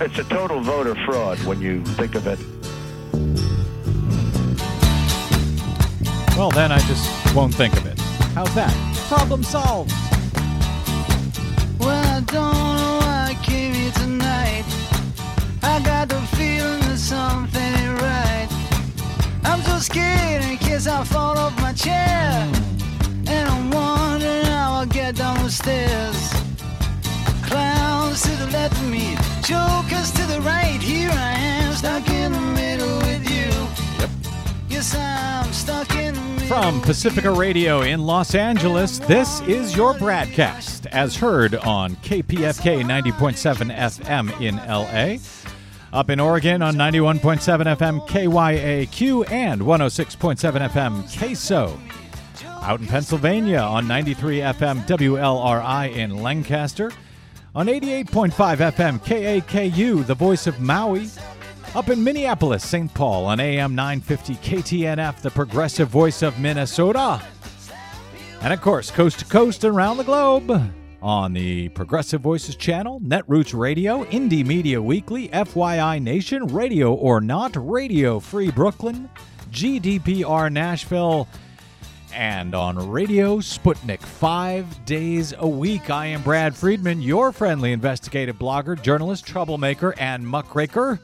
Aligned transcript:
It's 0.00 0.18
a 0.18 0.24
total 0.24 0.60
voter 0.60 0.96
fraud 1.04 1.38
when 1.44 1.60
you 1.60 1.84
think 1.84 2.16
of 2.16 2.26
it. 2.26 2.38
Well, 6.36 6.50
then 6.50 6.72
I 6.72 6.78
just 6.80 7.34
won't 7.34 7.54
think 7.54 7.76
of 7.76 7.86
it. 7.86 7.98
How's 8.34 8.52
that? 8.56 8.74
Problem 9.06 9.44
solved. 9.44 9.92
Well, 11.78 12.04
I 12.16 12.20
don't 12.26 12.54
know 12.76 12.98
why 13.02 13.28
I 13.30 13.34
came 13.44 13.72
here 13.72 13.92
tonight. 13.92 14.64
I 15.62 15.80
got 15.84 16.08
the 16.08 16.20
feeling 16.36 16.80
that 16.80 16.98
something 16.98 17.62
ain't 17.62 18.00
right. 18.02 18.48
I'm 19.44 19.62
so 19.62 19.78
scared 19.78 20.42
in 20.42 20.56
case 20.58 20.88
I 20.88 21.04
fall 21.04 21.38
off 21.38 21.56
my 21.60 21.72
chair. 21.72 22.50
And 23.28 23.48
I'm 23.48 23.70
wondering 23.70 24.46
how 24.46 24.72
I'll 24.80 24.86
get 24.86 25.14
down 25.14 25.40
the 25.44 25.50
stairs. 25.50 26.32
Clowns 27.44 28.22
to 28.22 28.30
the 28.30 28.48
left 28.50 28.74
of 28.74 28.90
me, 28.90 29.16
jokers 29.44 30.10
to 30.12 30.26
the 30.26 30.40
right. 30.40 30.80
Here 30.80 31.10
I 31.10 31.32
am, 31.32 31.74
stuck 31.74 32.08
in 32.08 32.32
the 32.32 32.40
middle 32.40 32.96
with 32.98 33.30
you. 33.30 33.50
Yes, 34.68 34.94
I'm 34.94 35.52
stuck 35.52 35.94
in. 35.96 36.14
From 36.48 36.80
Pacifica 36.80 37.30
Radio 37.30 37.82
in 37.82 38.06
Los 38.06 38.34
Angeles, 38.34 38.98
this 39.00 39.42
is 39.42 39.76
your 39.76 39.92
Bradcast, 39.94 40.86
as 40.86 41.16
heard 41.16 41.56
on 41.56 41.96
KPFK 41.96 42.82
90.7 42.84 43.74
FM 43.74 44.40
in 44.40 44.56
LA. 44.56 45.18
Up 45.92 46.08
in 46.08 46.20
Oregon 46.20 46.62
on 46.62 46.74
91.7 46.74 47.76
FM 47.76 48.08
KYAQ 48.08 49.30
and 49.30 49.60
106.7 49.60 50.70
FM 50.70 51.02
KSO. 51.04 51.78
Out 52.62 52.80
in 52.80 52.86
Pennsylvania 52.86 53.58
on 53.58 53.86
93 53.86 54.38
FM 54.38 54.86
WLRI 54.86 55.94
in 55.94 56.22
Lancaster. 56.22 56.90
On 57.56 57.66
88.5 57.66 58.32
FM 58.72 58.98
KAKU, 58.98 60.04
the 60.04 60.14
voice 60.14 60.48
of 60.48 60.58
Maui. 60.58 61.08
Up 61.76 61.88
in 61.88 62.02
Minneapolis, 62.02 62.66
St. 62.66 62.92
Paul 62.92 63.26
on 63.26 63.38
AM 63.38 63.76
950 63.76 64.34
KTNF, 64.36 65.20
the 65.20 65.30
progressive 65.30 65.86
voice 65.86 66.22
of 66.22 66.40
Minnesota. 66.40 67.22
And 68.40 68.52
of 68.52 68.60
course, 68.60 68.90
coast 68.90 69.20
to 69.20 69.24
coast 69.26 69.62
and 69.62 69.72
around 69.72 69.98
the 69.98 70.02
globe 70.02 70.50
on 71.00 71.32
the 71.32 71.68
Progressive 71.68 72.20
Voices 72.20 72.56
channel, 72.56 72.98
Netroots 73.00 73.56
Radio, 73.56 74.02
Indie 74.06 74.44
Media 74.44 74.82
Weekly, 74.82 75.28
FYI 75.28 76.02
Nation, 76.02 76.48
Radio 76.48 76.92
or 76.92 77.20
Not, 77.20 77.54
Radio 77.54 78.18
Free 78.18 78.50
Brooklyn, 78.50 79.08
GDPR 79.52 80.50
Nashville, 80.50 81.28
and 82.14 82.54
on 82.54 82.90
Radio 82.90 83.38
Sputnik 83.38 84.00
five 84.00 84.84
days 84.84 85.34
a 85.36 85.48
week. 85.48 85.90
I 85.90 86.06
am 86.06 86.22
Brad 86.22 86.56
Friedman, 86.56 87.02
your 87.02 87.32
friendly 87.32 87.72
investigative 87.72 88.36
blogger, 88.36 88.80
journalist, 88.80 89.26
troublemaker, 89.26 89.94
and 89.98 90.26
muckraker 90.26 91.00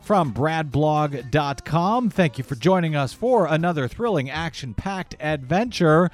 from 0.00 0.32
bradblog.com. 0.32 2.10
Thank 2.10 2.38
you 2.38 2.44
for 2.44 2.54
joining 2.54 2.94
us 2.94 3.12
for 3.12 3.46
another 3.46 3.88
thrilling, 3.88 4.28
action 4.30 4.74
packed 4.74 5.16
adventure. 5.20 6.10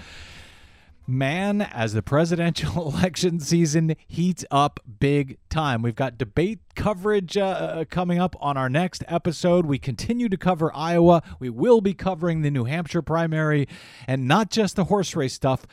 Man, 1.10 1.62
as 1.62 1.94
the 1.94 2.02
presidential 2.02 2.92
election 2.94 3.40
season 3.40 3.96
heats 4.06 4.44
up 4.50 4.78
big 5.00 5.38
time, 5.48 5.80
we've 5.80 5.94
got 5.94 6.18
debate 6.18 6.58
coverage 6.74 7.34
uh, 7.34 7.46
uh, 7.46 7.84
coming 7.86 8.18
up 8.18 8.36
on 8.40 8.58
our 8.58 8.68
next 8.68 9.02
episode. 9.08 9.64
We 9.64 9.78
continue 9.78 10.28
to 10.28 10.36
cover 10.36 10.70
Iowa. 10.74 11.22
We 11.40 11.48
will 11.48 11.80
be 11.80 11.94
covering 11.94 12.42
the 12.42 12.50
New 12.50 12.64
Hampshire 12.64 13.00
primary 13.00 13.66
and 14.06 14.28
not 14.28 14.50
just 14.50 14.76
the 14.76 14.84
horse 14.84 15.16
race 15.16 15.32
stuff, 15.32 15.66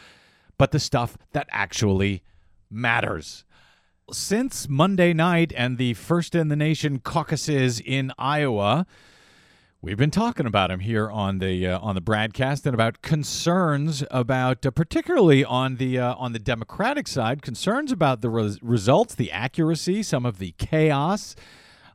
but 0.58 0.72
the 0.72 0.80
stuff 0.80 1.18
that 1.34 1.50
actually 1.52 2.24
matters 2.72 3.44
since 4.14 4.70
Monday 4.70 5.12
night 5.14 5.52
and 5.58 5.78
the 5.78 5.96
first 5.96 6.34
in 6.34 6.48
the 6.48 6.56
nation 6.56 7.00
caucuses 7.00 7.82
in 7.82 8.12
Iowa, 8.18 8.86
we've 9.86 9.98
been 9.98 10.10
talking 10.10 10.48
about 10.48 10.72
them 10.72 10.80
here 10.80 11.12
on 11.12 11.38
the 11.38 11.68
uh, 11.68 11.80
on 11.80 11.94
the 11.94 12.02
Bradcast 12.02 12.66
and 12.66 12.74
about 12.74 13.04
concerns 13.04 14.04
about 14.10 14.66
uh, 14.66 14.72
particularly 14.72 15.46
on 15.46 15.76
the 15.76 16.00
uh, 16.00 16.16
on 16.16 16.34
the 16.34 16.40
Democratic 16.40 17.08
side, 17.08 17.44
concerns 17.44 17.92
about 17.92 18.22
the 18.22 18.30
res- 18.30 18.62
results, 18.64 19.14
the 19.14 19.32
accuracy, 19.32 20.02
some 20.02 20.26
of 20.26 20.40
the 20.40 20.56
chaos 20.58 21.36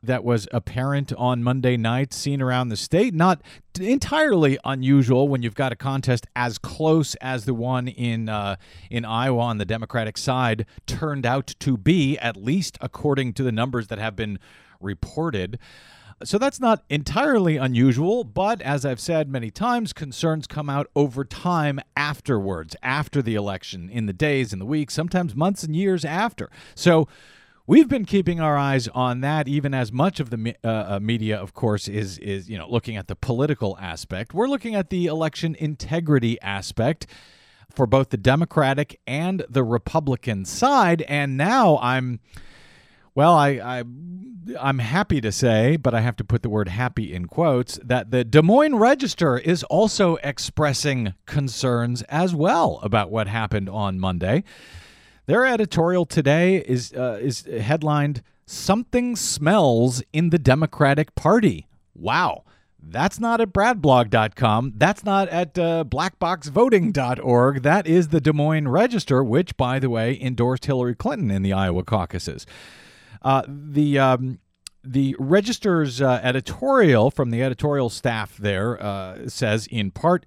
that 0.01 0.23
was 0.23 0.47
apparent 0.51 1.11
on 1.13 1.43
Monday 1.43 1.75
night, 1.75 2.13
seen 2.13 2.41
around 2.41 2.69
the 2.69 2.77
state. 2.77 3.13
Not 3.13 3.41
entirely 3.79 4.57
unusual 4.63 5.27
when 5.27 5.43
you've 5.43 5.53
got 5.53 5.73
a 5.73 5.75
contest 5.75 6.25
as 6.33 6.57
close 6.57 7.15
as 7.15 7.43
the 7.43 7.53
one 7.53 7.89
in 7.89 8.29
uh, 8.29 8.55
in 8.89 9.03
Iowa 9.03 9.41
on 9.41 9.57
the 9.57 9.65
Democratic 9.65 10.17
side 10.17 10.65
turned 10.87 11.25
out 11.25 11.53
to 11.59 11.75
be, 11.75 12.17
at 12.19 12.37
least 12.37 12.77
according 12.79 13.33
to 13.33 13.43
the 13.43 13.51
numbers 13.51 13.87
that 13.87 13.99
have 13.99 14.15
been 14.15 14.39
reported. 14.79 15.59
So 16.23 16.37
that's 16.37 16.59
not 16.59 16.83
entirely 16.89 17.57
unusual, 17.57 18.23
but 18.23 18.61
as 18.61 18.85
I've 18.85 18.99
said 18.99 19.29
many 19.29 19.51
times, 19.51 19.93
concerns 19.93 20.47
come 20.47 20.69
out 20.69 20.87
over 20.95 21.23
time 21.23 21.79
afterwards, 21.95 22.75
after 22.83 23.21
the 23.21 23.35
election, 23.35 23.89
in 23.89 24.05
the 24.05 24.13
days, 24.13 24.53
in 24.53 24.59
the 24.59 24.65
weeks, 24.65 24.93
sometimes 24.93 25.35
months 25.35 25.63
and 25.63 25.75
years 25.75 26.05
after. 26.05 26.49
So 26.75 27.07
We've 27.67 27.87
been 27.87 28.05
keeping 28.05 28.41
our 28.41 28.57
eyes 28.57 28.89
on 28.89 29.21
that, 29.21 29.47
even 29.47 29.73
as 29.73 29.93
much 29.93 30.19
of 30.19 30.29
the 30.31 30.55
uh, 30.63 30.67
uh, 30.67 30.99
media, 30.99 31.37
of 31.37 31.53
course, 31.53 31.87
is 31.87 32.17
is 32.17 32.49
you 32.49 32.57
know 32.57 32.67
looking 32.67 32.97
at 32.97 33.07
the 33.07 33.15
political 33.15 33.77
aspect. 33.79 34.33
We're 34.33 34.49
looking 34.49 34.75
at 34.75 34.89
the 34.89 35.05
election 35.05 35.55
integrity 35.57 36.41
aspect 36.41 37.05
for 37.71 37.87
both 37.87 38.09
the 38.09 38.17
Democratic 38.17 38.99
and 39.07 39.45
the 39.49 39.63
Republican 39.63 40.45
side. 40.45 41.01
And 41.03 41.37
now 41.37 41.77
I'm, 41.81 42.19
well, 43.15 43.33
I, 43.33 43.49
I 43.49 43.83
I'm 44.59 44.79
happy 44.79 45.21
to 45.21 45.31
say, 45.31 45.77
but 45.77 45.93
I 45.93 46.01
have 46.01 46.15
to 46.17 46.23
put 46.23 46.41
the 46.41 46.49
word 46.49 46.67
"happy" 46.67 47.13
in 47.13 47.27
quotes, 47.27 47.79
that 47.83 48.11
the 48.11 48.23
Des 48.23 48.41
Moines 48.41 48.75
Register 48.75 49.37
is 49.37 49.63
also 49.65 50.15
expressing 50.17 51.13
concerns 51.25 52.01
as 52.03 52.33
well 52.33 52.79
about 52.81 53.11
what 53.11 53.27
happened 53.27 53.69
on 53.69 53.99
Monday. 53.99 54.43
Their 55.25 55.45
editorial 55.45 56.05
today 56.05 56.57
is 56.57 56.93
uh, 56.93 57.19
is 57.21 57.45
headlined 57.45 58.23
"Something 58.45 59.15
Smells 59.15 60.01
in 60.11 60.29
the 60.29 60.39
Democratic 60.39 61.15
Party." 61.15 61.67
Wow. 61.93 62.43
That's 62.83 63.19
not 63.19 63.39
at 63.39 63.53
bradblog.com. 63.53 64.73
That's 64.75 65.03
not 65.03 65.29
at 65.29 65.57
uh, 65.59 65.83
blackboxvoting.org. 65.87 67.61
That 67.61 67.85
is 67.85 68.07
the 68.07 68.19
Des 68.19 68.33
Moines 68.33 68.69
Register, 68.69 69.23
which, 69.23 69.55
by 69.55 69.77
the 69.77 69.91
way, 69.91 70.19
endorsed 70.19 70.65
Hillary 70.65 70.95
Clinton 70.95 71.29
in 71.29 71.43
the 71.43 71.53
Iowa 71.53 71.83
caucuses. 71.83 72.47
Uh, 73.21 73.43
the 73.47 73.99
um, 73.99 74.39
the 74.83 75.15
Register's 75.19 76.01
uh, 76.01 76.19
editorial 76.23 77.11
from 77.11 77.29
the 77.29 77.43
editorial 77.43 77.89
staff 77.89 78.35
there 78.37 78.81
uh, 78.81 79.29
says, 79.29 79.67
in 79.67 79.91
part, 79.91 80.25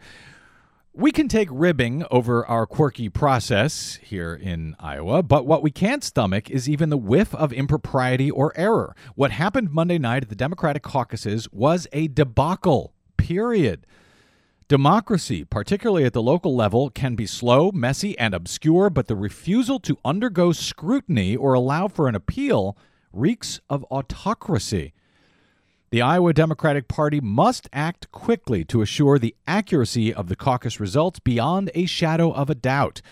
we 0.92 1.10
can 1.10 1.26
take 1.26 1.48
ribbing 1.50 2.04
over 2.08 2.46
our 2.46 2.66
quirky 2.66 3.08
process 3.08 3.98
here 4.00 4.32
in 4.32 4.76
Iowa, 4.78 5.24
but 5.24 5.44
what 5.44 5.60
we 5.60 5.72
can't 5.72 6.04
stomach 6.04 6.48
is 6.50 6.68
even 6.68 6.88
the 6.88 6.96
whiff 6.96 7.34
of 7.34 7.52
impropriety 7.52 8.30
or 8.30 8.52
error. 8.56 8.94
What 9.16 9.32
happened 9.32 9.72
Monday 9.72 9.98
night 9.98 10.22
at 10.22 10.28
the 10.28 10.36
Democratic 10.36 10.84
caucuses 10.84 11.48
was 11.50 11.88
a 11.92 12.06
debacle, 12.06 12.94
period. 13.16 13.88
Democracy, 14.66 15.44
particularly 15.44 16.04
at 16.04 16.14
the 16.14 16.22
local 16.22 16.56
level, 16.56 16.88
can 16.88 17.14
be 17.14 17.26
slow, 17.26 17.70
messy, 17.70 18.18
and 18.18 18.32
obscure, 18.32 18.88
but 18.88 19.08
the 19.08 19.16
refusal 19.16 19.78
to 19.80 19.98
undergo 20.04 20.52
scrutiny 20.52 21.36
or 21.36 21.52
allow 21.52 21.86
for 21.86 22.08
an 22.08 22.14
appeal 22.14 22.76
reeks 23.12 23.60
of 23.68 23.84
autocracy. 23.90 24.94
The 25.90 26.00
Iowa 26.00 26.32
Democratic 26.32 26.88
Party 26.88 27.20
must 27.20 27.68
act 27.74 28.10
quickly 28.10 28.64
to 28.64 28.80
assure 28.80 29.18
the 29.18 29.36
accuracy 29.46 30.12
of 30.12 30.28
the 30.28 30.36
caucus 30.36 30.80
results 30.80 31.20
beyond 31.20 31.70
a 31.74 31.84
shadow 31.84 32.32
of 32.32 32.48
a 32.48 32.54
doubt. 32.54 33.02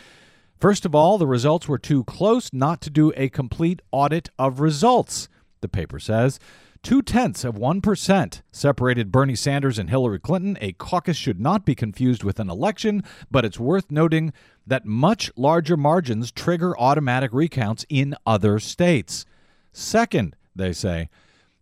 First 0.58 0.86
of 0.86 0.94
all, 0.94 1.18
the 1.18 1.26
results 1.26 1.68
were 1.68 1.78
too 1.78 2.02
close 2.04 2.50
not 2.52 2.80
to 2.80 2.90
do 2.90 3.12
a 3.14 3.28
complete 3.28 3.82
audit 3.92 4.30
of 4.38 4.60
results, 4.60 5.28
the 5.60 5.68
paper 5.68 5.98
says. 5.98 6.40
Two 6.82 7.00
tenths 7.00 7.44
of 7.44 7.54
1% 7.54 8.42
separated 8.50 9.12
Bernie 9.12 9.36
Sanders 9.36 9.78
and 9.78 9.88
Hillary 9.88 10.18
Clinton. 10.18 10.58
A 10.60 10.72
caucus 10.72 11.16
should 11.16 11.38
not 11.38 11.64
be 11.64 11.76
confused 11.76 12.24
with 12.24 12.40
an 12.40 12.50
election, 12.50 13.04
but 13.30 13.44
it's 13.44 13.60
worth 13.60 13.88
noting 13.88 14.32
that 14.66 14.84
much 14.84 15.30
larger 15.36 15.76
margins 15.76 16.32
trigger 16.32 16.76
automatic 16.76 17.32
recounts 17.32 17.86
in 17.88 18.16
other 18.26 18.58
states. 18.58 19.24
Second, 19.72 20.34
they 20.56 20.72
say, 20.72 21.08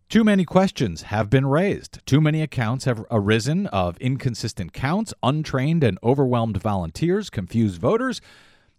too 0.08 0.24
many 0.24 0.46
questions 0.46 1.02
have 1.02 1.28
been 1.28 1.44
raised. 1.44 2.04
Too 2.06 2.22
many 2.22 2.40
accounts 2.40 2.86
have 2.86 3.04
arisen 3.10 3.66
of 3.66 3.98
inconsistent 3.98 4.72
counts, 4.72 5.12
untrained 5.22 5.84
and 5.84 5.98
overwhelmed 6.02 6.56
volunteers, 6.56 7.28
confused 7.28 7.78
voters, 7.78 8.22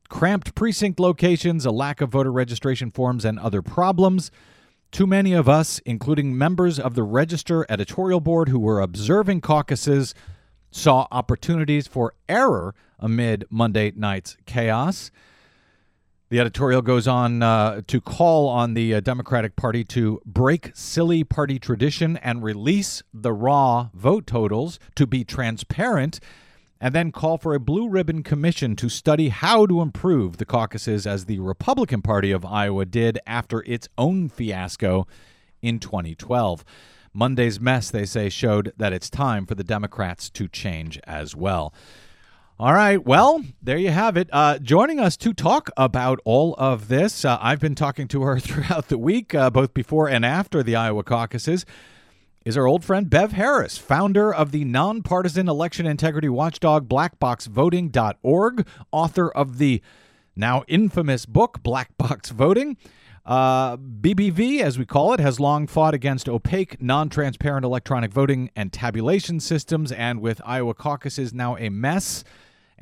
cramped 0.09 0.55
precinct 0.55 0.99
locations, 0.99 1.67
a 1.67 1.71
lack 1.71 2.01
of 2.01 2.09
voter 2.09 2.31
registration 2.31 2.89
forms, 2.89 3.23
and 3.25 3.37
other 3.37 3.61
problems. 3.61 4.31
Too 4.91 5.07
many 5.07 5.31
of 5.31 5.47
us, 5.47 5.79
including 5.85 6.37
members 6.37 6.77
of 6.77 6.95
the 6.95 7.03
Register 7.03 7.65
editorial 7.69 8.19
board 8.19 8.49
who 8.49 8.59
were 8.59 8.81
observing 8.81 9.39
caucuses, 9.39 10.13
saw 10.69 11.07
opportunities 11.11 11.87
for 11.87 12.13
error 12.27 12.75
amid 12.99 13.45
Monday 13.49 13.93
night's 13.95 14.35
chaos. 14.45 15.09
The 16.27 16.41
editorial 16.41 16.81
goes 16.81 17.07
on 17.07 17.41
uh, 17.41 17.81
to 17.87 18.01
call 18.01 18.49
on 18.49 18.73
the 18.73 18.95
uh, 18.95 18.99
Democratic 18.99 19.55
Party 19.55 19.85
to 19.85 20.21
break 20.25 20.71
silly 20.73 21.23
party 21.23 21.57
tradition 21.57 22.17
and 22.17 22.43
release 22.43 23.01
the 23.13 23.31
raw 23.31 23.89
vote 23.93 24.27
totals 24.27 24.77
to 24.95 25.07
be 25.07 25.23
transparent, 25.23 26.19
and 26.81 26.95
then 26.95 27.11
call 27.11 27.37
for 27.37 27.53
a 27.53 27.59
blue 27.59 27.87
ribbon 27.87 28.23
commission 28.23 28.75
to 28.75 28.89
study 28.89 29.29
how 29.29 29.67
to 29.67 29.81
improve 29.81 30.37
the 30.37 30.45
caucuses 30.45 31.05
as 31.05 31.25
the 31.25 31.39
Republican 31.39 32.01
Party 32.01 32.31
of 32.31 32.43
Iowa 32.43 32.85
did 32.85 33.19
after 33.27 33.63
its 33.67 33.87
own 33.99 34.27
fiasco 34.27 35.05
in 35.61 35.79
2012. 35.79 36.65
Monday's 37.13 37.59
mess, 37.59 37.91
they 37.91 38.05
say, 38.05 38.29
showed 38.29 38.73
that 38.77 38.93
it's 38.93 39.09
time 39.11 39.45
for 39.45 39.53
the 39.53 39.63
Democrats 39.63 40.29
to 40.31 40.47
change 40.47 40.99
as 41.03 41.35
well. 41.35 41.71
All 42.59 42.73
right. 42.73 43.03
Well, 43.03 43.43
there 43.61 43.77
you 43.77 43.89
have 43.89 44.17
it. 44.17 44.29
Uh, 44.31 44.57
joining 44.59 44.99
us 44.99 45.17
to 45.17 45.33
talk 45.33 45.69
about 45.77 46.19
all 46.25 46.55
of 46.57 46.87
this, 46.87 47.25
uh, 47.25 47.37
I've 47.41 47.59
been 47.59 47.75
talking 47.75 48.07
to 48.09 48.23
her 48.23 48.39
throughout 48.39 48.87
the 48.87 48.97
week, 48.97 49.35
uh, 49.35 49.49
both 49.51 49.73
before 49.73 50.09
and 50.09 50.25
after 50.25 50.63
the 50.63 50.75
Iowa 50.75 51.03
caucuses, 51.03 51.65
is 52.43 52.57
our 52.57 52.65
old 52.65 52.83
friend 52.83 53.09
Bev 53.09 53.33
Harris, 53.33 53.77
founder 53.77 54.33
of 54.33 54.51
the 54.51 54.65
nonpartisan 54.65 55.47
election 55.47 55.85
integrity 55.85 56.29
watchdog 56.29 56.87
blackboxvoting.org, 56.89 58.67
author 58.91 59.29
of 59.29 59.57
the 59.57 59.81
now 60.35 60.63
infamous 60.67 61.25
book 61.25 61.61
Black 61.61 61.95
Box 61.97 62.31
Voting. 62.31 62.77
Uh, 63.23 63.77
BBV, 63.77 64.61
as 64.61 64.79
we 64.79 64.85
call 64.85 65.13
it, 65.13 65.19
has 65.19 65.39
long 65.39 65.67
fought 65.67 65.93
against 65.93 66.27
opaque, 66.27 66.81
non 66.81 67.09
transparent 67.09 67.63
electronic 67.63 68.11
voting 68.11 68.49
and 68.55 68.73
tabulation 68.73 69.39
systems, 69.39 69.91
and 69.91 70.19
with 70.19 70.41
Iowa 70.43 70.73
caucuses 70.73 71.31
now 71.31 71.55
a 71.57 71.69
mess 71.69 72.23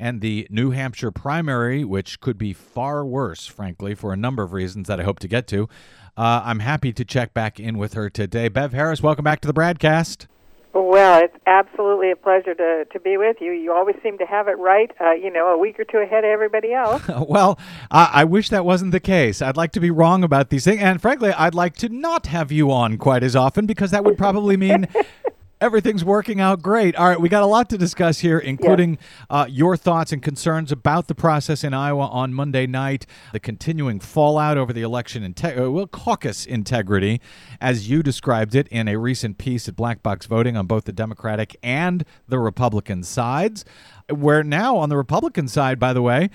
and 0.00 0.22
the 0.22 0.48
New 0.50 0.70
Hampshire 0.70 1.12
primary, 1.12 1.84
which 1.84 2.20
could 2.20 2.38
be 2.38 2.52
far 2.54 3.04
worse, 3.04 3.46
frankly, 3.46 3.94
for 3.94 4.12
a 4.12 4.16
number 4.16 4.42
of 4.42 4.52
reasons 4.52 4.88
that 4.88 4.98
I 4.98 5.04
hope 5.04 5.18
to 5.20 5.28
get 5.28 5.46
to. 5.48 5.68
Uh, 6.16 6.42
I'm 6.44 6.60
happy 6.60 6.92
to 6.92 7.04
check 7.04 7.34
back 7.34 7.60
in 7.60 7.78
with 7.78 7.92
her 7.92 8.08
today. 8.08 8.48
Bev 8.48 8.72
Harris, 8.72 9.02
welcome 9.02 9.24
back 9.24 9.40
to 9.42 9.46
the 9.46 9.54
Bradcast. 9.54 10.26
Well, 10.72 11.22
it's 11.22 11.36
absolutely 11.46 12.12
a 12.12 12.16
pleasure 12.16 12.54
to, 12.54 12.84
to 12.92 13.00
be 13.00 13.16
with 13.16 13.38
you. 13.40 13.52
You 13.52 13.72
always 13.72 13.96
seem 14.02 14.18
to 14.18 14.24
have 14.24 14.48
it 14.48 14.56
right, 14.58 14.90
uh, 15.00 15.12
you 15.12 15.30
know, 15.30 15.48
a 15.48 15.58
week 15.58 15.78
or 15.80 15.84
two 15.84 15.98
ahead 15.98 16.24
of 16.24 16.30
everybody 16.30 16.72
else. 16.72 17.02
well, 17.28 17.58
I, 17.90 18.10
I 18.12 18.24
wish 18.24 18.48
that 18.50 18.64
wasn't 18.64 18.92
the 18.92 19.00
case. 19.00 19.42
I'd 19.42 19.56
like 19.56 19.72
to 19.72 19.80
be 19.80 19.90
wrong 19.90 20.22
about 20.22 20.50
these 20.50 20.64
things. 20.64 20.80
And 20.80 21.02
frankly, 21.02 21.32
I'd 21.32 21.54
like 21.54 21.76
to 21.78 21.88
not 21.88 22.26
have 22.26 22.52
you 22.52 22.70
on 22.70 22.98
quite 22.98 23.22
as 23.22 23.34
often 23.34 23.66
because 23.66 23.90
that 23.90 24.04
would 24.04 24.16
probably 24.16 24.56
mean 24.56 24.86
everything's 25.60 26.04
working 26.04 26.40
out 26.40 26.62
great. 26.62 26.96
All 26.96 27.08
right, 27.08 27.20
we 27.20 27.28
got 27.28 27.42
a 27.42 27.46
lot 27.46 27.68
to 27.70 27.78
discuss 27.78 28.20
here, 28.20 28.38
including 28.38 28.92
yes. 28.92 29.26
uh, 29.28 29.46
your 29.48 29.76
thoughts 29.76 30.12
and 30.12 30.22
concerns 30.22 30.72
about 30.72 31.08
the 31.08 31.14
process 31.14 31.62
in 31.62 31.74
Iowa 31.74 32.06
on 32.06 32.32
Monday 32.32 32.66
night, 32.66 33.06
the 33.32 33.40
continuing 33.40 34.00
fallout 34.00 34.56
over 34.56 34.72
the 34.72 34.82
election 34.82 35.22
integrity, 35.22 35.62
uh, 35.62 35.70
well, 35.70 35.86
caucus 35.86 36.46
integrity, 36.46 37.20
as 37.60 37.90
you 37.90 38.02
described 38.02 38.54
it 38.54 38.68
in 38.68 38.88
a 38.88 38.96
recent 38.96 39.38
piece 39.38 39.68
at 39.68 39.76
Black 39.76 40.02
Box 40.02 40.26
Voting 40.26 40.56
on 40.56 40.66
both 40.66 40.84
the 40.84 40.92
Democratic 40.92 41.56
and 41.62 42.04
the 42.26 42.38
Republican 42.38 43.02
sides. 43.02 43.64
Where 44.08 44.42
now 44.42 44.76
on 44.76 44.88
the 44.88 44.96
Republican 44.96 45.46
side, 45.46 45.78
by 45.78 45.92
the 45.92 46.02
way, 46.02 46.30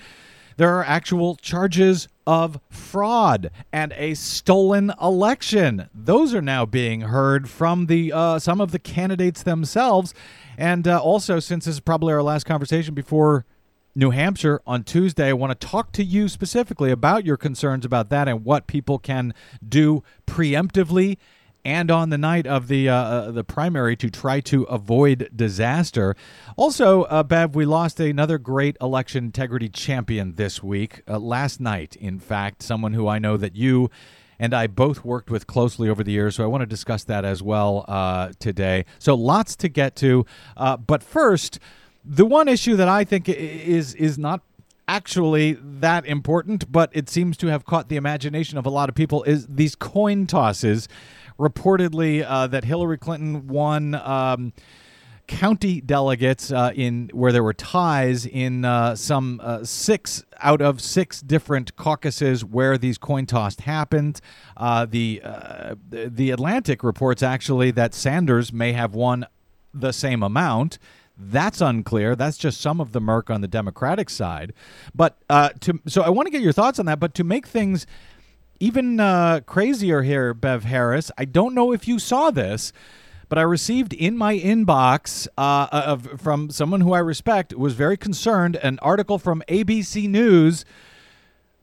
there 0.56 0.74
are 0.76 0.84
actual 0.84 1.36
charges 1.36 2.08
of 2.26 2.58
fraud 2.70 3.50
and 3.72 3.92
a 3.96 4.14
stolen 4.14 4.92
election. 5.00 5.88
Those 5.94 6.34
are 6.34 6.42
now 6.42 6.66
being 6.66 7.02
heard 7.02 7.48
from 7.48 7.86
the 7.86 8.12
uh, 8.12 8.38
some 8.38 8.60
of 8.60 8.72
the 8.72 8.78
candidates 8.78 9.42
themselves, 9.42 10.14
and 10.58 10.88
uh, 10.88 11.00
also 11.00 11.38
since 11.40 11.66
this 11.66 11.74
is 11.74 11.80
probably 11.80 12.12
our 12.12 12.22
last 12.22 12.44
conversation 12.44 12.94
before 12.94 13.44
New 13.94 14.10
Hampshire 14.10 14.60
on 14.66 14.84
Tuesday, 14.84 15.28
I 15.28 15.32
want 15.32 15.58
to 15.58 15.66
talk 15.66 15.90
to 15.92 16.04
you 16.04 16.28
specifically 16.28 16.90
about 16.90 17.24
your 17.24 17.38
concerns 17.38 17.86
about 17.86 18.10
that 18.10 18.28
and 18.28 18.44
what 18.44 18.66
people 18.66 18.98
can 18.98 19.32
do 19.66 20.02
preemptively 20.26 21.16
and 21.66 21.90
on 21.90 22.10
the 22.10 22.16
night 22.16 22.46
of 22.46 22.68
the 22.68 22.88
uh, 22.88 22.94
uh, 22.94 23.30
the 23.32 23.42
primary 23.42 23.96
to 23.96 24.08
try 24.08 24.38
to 24.40 24.62
avoid 24.64 25.28
disaster. 25.34 26.14
Also, 26.56 27.02
uh, 27.02 27.24
Bev, 27.24 27.56
we 27.56 27.64
lost 27.66 27.98
another 27.98 28.38
great 28.38 28.76
election 28.80 29.24
integrity 29.24 29.68
champion 29.68 30.36
this 30.36 30.62
week. 30.62 31.02
Uh, 31.08 31.18
last 31.18 31.60
night, 31.60 31.96
in 31.96 32.20
fact, 32.20 32.62
someone 32.62 32.92
who 32.92 33.08
I 33.08 33.18
know 33.18 33.36
that 33.36 33.56
you 33.56 33.90
and 34.38 34.54
I 34.54 34.68
both 34.68 35.04
worked 35.04 35.28
with 35.28 35.48
closely 35.48 35.88
over 35.88 36.04
the 36.04 36.12
years, 36.12 36.36
so 36.36 36.44
I 36.44 36.46
want 36.46 36.62
to 36.62 36.66
discuss 36.66 37.02
that 37.04 37.24
as 37.24 37.42
well 37.42 37.84
uh, 37.88 38.30
today. 38.38 38.84
So 39.00 39.16
lots 39.16 39.56
to 39.56 39.68
get 39.68 39.96
to, 39.96 40.24
uh, 40.56 40.76
but 40.76 41.02
first, 41.02 41.58
the 42.04 42.26
one 42.26 42.46
issue 42.46 42.76
that 42.76 42.88
I 42.88 43.02
think 43.02 43.28
is 43.28 43.92
is 43.94 44.16
not 44.16 44.42
actually 44.88 45.58
that 45.60 46.06
important, 46.06 46.70
but 46.70 46.90
it 46.92 47.08
seems 47.08 47.36
to 47.38 47.48
have 47.48 47.64
caught 47.64 47.88
the 47.88 47.96
imagination 47.96 48.56
of 48.56 48.66
a 48.66 48.70
lot 48.70 48.88
of 48.88 48.94
people 48.94 49.24
is 49.24 49.46
these 49.48 49.74
coin 49.74 50.28
tosses 50.28 50.86
reportedly 51.38 52.24
uh, 52.26 52.46
that 52.48 52.64
Hillary 52.64 52.98
Clinton 52.98 53.46
won. 53.46 53.94
Um, 53.94 54.52
county 55.26 55.80
delegates 55.80 56.52
uh, 56.52 56.72
in 56.74 57.10
where 57.12 57.32
there 57.32 57.42
were 57.42 57.54
ties 57.54 58.26
in 58.26 58.64
uh, 58.64 58.94
some 58.94 59.40
uh, 59.42 59.64
six 59.64 60.24
out 60.40 60.60
of 60.60 60.80
six 60.80 61.20
different 61.20 61.74
caucuses 61.76 62.44
where 62.44 62.78
these 62.78 62.98
coin 62.98 63.26
toss 63.26 63.58
happened. 63.60 64.20
Uh, 64.56 64.86
the 64.86 65.20
uh, 65.24 65.74
the 65.90 66.30
Atlantic 66.30 66.82
reports 66.82 67.22
actually 67.22 67.70
that 67.72 67.94
Sanders 67.94 68.52
may 68.52 68.72
have 68.72 68.94
won 68.94 69.26
the 69.74 69.92
same 69.92 70.22
amount. 70.22 70.78
That's 71.18 71.60
unclear. 71.60 72.14
That's 72.14 72.36
just 72.36 72.60
some 72.60 72.80
of 72.80 72.92
the 72.92 73.00
murk 73.00 73.30
on 73.30 73.40
the 73.40 73.48
Democratic 73.48 74.10
side. 74.10 74.52
But 74.94 75.16
uh, 75.30 75.50
to 75.60 75.80
so 75.86 76.02
I 76.02 76.10
want 76.10 76.26
to 76.26 76.30
get 76.30 76.42
your 76.42 76.52
thoughts 76.52 76.78
on 76.78 76.86
that. 76.86 77.00
But 77.00 77.14
to 77.14 77.24
make 77.24 77.46
things 77.46 77.86
even 78.60 79.00
uh, 79.00 79.40
crazier 79.46 80.02
here, 80.02 80.34
Bev 80.34 80.64
Harris. 80.64 81.10
I 81.18 81.24
don't 81.24 81.54
know 81.54 81.72
if 81.72 81.86
you 81.86 81.98
saw 81.98 82.30
this, 82.30 82.72
but 83.28 83.38
I 83.38 83.42
received 83.42 83.92
in 83.92 84.16
my 84.16 84.38
inbox 84.38 85.26
uh, 85.36 85.68
of, 85.70 86.20
from 86.20 86.50
someone 86.50 86.80
who 86.80 86.92
I 86.92 86.98
respect 86.98 87.54
was 87.54 87.74
very 87.74 87.96
concerned 87.96 88.56
an 88.56 88.78
article 88.80 89.18
from 89.18 89.42
ABC 89.48 90.08
News 90.08 90.64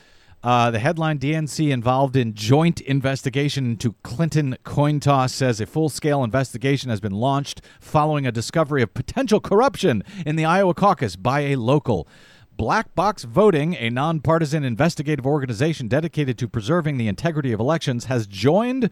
uh, 0.43 0.69
the 0.71 0.79
headline 0.79 1.19
DNC 1.19 1.71
involved 1.71 2.15
in 2.15 2.33
joint 2.33 2.81
investigation 2.81 3.65
into 3.65 3.95
Clinton 4.03 4.57
coin 4.63 4.99
toss 4.99 5.33
says 5.33 5.61
a 5.61 5.65
full 5.65 5.89
scale 5.89 6.23
investigation 6.23 6.89
has 6.89 6.99
been 6.99 7.13
launched 7.13 7.61
following 7.79 8.27
a 8.27 8.31
discovery 8.31 8.81
of 8.81 8.93
potential 8.93 9.39
corruption 9.39 10.03
in 10.25 10.35
the 10.35 10.45
Iowa 10.45 10.73
caucus 10.73 11.15
by 11.15 11.41
a 11.41 11.55
local. 11.55 12.07
Black 12.55 12.93
Box 12.93 13.23
Voting, 13.23 13.75
a 13.75 13.89
nonpartisan 13.89 14.63
investigative 14.63 15.25
organization 15.25 15.87
dedicated 15.87 16.37
to 16.37 16.47
preserving 16.47 16.97
the 16.97 17.07
integrity 17.07 17.51
of 17.51 17.59
elections, 17.59 18.05
has 18.05 18.27
joined 18.27 18.89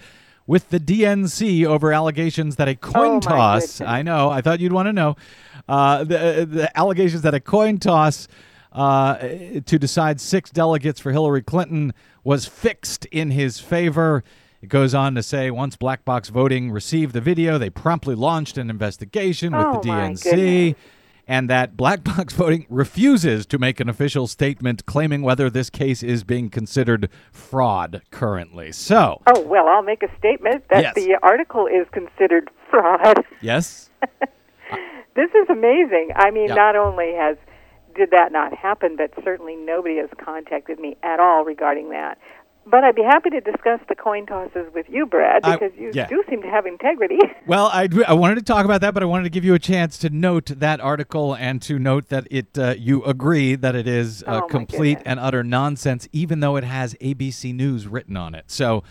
with 0.47 0.69
the 0.69 0.79
DNC 0.79 1.65
over 1.65 1.93
allegations 1.93 2.55
that 2.55 2.67
a 2.67 2.75
coin 2.75 3.17
Oh, 3.17 3.19
toss. 3.19 3.79
I 3.79 4.01
know, 4.01 4.29
I 4.29 4.41
thought 4.41 4.59
you'd 4.59 4.73
want 4.73 4.87
to 4.87 4.93
know. 4.93 5.15
Uh, 5.69 6.03
the, 6.03 6.47
the 6.49 6.77
allegations 6.77 7.21
that 7.21 7.35
a 7.35 7.39
coin 7.39 7.77
toss 7.77 8.27
uh, 8.71 9.17
to 9.17 9.77
decide 9.79 10.19
six 10.21 10.49
delegates 10.49 10.99
for 10.99 11.11
Hillary 11.11 11.41
Clinton 11.41 11.93
was 12.23 12.45
fixed 12.45 13.05
in 13.05 13.31
his 13.31 13.59
favor. 13.59 14.23
It 14.61 14.69
goes 14.69 14.93
on 14.93 15.15
to 15.15 15.23
say 15.23 15.49
once 15.51 15.75
black 15.75 16.05
box 16.05 16.29
voting 16.29 16.71
received 16.71 17.13
the 17.13 17.21
video, 17.21 17.57
they 17.57 17.69
promptly 17.69 18.15
launched 18.15 18.57
an 18.57 18.69
investigation 18.69 19.55
with 19.55 19.65
Oh, 19.65 19.73
the 19.81 19.89
DNC. 19.89 20.23
goodness. 20.23 20.75
And 21.27 21.49
that 21.49 21.77
black 21.77 22.03
box 22.03 22.33
voting 22.33 22.65
refuses 22.69 23.45
to 23.47 23.57
make 23.59 23.79
an 23.79 23.87
official 23.89 24.27
statement 24.27 24.85
claiming 24.85 25.21
whether 25.21 25.49
this 25.49 25.69
case 25.69 26.03
is 26.03 26.23
being 26.23 26.49
considered 26.49 27.09
fraud 27.31 28.01
currently. 28.11 28.71
So, 28.71 29.21
Oh 29.27 29.41
well, 29.41 29.67
I'll 29.67 29.83
make 29.83 30.03
a 30.03 30.15
statement 30.17 30.65
that 30.69 30.81
Yes. 30.83 30.95
the 30.95 31.17
article 31.23 31.67
is 31.67 31.87
considered 31.91 32.49
fraud. 32.69 33.23
yes, 33.41 33.89
this 35.15 35.29
is 35.31 35.49
amazing. 35.49 36.09
I 36.15 36.31
mean, 36.31 36.47
Yeah. 36.49 36.55
not 36.55 36.75
only 36.75 37.13
has 37.15 37.37
did 37.95 38.11
that 38.11 38.31
not 38.31 38.55
happen, 38.55 38.95
but 38.95 39.11
certainly 39.23 39.55
nobody 39.55 39.97
has 39.97 40.09
contacted 40.23 40.79
me 40.79 40.97
at 41.03 41.19
all 41.19 41.43
regarding 41.43 41.89
that. 41.91 42.17
But 42.65 42.83
I'd 42.83 42.95
be 42.95 43.01
happy 43.01 43.31
to 43.31 43.41
discuss 43.41 43.79
the 43.89 43.95
coin 43.95 44.27
tosses 44.27 44.71
with 44.73 44.85
you, 44.87 45.07
Brad, 45.07 45.41
I- 45.43 45.57
because 45.57 45.71
you 45.77 45.91
yeah. 45.93 46.05
do 46.07 46.23
seem 46.29 46.41
to 46.43 46.49
have 46.49 46.65
integrity. 46.65 47.17
Well, 47.47 47.71
I, 47.73 47.89
I 48.07 48.13
wanted 48.13 48.35
to 48.35 48.43
talk 48.43 48.65
about 48.65 48.81
that, 48.81 48.93
but 48.93 49.01
I 49.01 49.07
wanted 49.07 49.23
to 49.23 49.29
give 49.31 49.43
you 49.43 49.55
a 49.55 49.59
chance 49.59 49.97
to 49.99 50.09
note 50.09 50.45
that 50.45 50.79
article 50.79 51.33
and 51.35 51.59
to 51.63 51.79
note 51.79 52.09
that 52.09 52.27
it 52.29 52.57
uh, 52.57 52.75
you 52.77 53.03
agree 53.03 53.55
that 53.55 53.75
it 53.75 53.87
is 53.87 54.23
Oh, 54.27 54.31
uh, 54.31 54.39
my 54.41 54.47
complete 54.47 54.99
and 55.05 55.19
utter 55.19 55.43
nonsense, 55.43 56.07
even 56.13 56.39
though 56.39 56.55
it 56.55 56.63
has 56.63 56.93
ABC 57.01 57.53
News 57.53 57.87
written 57.87 58.15
on 58.15 58.35
it. 58.35 58.45
So. 58.51 58.83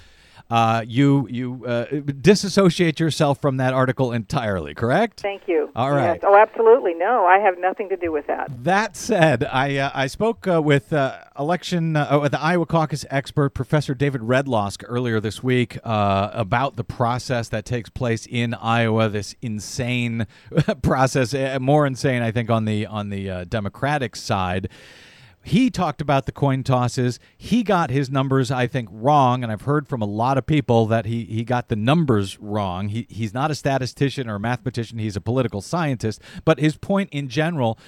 Uh, 0.50 0.84
you 0.86 1.28
you 1.30 1.64
uh, 1.64 1.84
disassociate 2.20 2.98
yourself 2.98 3.40
from 3.40 3.58
that 3.58 3.72
article 3.72 4.12
entirely, 4.12 4.74
correct? 4.74 5.20
Thank 5.20 5.46
you. 5.46 5.70
All 5.76 5.92
right. 5.92 6.14
Yes. 6.14 6.24
Oh, 6.24 6.36
absolutely. 6.36 6.94
No, 6.94 7.24
I 7.24 7.38
have 7.38 7.58
nothing 7.58 7.88
to 7.90 7.96
do 7.96 8.10
with 8.10 8.26
that. 8.26 8.64
That 8.64 8.96
said, 8.96 9.44
I 9.44 9.76
uh, 9.76 9.90
I 9.94 10.08
spoke 10.08 10.48
uh, 10.48 10.60
with 10.60 10.92
uh, 10.92 11.18
election 11.38 11.94
uh, 11.96 12.18
with 12.20 12.32
the 12.32 12.40
Iowa 12.40 12.66
caucus 12.66 13.04
expert 13.10 13.50
Professor 13.50 13.94
David 13.94 14.22
Redlawsk 14.22 14.82
earlier 14.86 15.20
this 15.20 15.42
week 15.42 15.78
uh, 15.84 16.30
about 16.32 16.76
the 16.76 16.84
process 16.84 17.48
that 17.50 17.64
takes 17.64 17.88
place 17.88 18.26
in 18.26 18.54
Iowa. 18.54 19.08
This 19.08 19.36
insane 19.40 20.26
process, 20.82 21.34
more 21.60 21.86
insane, 21.86 22.22
I 22.22 22.32
think, 22.32 22.50
on 22.50 22.64
the 22.64 22.86
on 22.86 23.10
the 23.10 23.30
uh, 23.30 23.44
Democratic 23.44 24.16
side. 24.16 24.68
He 25.42 25.70
talked 25.70 26.00
about 26.00 26.26
the 26.26 26.32
coin 26.32 26.62
tosses. 26.62 27.18
He 27.36 27.62
got 27.62 27.90
his 27.90 28.10
numbers, 28.10 28.50
I 28.50 28.66
think, 28.66 28.88
wrong, 28.92 29.42
and 29.42 29.50
I've 29.50 29.62
heard 29.62 29.88
from 29.88 30.02
a 30.02 30.06
lot 30.06 30.36
of 30.36 30.46
people 30.46 30.86
that 30.86 31.06
he, 31.06 31.24
he 31.24 31.44
got 31.44 31.68
the 31.68 31.76
numbers 31.76 32.38
wrong. 32.38 32.88
He, 32.88 33.06
he's 33.08 33.32
not 33.32 33.50
a 33.50 33.54
statistician 33.54 34.28
or 34.28 34.34
a 34.36 34.40
mathematician, 34.40 34.98
he's 34.98 35.16
a 35.16 35.20
political 35.20 35.62
scientist. 35.62 36.20
But 36.44 36.60
his 36.60 36.76
point 36.76 37.08
in 37.10 37.28
general 37.28 37.78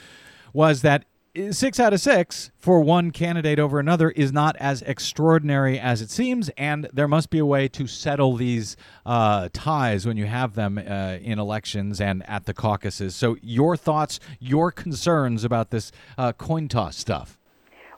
was 0.54 0.82
that 0.82 1.04
six 1.50 1.80
out 1.80 1.92
of 1.92 2.00
six 2.00 2.50
for 2.58 2.80
one 2.80 3.10
candidate 3.10 3.58
over 3.58 3.78
another 3.78 4.10
is 4.10 4.32
not 4.32 4.56
as 4.56 4.82
extraordinary 4.82 5.78
as 5.78 6.02
it 6.02 6.10
seems, 6.10 6.48
and 6.50 6.88
there 6.92 7.08
must 7.08 7.30
be 7.30 7.38
a 7.38 7.46
way 7.46 7.68
to 7.68 7.86
settle 7.86 8.36
these 8.36 8.76
uh, 9.06 9.48
ties 9.52 10.06
when 10.06 10.16
you 10.16 10.26
have 10.26 10.54
them 10.54 10.78
uh, 10.78 11.18
in 11.20 11.38
elections 11.38 12.00
and 12.00 12.28
at 12.28 12.44
the 12.46 12.54
caucuses. 12.54 13.14
So, 13.14 13.36
your 13.42 13.76
thoughts, 13.76 14.20
your 14.40 14.70
concerns 14.70 15.44
about 15.44 15.70
this 15.70 15.92
uh, 16.18 16.32
coin 16.32 16.68
toss 16.68 16.96
stuff? 16.96 17.38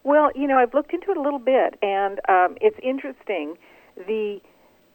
Well, 0.04 0.30
you 0.34 0.46
know, 0.46 0.58
I've 0.58 0.74
looked 0.74 0.92
into 0.92 1.10
it 1.10 1.16
a 1.16 1.22
little 1.22 1.38
bit, 1.38 1.78
and 1.82 2.20
um, 2.28 2.56
it's 2.60 2.78
interesting. 2.82 3.56
The 3.96 4.40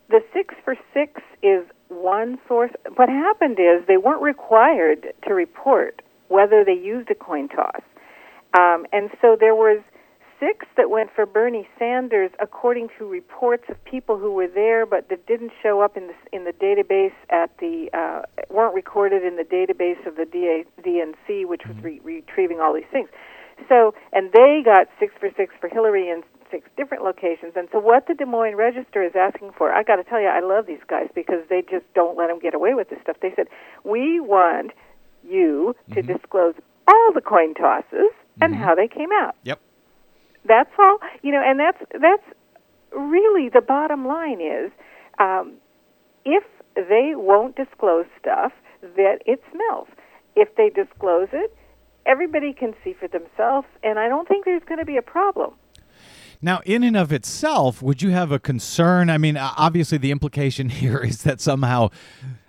the 0.10 0.22
six 0.34 0.56
for 0.64 0.76
six 0.94 1.22
is 1.44 1.66
one 1.90 2.38
source. 2.48 2.72
What 2.96 3.10
happened 3.10 3.60
is 3.60 3.86
they 3.88 3.98
weren't 3.98 4.22
required 4.22 5.14
to 5.28 5.34
report 5.34 6.02
whether 6.28 6.64
they 6.64 6.74
used 6.74 7.10
a 7.10 7.16
coin 7.16 7.50
toss, 7.50 7.82
um, 8.58 8.86
and 8.94 9.10
so 9.20 9.36
there 9.40 9.56
was 9.56 9.82
six 10.40 10.66
that 10.78 10.92
went 10.92 11.10
for 11.14 11.26
Bernie 11.26 11.68
Sanders, 11.78 12.32
according 12.40 12.90
to 12.98 13.06
reports 13.06 13.64
of 13.68 13.84
people 13.84 14.18
who 14.18 14.32
were 14.32 14.48
there, 14.48 14.86
but 14.86 15.10
that 15.10 15.26
didn't 15.26 15.52
show 15.62 15.82
up 15.82 15.98
in 15.98 16.08
the 16.08 16.14
in 16.32 16.44
the 16.46 16.54
database 16.54 17.14
at 17.32 17.50
the 17.58 17.90
uh, 17.94 18.22
weren't 18.54 18.76
recorded 18.76 19.24
in 19.24 19.38
the 19.38 19.44
database 19.44 20.06
of 20.06 20.18
the 20.18 20.26
DA, 20.26 20.66
DNC, 20.84 21.48
which 21.48 21.64
was 21.68 21.76
re- 21.82 22.00
retrieving 22.04 22.60
all 22.60 22.76
these 22.76 22.90
things. 22.92 23.10
So, 23.68 23.94
and 24.14 24.32
they 24.32 24.62
got 24.64 24.88
six 25.00 25.14
for 25.20 25.30
six 25.36 25.54
for 25.60 25.70
Hillary 25.70 26.10
in 26.10 26.24
six 26.52 26.70
different 26.78 27.04
locations. 27.04 27.54
And 27.56 27.68
so, 27.72 27.80
what 27.80 28.08
the 28.08 28.14
Des 28.14 28.26
Moines 28.26 28.56
Register 28.56 29.04
is 29.04 29.14
asking 29.16 29.52
for, 29.58 29.72
I 29.72 29.84
got 29.84 29.98
to 29.98 30.04
tell 30.04 30.20
you, 30.20 30.28
I 30.28 30.40
love 30.40 30.66
these 30.66 30.84
guys 30.88 31.08
because 31.14 31.44
they 31.50 31.62
just 31.62 31.86
don't 31.94 32.18
let 32.18 32.28
them 32.28 32.40
get 32.40 32.54
away 32.54 32.74
with 32.74 32.90
this 32.90 33.00
stuff. 33.02 33.18
They 33.22 33.34
said, 33.36 33.48
we 33.84 34.20
want 34.20 34.72
you 35.28 35.76
to 35.94 36.02
disclose 36.02 36.56
all 36.88 37.12
the 37.14 37.22
coin 37.22 37.54
tosses 37.54 38.12
and 38.42 38.56
how 38.56 38.74
they 38.76 38.88
came 38.88 39.10
out. 39.12 39.36
Yep. 39.44 39.60
That's 40.46 40.72
all. 40.80 40.98
You 41.22 41.32
know, 41.32 41.42
and 41.46 41.60
that's 41.60 41.78
that's 41.92 42.24
really 42.92 43.50
the 43.50 43.62
bottom 43.62 44.08
line 44.08 44.42
is 44.42 44.72
um, 45.20 45.54
if 46.26 46.44
they 46.76 47.14
won't 47.16 47.56
disclose 47.56 48.06
stuff, 48.20 48.54
that 48.82 49.20
it 49.26 49.44
smells. 49.52 49.88
If 50.36 50.56
they 50.56 50.70
disclose 50.70 51.28
it, 51.34 51.56
everybody 52.10 52.54
can 52.54 52.74
see 52.84 52.94
for 52.94 53.08
themselves, 53.08 53.68
and 53.84 54.00
I 54.00 54.10
don't 54.10 54.28
think 54.28 54.46
there's 54.46 54.64
going 54.68 54.80
to 54.80 54.86
be 54.86 54.98
a 54.98 55.02
problem. 55.02 55.54
Now, 56.42 56.62
in 56.66 56.84
and 56.84 56.98
of 56.98 57.12
itself, 57.12 57.82
would 57.82 58.02
you 58.02 58.10
have 58.12 58.32
a 58.32 58.40
concern? 58.40 59.10
I 59.10 59.18
mean, 59.18 59.38
obviously, 59.38 59.98
the 59.98 60.12
implication 60.12 60.70
here 60.82 61.00
is 61.00 61.24
that 61.24 61.40
somehow 61.40 61.90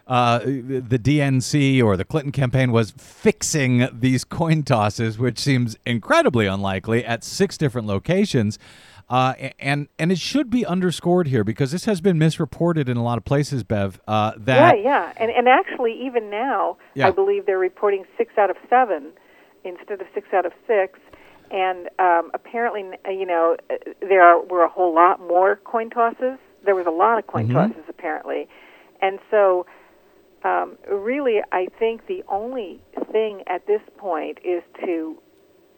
uh, 0.07 0.38
the 0.40 0.99
DNC 0.99 1.83
or 1.83 1.97
the 1.97 2.05
Clinton 2.05 2.33
campaign 2.33 2.73
was 2.73 2.93
fixing 2.93 3.88
these 3.93 4.25
coin 4.25 4.62
tosses, 4.62 5.19
which 5.19 5.38
seems 5.38 5.76
incredibly 5.85 6.47
unlikely 6.47 7.05
at 7.05 7.23
six 7.23 7.59
different 7.59 7.87
locations. 7.87 8.59
Uh, 9.09 9.35
and 9.59 9.88
and 9.99 10.12
it 10.12 10.19
should 10.21 10.50
be 10.50 10.64
underscored 10.64 11.26
here 11.26 11.43
because 11.43 11.73
this 11.73 11.85
has 11.85 12.00
been 12.00 12.17
misreported 12.17 12.88
in 12.88 12.97
a 12.97 13.02
lot 13.02 13.19
of 13.19 13.25
places, 13.25 13.64
Bev. 13.64 14.00
Uh, 14.07 14.31
that 14.37 14.79
yeah, 14.79 14.85
yeah, 14.85 15.12
and 15.17 15.33
and 15.33 15.49
actually, 15.49 16.00
even 16.00 16.31
now, 16.31 16.76
Yeah. 16.95 17.09
I 17.09 17.11
believe 17.11 17.45
they're 17.45 17.59
reporting 17.59 18.05
six 18.17 18.38
out 18.38 18.50
of 18.50 18.57
seven 18.69 19.11
instead 19.64 20.00
of 20.00 20.07
six 20.14 20.29
out 20.33 20.47
of 20.47 20.52
six. 20.67 20.99
And 21.50 21.88
um, 21.99 22.31
apparently, 22.33 22.85
you 23.09 23.26
know, 23.26 23.57
uh, 23.69 23.75
there 24.00 24.23
are, 24.23 24.40
were 24.45 24.62
a 24.62 24.69
whole 24.69 24.95
lot 24.95 25.21
more 25.21 25.57
coin 25.64 25.90
tosses. 25.90 26.38
There 26.64 26.75
was 26.75 26.87
a 26.87 26.90
lot 26.93 27.19
of 27.19 27.26
coin 27.26 27.49
tosses 27.49 27.85
apparently, 27.88 28.47
and 29.00 29.19
so 29.31 29.67
um, 30.45 30.79
really, 30.88 31.40
I 31.52 31.67
think 31.79 32.07
the 32.07 32.23
only 32.29 32.81
thing 33.12 33.43
at 33.47 33.67
this 33.67 33.81
point 33.99 34.38
is 34.45 34.62
to 34.85 35.19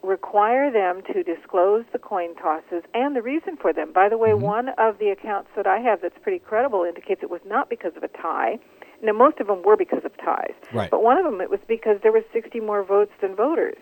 require 0.02 0.70
them 0.70 1.02
to 1.12 1.22
disclose 1.22 1.84
the 1.92 1.98
coin 1.98 2.34
tosses 2.34 2.82
and 2.94 3.14
the 3.14 3.22
reason 3.22 3.56
for 3.56 3.72
them. 3.72 3.92
By 3.92 4.08
the 4.08 4.18
way, 4.18 4.34
one 4.34 4.70
of 4.78 4.98
the 4.98 5.10
accounts 5.10 5.50
that 5.56 5.66
I 5.66 5.78
have 5.78 6.02
that's 6.02 6.18
pretty 6.22 6.40
credible 6.40 6.84
indicates 6.84 7.22
it 7.22 7.30
was 7.30 7.40
not 7.46 7.70
because 7.70 7.92
of 7.96 8.02
a 8.02 8.08
tie. 8.08 8.58
Now, 9.02 9.12
most 9.12 9.40
of 9.40 9.48
them 9.48 9.62
were 9.62 9.76
because 9.76 10.04
of 10.04 10.16
ties, 10.18 10.54
Right. 10.72 10.90
but 10.90 11.02
one 11.02 11.18
of 11.18 11.24
them 11.24 11.40
it 11.40 11.50
was 11.50 11.60
because 11.66 11.98
there 12.02 12.12
was 12.12 12.22
60 12.32 12.60
more 12.60 12.84
votes 12.84 13.12
than 13.20 13.34
voters, 13.34 13.76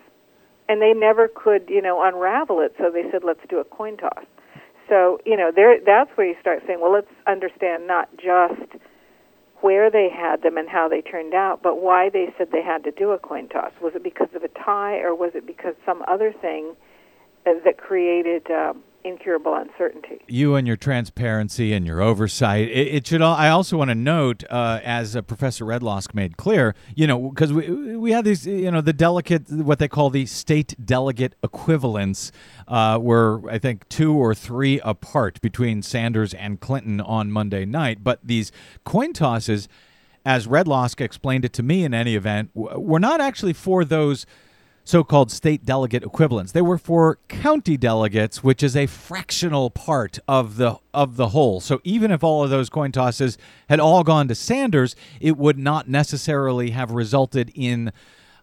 and 0.68 0.80
they 0.80 0.94
never 0.94 1.28
could, 1.28 1.68
you 1.68 1.82
know, 1.82 2.02
unravel 2.02 2.60
it. 2.60 2.74
So 2.78 2.90
they 2.90 3.08
said, 3.10 3.22
let's 3.22 3.40
do 3.48 3.58
a 3.58 3.64
coin 3.64 3.96
toss. 3.98 4.24
So 4.88 5.20
you 5.24 5.36
know, 5.36 5.52
there 5.54 5.78
that's 5.84 6.10
where 6.16 6.26
you 6.26 6.34
start 6.40 6.62
saying, 6.66 6.80
well, 6.80 6.92
let's 6.92 7.10
understand 7.26 7.86
not 7.86 8.08
just 8.16 8.72
where 9.60 9.90
they 9.90 10.08
had 10.08 10.42
them 10.42 10.56
and 10.56 10.68
how 10.68 10.88
they 10.88 11.02
turned 11.02 11.34
out, 11.34 11.62
but 11.62 11.82
why 11.82 12.08
they 12.08 12.32
said 12.38 12.50
they 12.50 12.62
had 12.62 12.82
to 12.84 12.90
do 12.90 13.10
a 13.10 13.18
coin 13.18 13.46
toss. 13.48 13.72
Was 13.80 13.94
it 13.94 14.02
because 14.02 14.28
of 14.34 14.42
a 14.42 14.48
tie, 14.48 14.98
or 14.98 15.14
was 15.14 15.32
it 15.34 15.46
because 15.46 15.74
some 15.84 16.02
other 16.08 16.32
thing 16.32 16.74
that 17.44 17.76
created 17.78 18.50
um, 18.50 18.82
incurable 19.04 19.54
uncertainty? 19.54 20.21
you 20.30 20.54
and 20.54 20.66
your 20.66 20.76
transparency 20.76 21.73
and 21.73 21.87
your 21.87 22.00
oversight. 22.00 22.69
It, 22.69 22.88
it 22.88 23.07
should. 23.07 23.23
All, 23.23 23.35
I 23.35 23.49
also 23.49 23.76
want 23.76 23.90
to 23.90 23.95
note, 23.95 24.45
uh, 24.49 24.80
as 24.83 25.16
uh, 25.16 25.23
Professor 25.23 25.64
Redlawsk 25.64 26.14
made 26.14 26.37
clear, 26.37 26.75
you 26.95 27.07
know, 27.07 27.30
because 27.30 27.52
we 27.52 27.97
we 27.97 28.12
have 28.12 28.25
these, 28.25 28.47
you 28.47 28.71
know, 28.71 28.80
the 28.80 28.92
delicate, 28.92 29.50
what 29.50 29.78
they 29.78 29.88
call 29.88 30.11
the 30.11 30.26
state 30.26 30.75
delegate 30.85 31.35
equivalents, 31.42 32.33
uh, 32.69 32.99
were 33.00 33.42
I 33.50 33.59
think 33.59 33.88
two 33.88 34.14
or 34.14 34.35
three 34.35 34.80
apart 34.80 35.40
between 35.40 35.83
Sanders 35.83 36.35
and 36.35 36.61
Clinton 36.61 37.00
on 37.00 37.30
Monday 37.30 37.64
night. 37.64 38.02
But 38.02 38.21
these 38.23 38.52
coin 38.85 39.12
tosses, 39.12 39.69
as 40.25 40.47
Redlawsk 40.47 41.00
explained 41.00 41.45
it 41.45 41.52
to 41.54 41.62
me, 41.62 41.85
in 41.85 41.95
any 41.95 42.14
event, 42.14 42.50
were 42.54 43.00
not 43.00 43.21
actually 43.21 43.52
for 43.52 43.85
those 43.85 44.26
so-called 44.90 45.30
state 45.30 45.64
delegate 45.64 46.02
equivalents. 46.02 46.52
They 46.52 46.62
were 46.62 46.78
for 46.78 47.18
county 47.28 47.76
delegates, 47.76 48.42
which 48.42 48.62
is 48.62 48.76
a 48.76 48.87
fractional 48.87 49.70
part 49.70 50.18
of 50.26 50.56
the 50.56 50.78
of 50.92 51.16
the 51.16 51.28
whole. 51.28 51.61
So 51.61 51.80
even 51.85 52.11
if 52.11 52.25
all 52.25 52.42
of 52.42 52.50
those 52.50 52.68
coin 52.68 52.90
tosses 52.90 53.38
had 53.68 53.78
all 53.78 54.02
gone 54.02 54.26
to 54.28 54.35
Sanders, 54.35 54.97
it 55.20 55.37
would 55.37 55.59
not 55.59 55.88
necessarily 55.88 56.70
have 56.70 56.90
resulted 56.90 57.52
in 57.54 57.92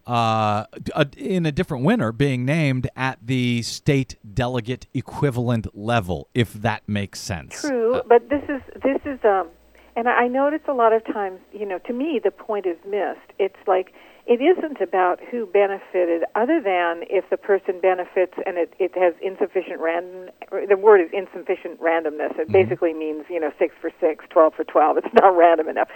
uh, 0.06 0.64
a, 0.94 1.06
in 1.18 1.44
a 1.44 1.52
different 1.52 1.84
winner 1.84 2.12
being 2.12 2.46
named 2.46 2.88
at 2.96 3.18
the 3.22 3.60
state 3.60 4.16
delegate 4.32 4.86
equivalent 4.94 5.76
level, 5.76 6.28
if 6.34 6.54
that 6.54 6.82
makes 6.88 7.20
sense. 7.20 7.60
True, 7.60 8.00
but 8.08 8.30
this 8.30 8.42
is 8.48 8.62
this 8.82 9.00
is 9.04 9.18
um, 9.22 9.48
and 9.96 10.08
I 10.08 10.28
notice 10.28 10.62
a 10.66 10.72
lot 10.72 10.94
of 10.94 11.04
times, 11.04 11.40
you 11.52 11.66
know, 11.66 11.78
to 11.80 11.92
me 11.92 12.20
the 12.22 12.30
point 12.30 12.64
is 12.64 12.78
missed. 12.86 13.32
It's 13.38 13.58
like 13.66 13.92
it 14.28 14.42
isn't 14.42 14.78
about 14.82 15.20
who 15.30 15.46
benefited, 15.46 16.22
other 16.34 16.60
than 16.60 17.02
if 17.08 17.24
the 17.30 17.38
person 17.38 17.80
benefits 17.80 18.34
and 18.44 18.58
it, 18.58 18.74
it 18.78 18.92
has 18.94 19.14
insufficient 19.22 19.80
random. 19.80 20.28
The 20.68 20.76
word 20.76 21.00
is 21.00 21.08
insufficient 21.14 21.80
randomness. 21.80 22.38
It 22.38 22.52
basically 22.52 22.92
means 22.92 23.24
you 23.30 23.40
know 23.40 23.50
six 23.58 23.74
for 23.80 23.90
six, 24.00 24.26
twelve 24.28 24.52
for 24.54 24.64
twelve. 24.64 24.98
It's 24.98 25.12
not 25.14 25.30
random 25.36 25.68
enough. 25.68 25.88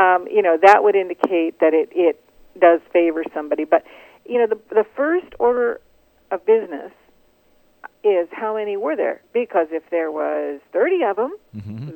Um, 0.00 0.28
you 0.30 0.42
know 0.42 0.56
that 0.62 0.84
would 0.84 0.94
indicate 0.94 1.58
that 1.58 1.74
it 1.74 1.88
it 1.92 2.22
does 2.60 2.80
favor 2.92 3.24
somebody. 3.34 3.64
But 3.64 3.82
you 4.24 4.38
know 4.38 4.46
the 4.46 4.58
the 4.72 4.86
first 4.96 5.34
order 5.40 5.80
of 6.30 6.46
business 6.46 6.92
is 8.04 8.28
how 8.32 8.54
many 8.56 8.76
were 8.76 8.94
there? 8.96 9.22
Because 9.32 9.68
if 9.70 9.82
there 9.90 10.10
was 10.10 10.60
30 10.72 11.04
of 11.04 11.16
them, 11.16 11.36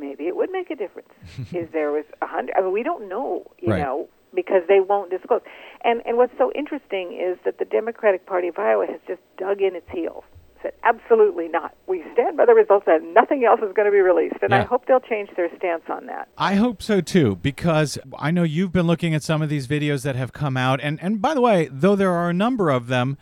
maybe 0.01 0.25
it 0.29 0.37
would 0.37 0.51
make 0.51 0.71
a 0.71 0.77
difference. 0.77 1.09
if 1.53 1.73
there 1.73 1.91
was 1.91 2.05
100, 2.21 2.55
I 2.57 2.61
mean, 2.61 2.73
we 2.73 2.85
don't 2.85 3.09
know, 3.09 3.45
you 3.59 3.71
Right. 3.73 3.83
know, 3.83 4.09
because 4.35 4.63
they 4.69 4.81
won't 4.81 5.11
disclose. 5.11 5.43
And 5.85 6.03
and 6.07 6.17
what's 6.17 6.37
so 6.39 6.53
interesting 6.55 7.13
is 7.13 7.39
that 7.45 7.59
the 7.59 7.65
Democratic 7.65 8.27
Party 8.27 8.49
of 8.49 8.59
Iowa 8.59 8.87
has 8.87 9.01
just 9.07 9.21
dug 9.39 9.61
in 9.61 9.75
its 9.77 9.89
heels. 9.91 10.25
said, 10.63 10.73
absolutely 10.83 11.49
not. 11.49 11.75
We 11.87 12.05
stand 12.13 12.37
by 12.37 12.47
the 12.47 12.55
results 12.55 12.87
and 12.89 13.15
nothing 13.15 13.45
else 13.45 13.61
is 13.61 13.73
going 13.75 13.87
to 13.87 13.93
be 13.93 14.01
released. 14.01 14.37
And 14.43 14.55
I 14.55 14.63
hope 14.63 14.87
they'll 14.87 15.01
change 15.01 15.31
their 15.37 15.55
stance 15.57 15.85
on 15.89 16.07
that. 16.07 16.29
I 16.37 16.55
hope 16.55 16.83
so 16.83 17.01
too, 17.01 17.37
because 17.37 17.99
I 18.19 18.31
know 18.31 18.43
you've 18.43 18.73
been 18.73 18.87
looking 18.87 19.15
at 19.15 19.23
some 19.23 19.43
of 19.43 19.49
these 19.49 19.67
videos 19.67 20.03
that 20.03 20.17
have 20.17 20.33
come 20.33 20.57
out, 20.57 20.81
and 20.83 20.99
and 21.03 21.21
by 21.21 21.35
the 21.35 21.41
way, 21.41 21.69
though 21.71 21.97
there 21.97 22.13
are 22.13 22.29
a 22.31 22.35
number 22.35 22.71
of 22.71 22.89
them, 22.89 23.19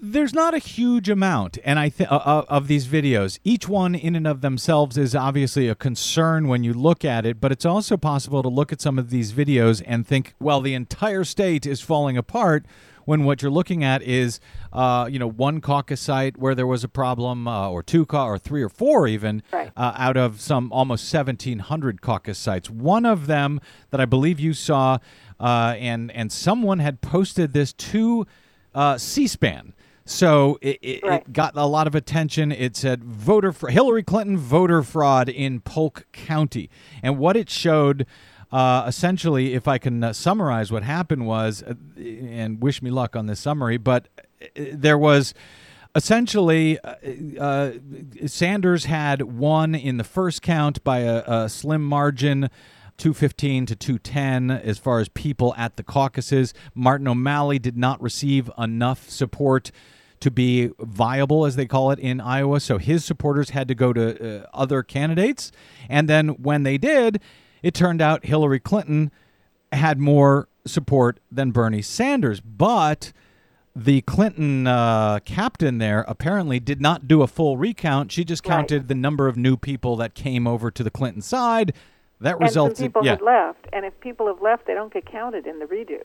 there's 0.00 0.32
not 0.32 0.54
a 0.54 0.58
huge 0.58 1.08
amount, 1.08 1.58
and 1.64 1.78
I 1.78 1.88
think 1.88 2.10
uh, 2.12 2.44
of 2.48 2.68
these 2.68 2.86
videos. 2.86 3.38
Each 3.44 3.68
one, 3.68 3.94
in 3.94 4.14
and 4.14 4.26
of 4.26 4.40
themselves, 4.42 4.96
is 4.96 5.14
obviously 5.14 5.68
a 5.68 5.74
concern 5.74 6.46
when 6.48 6.62
you 6.62 6.72
look 6.72 7.04
at 7.04 7.26
it. 7.26 7.40
But 7.40 7.50
it's 7.52 7.64
also 7.66 7.96
possible 7.96 8.42
to 8.42 8.48
look 8.48 8.72
at 8.72 8.80
some 8.80 8.98
of 8.98 9.10
these 9.10 9.32
videos 9.32 9.82
and 9.86 10.06
think, 10.06 10.34
well, 10.40 10.60
the 10.60 10.74
entire 10.74 11.24
state 11.24 11.66
is 11.66 11.80
falling 11.80 12.16
apart. 12.16 12.64
When 13.06 13.24
what 13.24 13.40
you're 13.40 13.50
looking 13.50 13.82
at 13.82 14.02
is, 14.02 14.38
uh, 14.70 15.08
you 15.10 15.18
know, 15.18 15.26
one 15.30 15.62
caucus 15.62 15.98
site 16.00 16.36
where 16.36 16.54
there 16.54 16.66
was 16.66 16.84
a 16.84 16.88
problem, 16.88 17.48
uh, 17.48 17.70
or 17.70 17.82
two, 17.82 18.04
ca- 18.04 18.26
or 18.26 18.38
three, 18.38 18.62
or 18.62 18.68
four, 18.68 19.08
even 19.08 19.42
Right. 19.50 19.72
uh, 19.76 19.94
out 19.96 20.18
of 20.18 20.40
some 20.42 20.70
almost 20.72 21.06
1,700 21.12 22.02
caucus 22.02 22.38
sites. 22.38 22.68
One 22.68 23.06
of 23.06 23.26
them 23.26 23.60
that 23.90 24.00
I 24.00 24.04
believe 24.04 24.38
you 24.38 24.52
saw, 24.52 24.98
uh, 25.40 25.74
and 25.78 26.10
and 26.12 26.30
someone 26.30 26.80
had 26.80 27.00
posted 27.00 27.54
this 27.54 27.72
to 27.72 28.26
uh, 28.78 28.96
C-SPAN. 28.98 29.74
So 30.04 30.58
it, 30.62 30.78
it, 30.80 31.02
Right. 31.04 31.20
it 31.20 31.32
got 31.32 31.54
a 31.56 31.66
lot 31.66 31.86
of 31.86 31.94
attention. 31.94 32.50
It 32.50 32.76
said 32.76 33.04
voter 33.04 33.52
fr- 33.52 33.68
Hillary 33.68 34.02
Clinton 34.02 34.38
voter 34.38 34.82
fraud 34.82 35.28
in 35.28 35.60
Polk 35.60 36.06
County, 36.12 36.70
and 37.02 37.18
what 37.18 37.36
it 37.36 37.50
showed. 37.50 38.06
Uh, 38.50 38.84
essentially, 38.86 39.52
if 39.52 39.68
I 39.68 39.76
can 39.76 40.02
uh, 40.02 40.12
summarize 40.14 40.72
what 40.72 40.82
happened 40.82 41.26
was, 41.26 41.62
uh, 41.62 41.74
and 42.00 42.62
wish 42.62 42.80
me 42.80 42.90
luck 42.90 43.14
on 43.14 43.26
this 43.26 43.40
summary, 43.40 43.76
but 43.76 44.08
uh, 44.18 44.62
there 44.72 44.96
was 44.96 45.34
essentially 45.94 46.78
uh, 46.80 46.94
uh, 47.38 47.72
Sanders 48.26 48.86
had 48.86 49.20
won 49.22 49.74
in 49.74 49.98
the 49.98 50.04
first 50.04 50.40
count 50.40 50.82
by 50.84 51.00
a, 51.00 51.22
a 51.26 51.48
slim 51.50 51.84
margin. 51.84 52.48
215 52.98 53.66
to 53.66 53.76
210 53.76 54.50
as 54.50 54.78
far 54.78 54.98
as 55.00 55.08
people 55.08 55.54
at 55.56 55.76
the 55.76 55.82
caucuses. 55.82 56.52
Martin 56.74 57.08
O'Malley 57.08 57.58
did 57.58 57.76
not 57.76 58.00
receive 58.02 58.50
enough 58.58 59.08
support 59.08 59.70
to 60.20 60.30
be 60.32 60.70
viable, 60.80 61.46
as 61.46 61.54
they 61.56 61.64
call 61.66 61.92
it 61.92 61.98
in 62.00 62.20
Iowa. 62.20 62.58
So 62.58 62.78
his 62.78 63.04
supporters 63.04 63.50
had 63.50 63.68
to 63.68 63.74
go 63.74 63.92
to 63.92 64.40
uh, 64.42 64.46
other 64.52 64.82
candidates. 64.82 65.52
And 65.88 66.08
then 66.08 66.30
when 66.30 66.64
they 66.64 66.76
did, 66.76 67.20
it 67.62 67.72
turned 67.72 68.02
out 68.02 68.26
Hillary 68.26 68.58
Clinton 68.58 69.12
had 69.72 70.00
more 70.00 70.48
support 70.66 71.20
than 71.30 71.52
Bernie 71.52 71.82
Sanders. 71.82 72.40
But 72.40 73.12
the 73.76 74.00
Clinton 74.02 74.66
uh, 74.66 75.20
captain 75.24 75.78
there 75.78 76.04
apparently 76.08 76.58
did 76.58 76.80
not 76.80 77.06
do 77.06 77.22
a 77.22 77.28
full 77.28 77.56
recount. 77.56 78.10
She 78.10 78.24
just 78.24 78.44
Right. 78.44 78.56
counted 78.56 78.88
the 78.88 78.96
number 78.96 79.28
of 79.28 79.36
new 79.36 79.56
people 79.56 79.94
that 79.96 80.14
came 80.14 80.48
over 80.48 80.72
to 80.72 80.82
the 80.82 80.90
Clinton 80.90 81.22
side. 81.22 81.72
That 82.20 82.40
results. 82.40 82.70
and 82.70 82.76
some 82.78 82.86
people 82.86 83.04
yeah, 83.04 83.12
had 83.12 83.22
left, 83.22 83.66
and 83.72 83.84
if 83.84 83.98
people 84.00 84.26
have 84.26 84.42
left, 84.42 84.66
they 84.66 84.74
don't 84.74 84.92
get 84.92 85.06
counted 85.06 85.46
in 85.46 85.58
the 85.58 85.66
redo. 85.66 86.02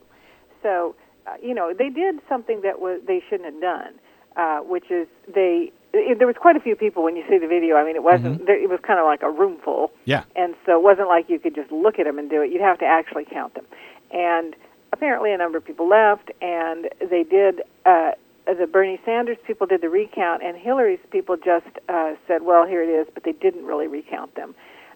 So, 0.62 0.96
uh, 1.26 1.32
you 1.42 1.54
know, 1.54 1.74
they 1.78 1.90
did 1.90 2.20
something 2.30 2.62
that 2.62 2.80
was 2.80 3.02
they 3.08 3.22
shouldn't 3.30 3.52
have 3.52 3.62
done, 3.62 3.94
uh, 4.36 4.60
which 4.60 4.92
is 4.92 5.08
they. 5.34 5.72
It, 5.96 6.18
there 6.18 6.28
was 6.28 6.36
quite 6.40 6.56
a 6.56 6.60
few 6.60 6.76
people 6.76 7.04
when 7.04 7.16
you 7.16 7.24
see 7.30 7.38
the 7.38 7.48
video. 7.48 7.76
I 7.76 7.86
mean, 7.86 7.96
it 7.96 8.04
wasn't. 8.04 8.46
There, 8.46 8.62
it 8.62 8.70
was 8.70 8.80
kind 8.82 9.00
of 9.00 9.06
like 9.06 9.22
a 9.22 9.30
room 9.30 9.58
full. 9.64 9.92
yeah. 10.06 10.24
And 10.36 10.56
so 10.66 10.78
it 10.78 10.84
wasn't 10.84 11.08
like 11.08 11.30
you 11.30 11.40
could 11.40 11.56
just 11.56 11.72
look 11.72 12.00
at 12.00 12.06
them 12.06 12.18
and 12.18 12.30
do 12.30 12.42
it. 12.42 12.52
You'd 12.52 12.62
have 12.62 12.80
to 12.80 12.86
actually 12.86 13.26
count 13.26 13.54
them. 13.54 13.66
And 14.12 14.56
apparently 14.92 15.34
a 15.34 15.38
number 15.38 15.58
of 15.58 15.66
people 15.66 15.88
left, 15.88 16.32
and 16.42 16.90
they 17.00 17.24
did. 17.24 17.62
Uh, 17.86 18.12
the 18.46 18.68
Bernie 18.68 19.00
Sanders 19.06 19.38
people 19.48 19.66
did 19.68 19.82
the 19.82 19.90
recount, 19.90 20.44
and 20.44 20.58
Hillary's 20.58 21.00
people 21.12 21.38
just 21.38 21.68
uh, 21.90 22.14
said, 22.28 22.44
"Well, 22.44 22.68
here 22.68 22.84
it 22.84 22.90
is," 22.90 23.08
but 23.14 23.24
they 23.24 23.32
didn't 23.32 23.66
really 23.66 23.88
recount 23.88 24.36
them. 24.36 24.54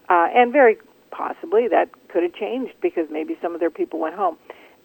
Uh, 0.09 0.27
and 0.33 0.51
very 0.51 0.77
possibly 1.11 1.67
that 1.67 1.89
could 2.09 2.23
have 2.23 2.33
changed 2.33 2.73
because 2.81 3.07
maybe 3.11 3.37
some 3.41 3.53
of 3.53 3.59
their 3.59 3.69
people 3.69 3.99
went 3.99 4.15
home. 4.15 4.37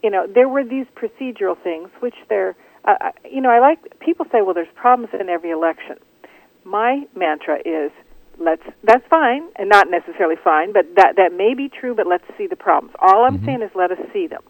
You 0.02 0.10
know, 0.10 0.26
there 0.26 0.48
were 0.48 0.64
these 0.64 0.86
procedural 0.96 1.60
things, 1.62 1.88
which 2.00 2.16
they're. 2.28 2.56
Uh, 2.84 2.94
uh, 3.00 3.10
you 3.30 3.40
know, 3.40 3.50
I 3.50 3.60
like 3.60 4.00
people 4.00 4.26
say, 4.32 4.42
"Well, 4.42 4.54
there's 4.54 4.74
problems 4.74 5.14
in 5.18 5.28
every 5.28 5.50
election." 5.50 5.98
my 6.64 7.06
mantra 7.14 7.58
is 7.64 7.90
let's 8.38 8.62
that's 8.84 9.04
fine 9.08 9.42
and 9.56 9.68
not 9.68 9.90
necessarily 9.90 10.36
fine 10.42 10.72
but 10.72 10.86
that 10.96 11.16
that 11.16 11.32
may 11.32 11.54
be 11.54 11.68
true 11.68 11.94
but 11.94 12.06
let's 12.06 12.24
see 12.38 12.46
the 12.46 12.56
problems 12.56 12.94
all 13.00 13.24
i'm 13.24 13.44
saying 13.44 13.62
is 13.62 13.70
let 13.74 13.90
us 13.90 13.98
see 14.12 14.26
them 14.26 14.42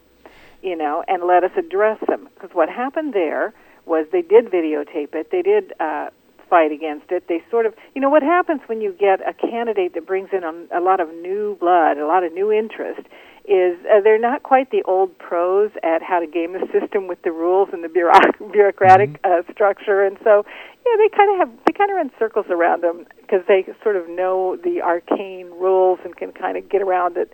you 0.63 0.77
know 0.77 1.03
and 1.09 1.25
let 1.25 1.43
us 1.43 1.51
address 1.57 1.99
them 2.09 2.29
because 2.35 2.51
what 2.53 2.69
happened 2.69 3.13
there 3.13 3.53
was 3.85 4.07
they 4.13 4.23
did 4.23 4.47
videotape 4.47 5.15
it 5.15 5.31
they 5.31 5.43
did 5.43 5.73
uh 5.81 6.09
fight 6.53 6.71
against 6.71 7.11
it 7.11 7.25
they 7.29 7.41
sort 7.51 7.65
of 7.65 7.73
you 7.95 8.01
know 8.03 8.11
what 8.11 8.23
happens 8.23 8.61
when 8.67 8.83
you 8.85 8.93
get 8.93 9.21
a 9.27 9.33
candidate 9.33 9.95
that 9.95 10.07
brings 10.07 10.29
in 10.33 10.45
a, 10.45 10.79
a 10.79 10.83
lot 10.83 11.01
of 11.01 11.09
new 11.09 11.57
blood 11.59 11.97
a 11.97 12.07
lot 12.07 12.23
of 12.23 12.33
new 12.35 12.53
interest 12.53 13.09
is 13.45 13.77
uh, 13.91 14.01
they're 14.05 14.21
not 14.21 14.43
quite 14.43 14.71
the 14.71 14.83
old 14.85 15.17
pros 15.19 15.71
at 15.83 16.01
how 16.03 16.21
to 16.21 16.27
game 16.27 16.53
the 16.53 16.67
system 16.71 17.09
with 17.09 17.21
the 17.23 17.33
rules 17.33 17.69
and 17.73 17.83
the 17.83 17.89
bureauc- 17.89 18.39
bureaucratic 18.53 19.19
uh, 19.25 19.43
structure, 19.53 20.05
and 20.05 20.17
so 20.23 20.45
yeah, 20.87 20.93
they 20.97 21.09
kind 21.17 21.31
of 21.33 21.49
have 21.49 21.59
they 21.67 21.73
kind 21.73 21.91
of 21.91 21.97
run 21.97 22.11
circles 22.19 22.47
around 22.51 22.83
them 22.83 23.07
because 23.21 23.41
they 23.49 23.67
sort 23.83 23.97
of 23.97 24.09
know 24.09 24.57
the 24.63 24.81
arcane 24.81 25.47
rules 25.47 25.99
and 26.05 26.17
can 26.17 26.33
kind 26.33 26.57
of 26.57 26.69
get 26.69 26.83
around 26.83 27.17
it. 27.17 27.33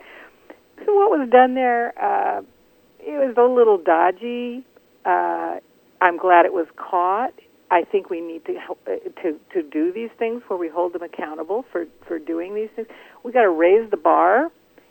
So 0.84 0.94
what 0.94 1.10
was 1.10 1.28
done 1.30 1.54
there, 1.54 1.92
uh, 2.00 2.40
it 3.00 3.18
was 3.18 3.34
a 3.36 3.42
little 3.42 3.76
dodgy. 3.76 4.64
Uh, 5.04 5.60
I'm 6.00 6.16
glad 6.16 6.46
it 6.46 6.52
was 6.52 6.66
caught. 6.76 7.34
I 7.70 7.84
think 7.84 8.08
we 8.10 8.20
need 8.20 8.44
to 8.46 8.54
help 8.54 8.80
uh, 8.86 8.96
to 9.22 9.38
to 9.52 9.62
do 9.62 9.92
these 9.92 10.10
things 10.18 10.42
where 10.48 10.58
we 10.58 10.68
hold 10.68 10.92
them 10.94 11.02
accountable 11.02 11.64
for 11.70 11.86
for 12.06 12.18
doing 12.18 12.54
these 12.54 12.70
things. 12.74 12.88
We 13.22 13.32
got 13.32 13.42
to 13.42 13.50
raise 13.50 13.90
the 13.90 13.96
bar 13.96 14.50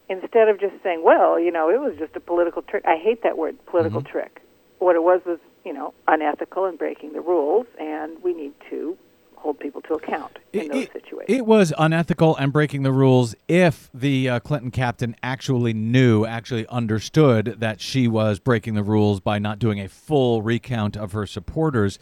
instead 0.10 0.48
of 0.50 0.60
just 0.60 0.76
saying, 0.84 1.04
"Well, 1.04 1.40
you 1.40 1.52
know, 1.52 1.70
it 1.70 1.80
was 1.80 1.96
just 1.98 2.16
a 2.16 2.20
political 2.20 2.62
trick." 2.62 2.84
I 2.86 2.98
hate 2.98 3.24
that 3.24 3.38
word, 3.38 3.58
political 3.66 4.02
trick. 4.02 4.42
What 4.80 4.96
it 4.96 5.02
was 5.02 5.22
was, 5.26 5.40
you 5.66 5.74
know, 5.74 5.94
unethical 6.08 6.66
and 6.66 6.78
breaking 6.78 7.14
the 7.14 7.22
rules, 7.22 7.66
and 7.80 8.22
we 8.24 8.34
need 8.34 8.54
to 8.70 8.96
hold 9.38 9.60
people 9.60 9.82
to 9.82 9.94
account 9.96 10.38
in 10.54 10.62
It- 10.62 10.72
those 10.72 10.84
it- 10.84 10.94
situations. 10.94 11.38
It 11.40 11.46
was 11.48 11.74
unethical 11.80 12.36
and 12.38 12.54
breaking 12.54 12.84
the 12.84 12.92
rules 12.92 13.36
if 13.48 13.90
the 13.94 14.30
uh, 14.30 14.40
Clinton 14.40 14.72
captain 14.72 15.16
actually 15.24 15.74
knew, 15.74 16.26
actually 16.26 16.68
understood 16.68 17.56
that 17.60 17.82
she 17.82 18.08
was 18.08 18.40
breaking 18.40 18.74
the 18.76 18.84
rules 18.84 19.20
by 19.20 19.40
not 19.40 19.58
doing 19.60 19.80
a 19.80 19.88
full 19.88 20.42
recount 20.42 20.96
of 20.96 21.12
her 21.14 21.26
supporters. 21.26 21.98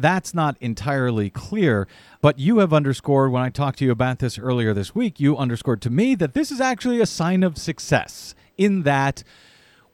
That's 0.00 0.32
not 0.32 0.56
entirely 0.60 1.28
clear, 1.28 1.88
but 2.20 2.38
you 2.38 2.58
have 2.58 2.72
underscored 2.72 3.32
when 3.32 3.42
I 3.42 3.50
talked 3.50 3.80
to 3.80 3.84
you 3.84 3.90
about 3.90 4.20
this 4.20 4.38
earlier 4.38 4.72
this 4.72 4.94
week, 4.94 5.18
you 5.18 5.36
underscored 5.36 5.82
to 5.82 5.90
me 5.90 6.14
that 6.14 6.34
this 6.34 6.52
is 6.52 6.60
actually 6.60 7.00
a 7.00 7.06
sign 7.06 7.42
of 7.42 7.58
success 7.58 8.34
in 8.56 8.82
that 8.84 9.24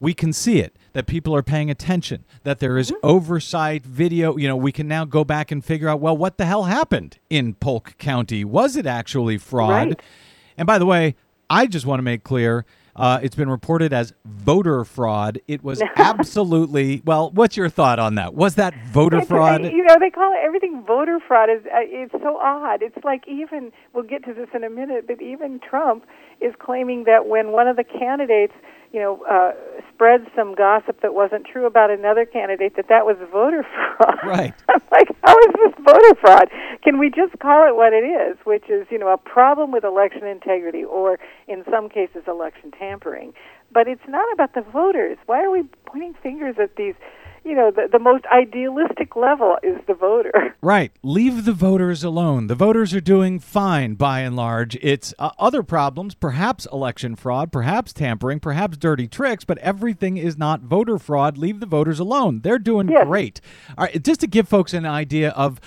we 0.00 0.12
can 0.12 0.32
see 0.34 0.58
it 0.58 0.76
that 0.92 1.06
people 1.06 1.34
are 1.34 1.42
paying 1.42 1.70
attention 1.70 2.24
that 2.42 2.58
there 2.58 2.76
is 2.76 2.90
mm-hmm. 2.90 3.06
oversight 3.06 3.86
video. 3.86 4.36
You 4.36 4.46
know 4.48 4.56
we 4.56 4.72
can 4.72 4.86
now 4.86 5.06
go 5.06 5.24
back 5.24 5.50
and 5.50 5.64
figure 5.64 5.88
out 5.88 6.00
well 6.00 6.16
what 6.16 6.36
the 6.36 6.44
hell 6.44 6.64
happened 6.64 7.18
in 7.30 7.54
polk 7.54 7.96
county? 7.96 8.44
Was 8.44 8.76
it 8.76 8.86
actually 8.86 9.38
fraud? 9.38 9.88
Right. 9.88 10.02
and 10.58 10.66
by 10.66 10.78
the 10.78 10.86
way 10.86 11.16
i 11.50 11.66
just 11.66 11.86
want 11.86 11.98
to 11.98 12.02
make 12.02 12.24
clear 12.24 12.64
uh, 12.96 13.18
it's 13.22 13.34
been 13.36 13.50
reported 13.50 13.92
as 13.92 14.12
voter 14.24 14.84
fraud 14.84 15.40
it 15.48 15.62
was 15.64 15.82
absolutely 15.96 17.02
well 17.04 17.30
what's 17.32 17.56
your 17.56 17.68
thought 17.68 17.98
on 17.98 18.14
that 18.14 18.34
was 18.34 18.54
that 18.56 18.74
voter 18.86 19.16
It's- 19.18 19.28
fraud 19.28 19.62
You 19.64 19.84
know, 19.84 19.96
they 20.00 20.10
call 20.10 20.32
it 20.32 20.38
everything 20.44 20.82
voter 20.86 21.18
fraud. 21.26 21.48
Is 21.50 21.64
uh, 21.66 21.78
it's 21.82 22.12
so 22.22 22.38
odd. 22.38 22.82
It's 22.82 22.96
like 23.04 23.24
even 23.28 23.72
we'll 23.92 24.04
get 24.04 24.24
to 24.24 24.34
this 24.34 24.48
in 24.54 24.64
a 24.64 24.70
minute, 24.70 25.06
but 25.06 25.20
even 25.20 25.60
Trump 25.60 26.04
is 26.40 26.54
claiming 26.58 27.04
that 27.04 27.26
when 27.26 27.52
one 27.52 27.66
of 27.68 27.76
the 27.76 27.84
candidates, 27.84 28.52
you 28.94 29.00
know, 29.00 29.20
uh, 29.28 29.50
spread 29.92 30.24
some 30.36 30.54
gossip 30.54 31.02
that 31.02 31.14
wasn't 31.14 31.44
true 31.44 31.66
about 31.66 31.90
another 31.90 32.24
candidate, 32.24 32.76
that 32.76 32.86
that 32.88 33.04
was 33.04 33.16
voter 33.32 33.66
fraud. 33.96 34.18
Right. 34.24 34.54
I'm 34.68 34.80
like, 34.92 35.08
how 35.24 35.36
is 35.36 35.54
this 35.54 35.74
voter 35.84 36.14
fraud? 36.20 36.48
Can 36.84 37.00
we 37.00 37.10
just 37.10 37.36
call 37.40 37.66
it 37.66 37.74
what 37.74 37.92
it 37.92 38.06
is, 38.06 38.38
which 38.44 38.70
is, 38.70 38.86
you 38.90 38.98
know, 39.00 39.08
a 39.08 39.18
problem 39.18 39.72
with 39.72 39.82
election 39.82 40.24
integrity, 40.24 40.84
or 40.84 41.18
in 41.48 41.64
some 41.68 41.88
cases, 41.88 42.22
election 42.28 42.70
tampering? 42.70 43.34
But 43.72 43.88
it's 43.88 44.06
not 44.06 44.32
about 44.32 44.54
the 44.54 44.62
voters. 44.62 45.18
Why 45.26 45.42
are 45.42 45.50
we 45.50 45.64
pointing 45.86 46.14
fingers 46.22 46.54
at 46.62 46.76
these? 46.76 46.94
You 47.44 47.54
know, 47.54 47.70
the, 47.70 47.88
the 47.92 47.98
most 47.98 48.24
idealistic 48.32 49.16
level 49.16 49.56
is 49.62 49.76
the 49.86 49.94
voter. 49.94 50.32
Right. 50.64 50.92
Leave 51.02 51.44
the 51.44 51.52
voters 51.52 52.02
alone. 52.02 52.46
The 52.46 52.54
voters 52.54 52.94
are 52.94 53.00
doing 53.02 53.38
fine 53.38 53.96
by 53.96 54.20
and 54.20 54.34
large. 54.34 54.76
It's 54.80 55.12
uh, 55.18 55.28
other 55.38 55.62
problems, 55.62 56.14
perhaps 56.14 56.66
election 56.72 57.16
fraud, 57.16 57.52
perhaps 57.52 57.92
tampering, 57.92 58.40
perhaps 58.40 58.78
dirty 58.78 59.06
tricks, 59.06 59.44
but 59.44 59.58
everything 59.58 60.16
is 60.16 60.38
not 60.38 60.62
voter 60.62 60.98
fraud. 60.98 61.36
Leave 61.36 61.60
the 61.60 61.66
voters 61.66 61.98
alone. 62.00 62.40
They're 62.40 62.58
doing 62.58 62.88
Yes. 62.88 63.06
great. 63.06 63.42
All 63.76 63.84
right. 63.84 64.02
Just 64.02 64.20
to 64.20 64.26
give 64.26 64.48
folks 64.48 64.72
an 64.72 64.86
idea 64.86 65.30
of 65.32 65.60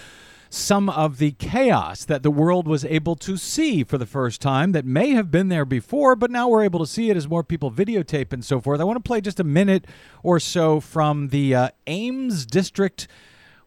some 0.57 0.89
of 0.89 1.17
the 1.17 1.31
chaos 1.33 2.03
that 2.05 2.23
the 2.23 2.31
world 2.31 2.67
was 2.67 2.83
able 2.85 3.15
to 3.15 3.37
see 3.37 3.83
for 3.83 3.97
the 3.97 4.05
first 4.05 4.41
time 4.41 4.71
that 4.71 4.85
may 4.85 5.11
have 5.11 5.31
been 5.31 5.49
there 5.49 5.65
before, 5.65 6.15
but 6.15 6.31
now 6.31 6.47
we're 6.47 6.63
able 6.63 6.79
to 6.79 6.87
see 6.87 7.09
it 7.09 7.17
as 7.17 7.27
more 7.27 7.43
people 7.43 7.71
videotape 7.71 8.33
and 8.33 8.43
so 8.43 8.59
forth. 8.59 8.81
I 8.81 8.83
want 8.83 8.97
to 8.97 9.07
play 9.07 9.21
just 9.21 9.39
a 9.39 9.43
minute 9.43 9.85
or 10.23 10.39
so 10.39 10.79
from 10.79 11.29
the 11.29 11.55
uh, 11.55 11.69
Ames 11.85 12.45
District 12.45 13.07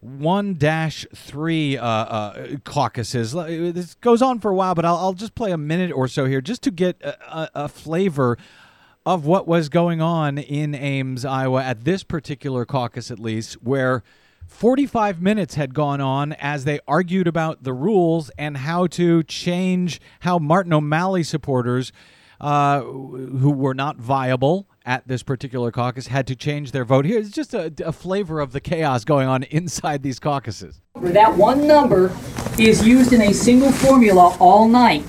one 0.00 0.55
dash 0.55 1.07
three 1.14 1.76
uh, 1.76 1.87
uh, 1.87 2.57
caucuses. 2.64 3.33
This 3.33 3.94
goes 3.96 4.22
on 4.22 4.40
for 4.40 4.50
a 4.50 4.55
while, 4.55 4.74
but 4.74 4.85
I'll, 4.85 4.96
I'll 4.96 5.12
just 5.12 5.35
play 5.35 5.53
a 5.53 5.59
minute 5.59 5.92
or 5.92 6.09
so 6.09 6.24
here 6.24 6.40
just 6.40 6.62
to 6.62 6.70
get 6.70 7.00
a, 7.03 7.64
a 7.64 7.68
flavor 7.68 8.38
of 9.05 9.26
what 9.26 9.46
was 9.46 9.68
going 9.68 10.00
on 10.00 10.38
in 10.38 10.74
Ames, 10.74 11.24
Iowa, 11.24 11.62
at 11.62 11.85
this 11.85 12.03
particular 12.03 12.64
caucus, 12.64 13.11
at 13.11 13.18
least, 13.18 13.55
where 13.62 14.03
45 14.50 15.22
minutes 15.22 15.54
had 15.54 15.72
gone 15.72 16.00
on 16.02 16.32
as 16.34 16.64
they 16.64 16.80
argued 16.86 17.26
about 17.26 17.62
the 17.62 17.72
rules 17.72 18.30
and 18.36 18.58
how 18.58 18.86
to 18.88 19.22
change 19.22 20.00
how 20.20 20.38
Martin 20.38 20.72
O'Malley 20.72 21.22
supporters, 21.22 21.92
uh, 22.40 22.80
who 22.80 23.52
were 23.52 23.72
not 23.74 23.96
viable 23.96 24.68
at 24.84 25.06
this 25.08 25.22
particular 25.22 25.70
caucus, 25.70 26.08
had 26.08 26.26
to 26.26 26.36
change 26.36 26.72
their 26.72 26.84
vote. 26.84 27.06
Here's 27.06 27.30
just 27.30 27.54
a, 27.54 27.72
a 27.82 27.92
flavor 27.92 28.40
of 28.40 28.52
the 28.52 28.60
chaos 28.60 29.04
going 29.04 29.28
on 29.28 29.44
inside 29.44 30.02
these 30.02 30.18
caucuses. 30.18 30.82
that 30.96 31.34
one 31.36 31.66
number 31.66 32.14
is 32.58 32.86
used 32.86 33.14
in 33.14 33.22
a 33.22 33.32
single 33.32 33.72
formula 33.72 34.36
all 34.40 34.68
night. 34.68 35.06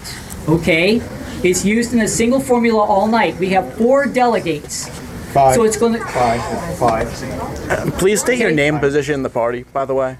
Okay? 0.47 1.01
It's 1.43 1.65
used 1.65 1.93
in 1.93 2.01
a 2.01 2.07
single 2.07 2.39
formula 2.39 2.79
all 2.79 3.07
night. 3.07 3.35
We 3.37 3.49
have 3.49 3.73
four 3.73 4.05
delegates. 4.05 4.87
Five. 5.31 5.55
So 5.55 5.63
it's 5.63 5.77
going 5.77 5.93
to. 5.93 5.99
Five. 5.99 6.77
Five. 6.77 7.69
Uh, 7.69 7.91
please 7.91 8.19
state 8.19 8.39
your 8.39 8.51
name, 8.51 8.79
position 8.79 9.15
in 9.15 9.23
the 9.23 9.29
party, 9.29 9.63
by 9.63 9.85
the 9.85 9.93
way. 9.93 10.17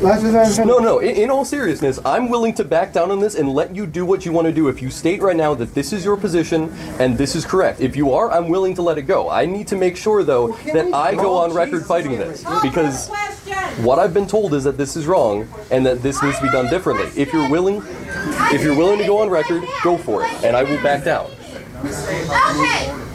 No, 0.00 0.78
no. 0.78 0.98
In, 1.00 1.16
in 1.16 1.30
all 1.30 1.44
seriousness, 1.44 1.98
I'm 2.04 2.28
willing 2.28 2.54
to 2.54 2.64
back 2.64 2.92
down 2.92 3.10
on 3.10 3.20
this 3.20 3.34
and 3.34 3.52
let 3.52 3.74
you 3.74 3.86
do 3.86 4.06
what 4.06 4.24
you 4.24 4.32
want 4.32 4.46
to 4.46 4.52
do. 4.52 4.68
If 4.68 4.80
you 4.80 4.90
state 4.90 5.20
right 5.20 5.36
now 5.36 5.54
that 5.54 5.74
this 5.74 5.92
is 5.92 6.04
your 6.04 6.16
position 6.16 6.72
and 6.98 7.18
this 7.18 7.34
is 7.34 7.44
correct, 7.44 7.80
if 7.80 7.96
you 7.96 8.12
are, 8.12 8.30
I'm 8.30 8.48
willing 8.48 8.74
to 8.76 8.82
let 8.82 8.96
it 8.96 9.02
go. 9.02 9.28
I 9.28 9.44
need 9.44 9.66
to 9.68 9.76
make 9.76 9.96
sure, 9.96 10.22
though, 10.22 10.52
that 10.72 10.92
I 10.94 11.14
go 11.14 11.36
on 11.38 11.52
record 11.52 11.84
fighting 11.84 12.12
this 12.12 12.44
because 12.62 13.08
what 13.78 13.98
I've 13.98 14.14
been 14.14 14.26
told 14.26 14.54
is 14.54 14.64
that 14.64 14.78
this 14.78 14.96
is 14.96 15.06
wrong 15.06 15.48
and 15.70 15.84
that 15.84 16.02
this 16.02 16.22
needs 16.22 16.36
to 16.36 16.44
be 16.44 16.50
done 16.50 16.70
differently. 16.70 17.10
If 17.20 17.32
you're 17.32 17.50
willing, 17.50 17.82
if 18.52 18.62
you're 18.62 18.76
willing 18.76 18.98
to 18.98 19.06
go 19.06 19.20
on 19.20 19.28
record, 19.28 19.64
go 19.82 19.98
for 19.98 20.24
it, 20.24 20.30
and 20.44 20.56
I 20.56 20.62
will 20.62 20.82
back 20.82 21.04
down. 21.04 21.30
Okay, 21.84 21.92
since 21.92 23.07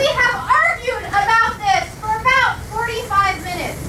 we 0.00 0.06
have 0.06 0.36
argued 0.48 1.04
about 1.12 1.58
this 1.60 1.84
for 2.00 2.08
about 2.08 2.56
45 2.72 3.44
minutes, 3.44 3.80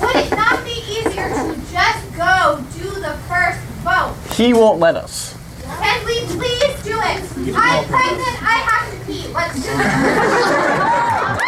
would 0.00 0.14
it 0.14 0.30
not 0.30 0.64
be 0.64 0.78
easier 0.86 1.28
to 1.28 1.58
just 1.72 2.02
go 2.16 2.62
do 2.78 2.88
the 3.00 3.18
first 3.26 3.58
vote? 3.82 4.14
He 4.34 4.52
won't 4.54 4.78
let 4.78 4.94
us. 4.94 5.36
Can 5.64 6.06
we 6.06 6.20
please 6.26 6.82
do 6.84 6.94
it? 7.02 7.20
I'm 7.56 7.84
pregnant, 7.86 8.42
I 8.42 8.62
have 8.62 8.90
to 8.92 9.06
pee. 9.06 9.26
Let's 9.32 9.54
do 9.60 9.70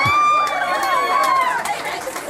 it. 0.06 0.08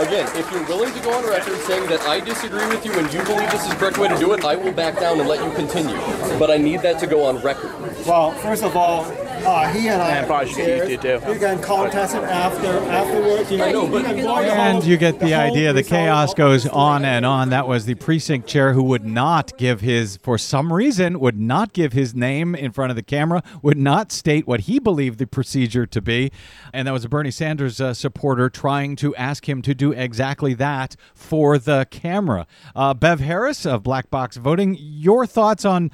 Again, 0.02 0.28
if 0.36 0.50
you're 0.50 0.64
willing 0.64 0.92
to 0.92 1.00
go 1.00 1.12
on 1.12 1.24
record 1.24 1.56
saying 1.60 1.88
that 1.88 2.00
I 2.02 2.18
disagree 2.18 2.66
with 2.66 2.84
you 2.84 2.92
and 2.94 3.12
you 3.14 3.22
believe 3.22 3.48
this 3.52 3.62
is 3.62 3.68
the 3.68 3.76
correct 3.76 3.98
way 3.98 4.08
to 4.08 4.16
do 4.18 4.32
it, 4.32 4.44
I 4.44 4.56
will 4.56 4.72
back 4.72 4.98
down 4.98 5.20
and 5.20 5.28
let 5.28 5.44
you 5.44 5.52
continue. 5.52 5.94
But 6.40 6.50
I 6.50 6.56
need 6.56 6.80
that 6.80 6.98
to 7.00 7.06
go 7.06 7.24
on 7.24 7.40
record. 7.40 7.70
Well, 8.04 8.32
first 8.32 8.64
of 8.64 8.76
all, 8.76 9.04
uh, 9.46 9.72
he 9.72 9.88
and 9.88 10.00
I 10.00 10.10
And 10.18 10.26
probably 10.26 10.52
should 10.52 10.88
you 10.90 10.96
too. 10.96 11.20
You 11.28 11.38
can 11.38 11.60
contest 11.60 12.14
it 12.14 12.22
after 12.22 12.66
afterwards. 12.66 13.50
You 13.50 13.58
know, 13.58 13.72
know, 13.72 13.86
but- 13.88 14.16
you 14.16 14.24
can 14.24 14.28
And 14.28 14.84
you 14.84 14.96
get 14.96 15.18
the, 15.18 15.30
whole 15.30 15.40
idea. 15.40 15.72
The 15.72 15.82
chaos 15.82 16.34
goes 16.34 16.66
on 16.66 17.04
and 17.04 17.26
on. 17.26 17.50
That 17.50 17.66
was 17.66 17.86
the 17.86 17.94
precinct 17.94 18.48
chair 18.48 18.72
who 18.72 18.82
would 18.84 19.04
not 19.04 19.56
give 19.58 19.80
his, 19.80 20.16
for 20.18 20.38
some 20.38 20.72
reason, 20.72 21.18
would 21.20 21.38
not 21.38 21.72
give 21.72 21.92
his 21.92 22.14
name 22.14 22.54
in 22.54 22.72
front 22.72 22.90
of 22.90 22.96
the 22.96 23.02
camera, 23.02 23.42
would 23.62 23.78
not 23.78 24.12
state 24.12 24.46
what 24.46 24.60
he 24.60 24.78
believed 24.78 25.18
the 25.18 25.26
procedure 25.26 25.86
to 25.86 26.00
be. 26.00 26.30
And 26.72 26.86
that 26.86 26.92
was 26.92 27.04
a 27.04 27.08
Bernie 27.08 27.30
Sanders 27.30 27.80
uh, 27.80 27.94
supporter 27.94 28.48
trying 28.48 28.96
to 28.96 29.14
ask 29.16 29.48
him 29.48 29.62
to 29.62 29.74
do 29.74 29.91
exactly 29.92 30.54
that 30.54 30.96
for 31.14 31.58
the 31.58 31.86
camera. 31.90 32.46
Uh, 32.74 32.94
Bev 32.94 33.20
Harris 33.20 33.64
of 33.64 33.82
Black 33.82 34.10
Box 34.10 34.36
Voting, 34.36 34.76
your 34.78 35.26
thoughts 35.26 35.64
on. 35.64 35.90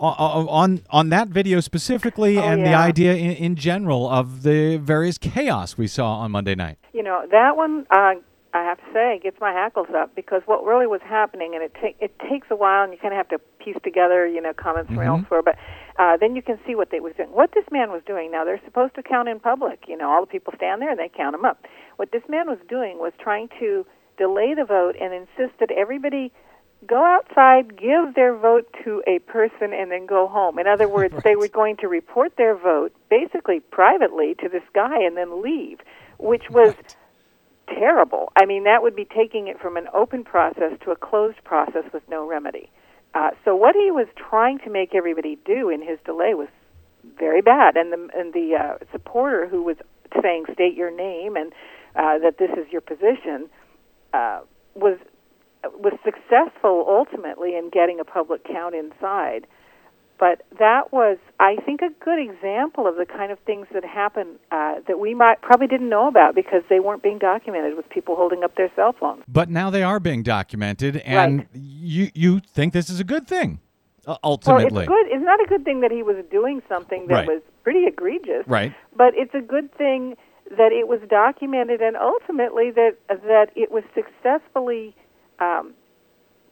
On, 0.00 0.80
on 0.90 1.08
that 1.08 1.26
video 1.26 1.58
specifically, 1.58 2.38
Oh, 2.38 2.42
and 2.42 2.64
the 2.64 2.72
idea 2.72 3.14
in, 3.16 3.32
in 3.32 3.56
general 3.56 4.08
of 4.08 4.44
the 4.44 4.76
various 4.76 5.18
chaos 5.18 5.76
we 5.76 5.88
saw 5.88 6.18
on 6.18 6.30
Monday 6.30 6.54
night. 6.54 6.78
You 6.92 7.02
know, 7.02 7.26
that 7.32 7.56
one, 7.56 7.84
uh, 7.90 8.14
I 8.54 8.62
have 8.62 8.78
to 8.78 8.84
say, 8.92 9.18
gets 9.20 9.40
my 9.40 9.50
hackles 9.50 9.88
up 9.96 10.14
because 10.14 10.42
what 10.46 10.62
really 10.64 10.86
was 10.86 11.00
happening, 11.04 11.56
and 11.56 11.64
it, 11.64 11.74
ta- 11.74 11.96
it 11.98 12.16
takes 12.30 12.46
a 12.52 12.54
while, 12.54 12.84
and 12.84 12.92
you 12.92 12.98
kind 13.00 13.12
of 13.12 13.18
have 13.18 13.28
to 13.30 13.40
piece 13.58 13.74
together, 13.82 14.24
you 14.24 14.40
know, 14.40 14.52
comments 14.52 14.88
from 14.88 14.98
elsewhere, 15.02 15.42
but 15.42 15.56
uh, 15.98 16.16
then 16.16 16.36
you 16.36 16.42
can 16.42 16.58
see 16.66 16.74
what 16.74 16.90
they 16.90 17.00
was 17.00 17.12
doing. 17.16 17.30
What 17.30 17.52
this 17.54 17.64
man 17.72 17.90
was 17.90 18.02
doing, 18.06 18.30
now 18.30 18.44
they're 18.44 18.60
supposed 18.64 18.94
to 18.94 19.02
count 19.02 19.28
in 19.28 19.40
public. 19.40 19.84
You 19.88 19.96
know, 19.96 20.08
all 20.10 20.20
the 20.20 20.30
people 20.30 20.52
stand 20.56 20.80
there 20.80 20.90
and 20.90 20.98
they 20.98 21.10
count 21.14 21.34
them 21.34 21.44
up. 21.44 21.64
What 21.96 22.12
this 22.12 22.22
man 22.28 22.48
was 22.48 22.58
doing 22.68 22.98
was 22.98 23.12
trying 23.18 23.48
to 23.58 23.84
delay 24.16 24.54
the 24.54 24.64
vote 24.64 24.94
and 25.00 25.12
insist 25.12 25.58
that 25.58 25.70
everybody 25.72 26.32
go 26.86 27.04
outside, 27.04 27.76
give 27.76 28.14
their 28.14 28.36
vote 28.36 28.72
to 28.84 29.02
a 29.08 29.18
person, 29.20 29.72
and 29.72 29.90
then 29.90 30.06
go 30.06 30.28
home. 30.28 30.58
In 30.58 30.68
other 30.68 30.88
words, 30.96 31.14
they 31.24 31.34
were 31.34 31.48
going 31.48 31.76
to 31.78 31.88
report 31.88 32.36
their 32.36 32.56
vote 32.56 32.92
basically 33.10 33.60
privately 33.60 34.36
to 34.40 34.48
this 34.48 34.62
guy 34.74 35.02
and 35.02 35.16
then 35.16 35.42
leave, 35.42 35.80
which 36.18 36.44
was 36.50 36.74
terrible. 37.68 38.32
I 38.36 38.46
mean, 38.46 38.64
that 38.64 38.82
would 38.82 38.94
be 38.94 39.04
taking 39.04 39.48
it 39.48 39.60
from 39.60 39.76
an 39.76 39.88
open 39.92 40.24
process 40.24 40.72
to 40.84 40.92
a 40.92 40.96
closed 40.96 41.42
process 41.44 41.84
with 41.92 42.08
no 42.08 42.26
remedy. 42.26 42.70
Uh, 43.14 43.30
so 43.44 43.54
what 43.54 43.74
he 43.74 43.90
was 43.90 44.06
trying 44.16 44.58
to 44.60 44.70
make 44.70 44.94
everybody 44.94 45.38
do 45.44 45.68
in 45.70 45.80
his 45.80 45.98
delay 46.04 46.34
was 46.34 46.48
very 47.18 47.40
bad, 47.40 47.76
and 47.76 47.92
the 47.92 48.08
and 48.14 48.34
the 48.34 48.54
uh, 48.54 48.84
supporter 48.92 49.48
who 49.48 49.62
was 49.62 49.76
saying 50.22 50.44
state 50.52 50.74
your 50.74 50.90
name 50.90 51.36
and 51.36 51.52
uh, 51.96 52.18
that 52.18 52.38
this 52.38 52.50
is 52.50 52.70
your 52.70 52.80
position 52.80 53.48
uh, 54.12 54.40
was 54.74 54.98
was 55.74 55.92
successful 56.04 56.86
ultimately 56.88 57.56
in 57.56 57.70
getting 57.70 58.00
a 58.00 58.04
public 58.04 58.44
count 58.44 58.74
inside. 58.74 59.46
But 60.18 60.42
that 60.58 60.92
was, 60.92 61.16
I 61.38 61.56
think, 61.64 61.80
a 61.80 61.90
good 62.04 62.18
example 62.18 62.86
of 62.88 62.96
the 62.96 63.06
kind 63.06 63.30
of 63.30 63.38
things 63.40 63.68
that 63.72 63.84
happen 63.84 64.26
uh, 64.50 64.76
that 64.88 64.98
we 64.98 65.14
might 65.14 65.40
probably 65.42 65.68
didn't 65.68 65.88
know 65.88 66.08
about 66.08 66.34
because 66.34 66.62
they 66.68 66.80
weren't 66.80 67.02
being 67.04 67.18
documented 67.18 67.76
with 67.76 67.88
people 67.88 68.16
holding 68.16 68.42
up 68.42 68.56
their 68.56 68.70
cell 68.74 68.92
phones. 68.98 69.22
But 69.28 69.48
now 69.48 69.70
they 69.70 69.82
are 69.84 70.00
being 70.00 70.22
documented, 70.24 70.96
and 71.04 71.38
Right. 71.38 71.48
you 71.54 72.10
you 72.14 72.40
think 72.40 72.72
this 72.72 72.90
is 72.90 72.98
a 72.98 73.04
good 73.04 73.28
thing, 73.28 73.60
uh, 74.06 74.10
Well, 74.10 74.18
ultimately, 74.24 74.84
it's 74.84 74.88
good. 74.88 75.06
It's 75.08 75.24
not 75.24 75.40
a 75.40 75.46
good 75.46 75.64
thing 75.64 75.80
that 75.82 75.92
he 75.92 76.02
was 76.02 76.16
doing 76.30 76.62
something 76.68 77.06
that 77.06 77.14
Right. 77.14 77.28
was 77.28 77.42
pretty 77.62 77.86
egregious. 77.86 78.44
right? 78.48 78.72
But 78.96 79.14
it's 79.14 79.34
a 79.34 79.40
good 79.40 79.72
thing 79.74 80.16
that 80.56 80.72
it 80.72 80.88
was 80.88 81.00
documented 81.08 81.80
and 81.82 81.96
ultimately 81.96 82.70
that 82.72 82.96
that 83.08 83.50
it 83.54 83.70
was 83.70 83.84
successfully 83.94 84.96
um, 85.38 85.74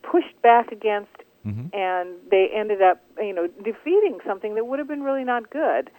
pushed 0.02 0.40
back 0.42 0.70
against, 0.70 1.10
Mm-hmm. 1.46 1.68
and 1.72 2.16
they 2.28 2.48
ended 2.52 2.82
up, 2.82 3.00
you 3.18 3.32
know, 3.32 3.46
defeating 3.46 4.18
something 4.26 4.56
that 4.56 4.66
would 4.66 4.80
have 4.80 4.88
been 4.88 5.04
really 5.04 5.22
not 5.22 5.48
good. 5.48 5.90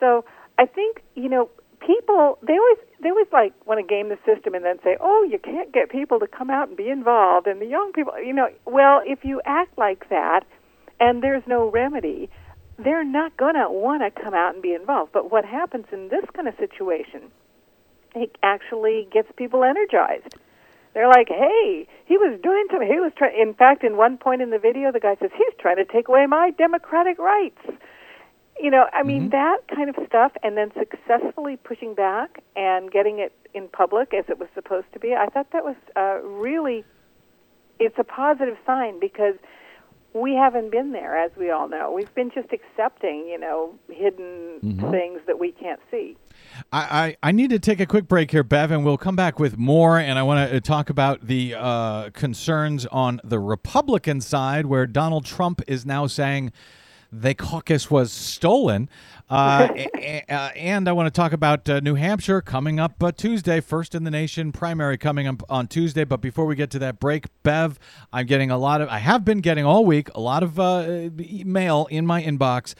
So 0.00 0.24
I 0.58 0.66
think, 0.66 1.04
you 1.14 1.28
know, 1.28 1.50
people 1.78 2.38
they 2.42 2.54
always 2.54 2.78
they 3.00 3.10
always 3.10 3.28
like 3.32 3.52
want 3.64 3.78
to 3.78 3.86
game 3.86 4.08
the 4.08 4.18
system 4.26 4.54
and 4.54 4.64
then 4.64 4.78
say, 4.82 4.96
oh, 5.00 5.26
you 5.30 5.38
can't 5.38 5.72
get 5.72 5.88
people 5.90 6.18
to 6.18 6.26
come 6.26 6.50
out 6.50 6.68
and 6.68 6.76
be 6.76 6.88
involved, 6.88 7.46
and 7.46 7.60
the 7.60 7.66
young 7.66 7.92
people, 7.94 8.12
you 8.18 8.32
know, 8.32 8.48
well, 8.66 9.00
if 9.06 9.24
you 9.24 9.40
act 9.46 9.78
like 9.78 10.08
that, 10.08 10.44
and 10.98 11.22
there's 11.22 11.44
no 11.46 11.70
remedy, 11.70 12.28
they're 12.78 13.04
not 13.04 13.36
going 13.36 13.54
to 13.54 13.70
want 13.70 14.02
to 14.02 14.22
come 14.22 14.34
out 14.34 14.54
and 14.54 14.62
be 14.62 14.74
involved. 14.74 15.12
But 15.12 15.30
what 15.30 15.44
happens 15.44 15.86
in 15.92 16.08
this 16.08 16.24
kind 16.34 16.48
of 16.48 16.54
situation, 16.58 17.30
it 18.14 18.36
actually 18.42 19.08
gets 19.12 19.28
people 19.36 19.62
energized. 19.64 20.34
They're 20.94 21.08
like, 21.08 21.28
"Hey, 21.28 21.86
he 22.06 22.16
was 22.16 22.38
doing 22.42 22.66
something. 22.70 22.88
He 22.88 23.00
was 23.00 23.12
trying." 23.16 23.38
In 23.38 23.54
fact, 23.54 23.84
in 23.84 23.96
one 23.96 24.18
point 24.18 24.42
in 24.42 24.50
the 24.50 24.58
video, 24.58 24.92
the 24.92 25.00
guy 25.00 25.16
says, 25.16 25.30
"He's 25.36 25.54
trying 25.58 25.76
to 25.76 25.84
take 25.84 26.08
away 26.08 26.26
my 26.26 26.50
democratic 26.50 27.18
rights." 27.18 27.60
You 28.60 28.70
know, 28.72 28.86
I 28.92 29.04
mean 29.04 29.28
that 29.30 29.58
kind 29.68 29.88
of 29.88 29.96
stuff, 30.06 30.32
and 30.42 30.56
then 30.56 30.72
successfully 30.74 31.56
pushing 31.56 31.94
back 31.94 32.42
and 32.56 32.90
getting 32.90 33.20
it 33.20 33.32
in 33.54 33.68
public 33.68 34.12
as 34.12 34.24
it 34.28 34.38
was 34.38 34.48
supposed 34.54 34.92
to 34.94 34.98
be. 34.98 35.14
I 35.14 35.26
thought 35.26 35.52
that 35.52 35.64
was 35.64 35.76
uh, 35.94 36.18
really, 36.22 36.84
it's 37.78 37.98
a 37.98 38.04
positive 38.04 38.56
sign 38.66 38.98
because 38.98 39.34
we 40.20 40.34
haven't 40.34 40.70
been 40.70 40.92
there, 40.92 41.16
as 41.16 41.30
we 41.36 41.50
all 41.50 41.68
know. 41.68 41.92
We've 41.92 42.14
been 42.14 42.30
just 42.30 42.48
accepting, 42.52 43.26
you 43.28 43.38
know, 43.38 43.74
hidden 43.88 44.58
things 44.90 45.20
that 45.26 45.38
we 45.38 45.52
can't 45.52 45.80
see. 45.90 46.16
I, 46.72 47.16
I, 47.22 47.28
I 47.28 47.32
need 47.32 47.50
to 47.50 47.58
take 47.58 47.80
a 47.80 47.86
quick 47.86 48.08
break 48.08 48.30
here, 48.30 48.42
Bev, 48.42 48.70
and 48.70 48.84
we'll 48.84 48.98
come 48.98 49.16
back 49.16 49.38
with 49.38 49.58
more. 49.58 49.98
And 49.98 50.18
I 50.18 50.22
want 50.22 50.50
to 50.50 50.60
talk 50.60 50.90
about 50.90 51.26
the 51.26 51.54
uh, 51.54 52.10
concerns 52.10 52.86
on 52.86 53.20
the 53.24 53.38
Republican 53.38 54.20
side, 54.20 54.66
where 54.66 54.86
Donald 54.86 55.24
Trump 55.24 55.62
is 55.66 55.84
now 55.84 56.06
saying 56.06 56.52
the 57.12 57.34
caucus 57.34 57.90
was 57.90 58.12
stolen. 58.12 58.88
Uh, 59.30 59.68
uh, 60.28 60.32
and 60.56 60.88
I 60.88 60.92
want 60.92 61.12
to 61.12 61.16
talk 61.16 61.32
about 61.32 61.68
uh, 61.68 61.80
New 61.80 61.94
Hampshire 61.94 62.40
coming 62.40 62.78
up 62.80 63.02
uh, 63.02 63.12
Tuesday, 63.12 63.60
first 63.60 63.94
in 63.94 64.04
the 64.04 64.10
nation 64.10 64.52
primary 64.52 64.98
coming 64.98 65.26
up 65.26 65.42
on 65.48 65.68
Tuesday. 65.68 66.04
But 66.04 66.20
before 66.20 66.46
we 66.46 66.54
get 66.54 66.70
to 66.70 66.78
that 66.80 66.98
break, 67.00 67.26
Bev, 67.42 67.78
I'm 68.12 68.26
getting 68.26 68.50
a 68.50 68.58
lot 68.58 68.80
of, 68.80 68.88
I 68.88 68.98
have 68.98 69.24
been 69.24 69.40
getting 69.40 69.64
all 69.64 69.84
week 69.84 70.08
a 70.14 70.20
lot 70.20 70.42
of 70.42 70.58
uh, 70.58 71.10
email 71.18 71.86
in 71.90 72.06
my 72.06 72.22
inbox 72.22 72.74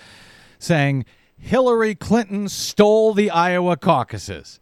saying 0.59 1.05
Hillary 1.37 1.95
Clinton 1.95 2.49
stole 2.49 3.15
the 3.15 3.31
Iowa 3.31 3.77
caucuses. 3.77 4.61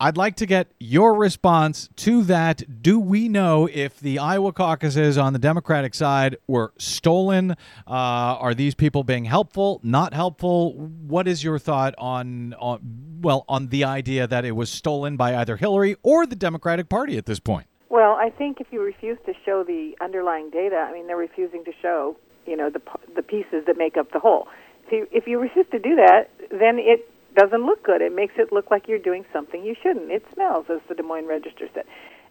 I'd 0.00 0.16
like 0.16 0.36
to 0.36 0.46
get 0.46 0.68
your 0.80 1.14
response 1.14 1.88
to 1.96 2.22
that. 2.24 2.82
Do 2.82 2.98
we 2.98 3.28
know 3.28 3.68
if 3.72 4.00
the 4.00 4.18
Iowa 4.18 4.52
caucuses 4.52 5.16
on 5.16 5.32
the 5.32 5.38
Democratic 5.38 5.94
side 5.94 6.36
were 6.46 6.72
stolen? 6.78 7.52
Uh, 7.52 7.54
are 7.86 8.54
these 8.54 8.74
people 8.74 9.04
being 9.04 9.24
helpful, 9.24 9.80
not 9.82 10.12
helpful? 10.12 10.72
What 10.72 11.28
is 11.28 11.44
your 11.44 11.58
thought 11.58 11.94
on, 11.96 12.54
on, 12.54 13.20
well, 13.22 13.44
on 13.48 13.68
the 13.68 13.84
idea 13.84 14.26
that 14.26 14.44
it 14.44 14.52
was 14.52 14.68
stolen 14.68 15.16
by 15.16 15.36
either 15.36 15.56
Hillary 15.56 15.96
or 16.02 16.26
the 16.26 16.36
Democratic 16.36 16.88
Party 16.88 17.16
at 17.16 17.26
this 17.26 17.38
point? 17.38 17.66
Well, 17.88 18.12
I 18.12 18.30
think 18.30 18.60
if 18.60 18.66
you 18.72 18.82
refuse 18.82 19.18
to 19.26 19.32
show 19.46 19.62
the 19.62 19.94
underlying 20.00 20.50
data, 20.50 20.76
I 20.76 20.92
mean, 20.92 21.06
they're 21.06 21.16
refusing 21.16 21.64
to 21.64 21.72
show, 21.80 22.16
you 22.46 22.56
know, 22.56 22.68
the 22.68 22.82
the 23.14 23.22
pieces 23.22 23.64
that 23.68 23.78
make 23.78 23.96
up 23.96 24.10
the 24.12 24.18
whole. 24.18 24.48
If 24.86 24.92
you 24.92 25.06
if 25.12 25.26
you 25.28 25.38
refuse 25.38 25.66
to 25.70 25.78
do 25.78 25.94
that, 25.94 26.30
then 26.50 26.78
it 26.80 27.08
doesn't 27.34 27.64
look 27.64 27.82
good. 27.82 28.00
It 28.00 28.14
makes 28.14 28.34
it 28.36 28.52
look 28.52 28.70
like 28.70 28.88
you're 28.88 28.98
doing 28.98 29.24
something 29.32 29.64
you 29.64 29.74
shouldn't. 29.82 30.10
It 30.10 30.24
smells, 30.32 30.66
as 30.70 30.80
the 30.88 30.94
Des 30.94 31.02
Moines 31.02 31.26
Register 31.26 31.68
said. 31.74 31.84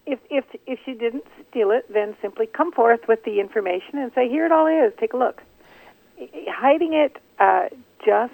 If 0.06 0.20
if 0.30 0.46
if 0.68 0.80
she 0.86 0.94
didn't 0.94 1.24
steal 1.50 1.72
it, 1.72 1.92
then 1.94 2.16
simply 2.22 2.46
come 2.46 2.72
forth 2.72 3.02
with 3.08 3.24
the 3.24 3.40
information 3.40 3.98
and 4.00 4.12
say, 4.14 4.28
here 4.28 4.46
it 4.46 4.52
all 4.52 4.68
is. 4.68 4.94
Take 5.00 5.14
a 5.14 5.18
look. 5.18 5.42
Hiding 6.48 6.94
it 6.94 7.18
uh, 7.40 7.70
just 8.06 8.34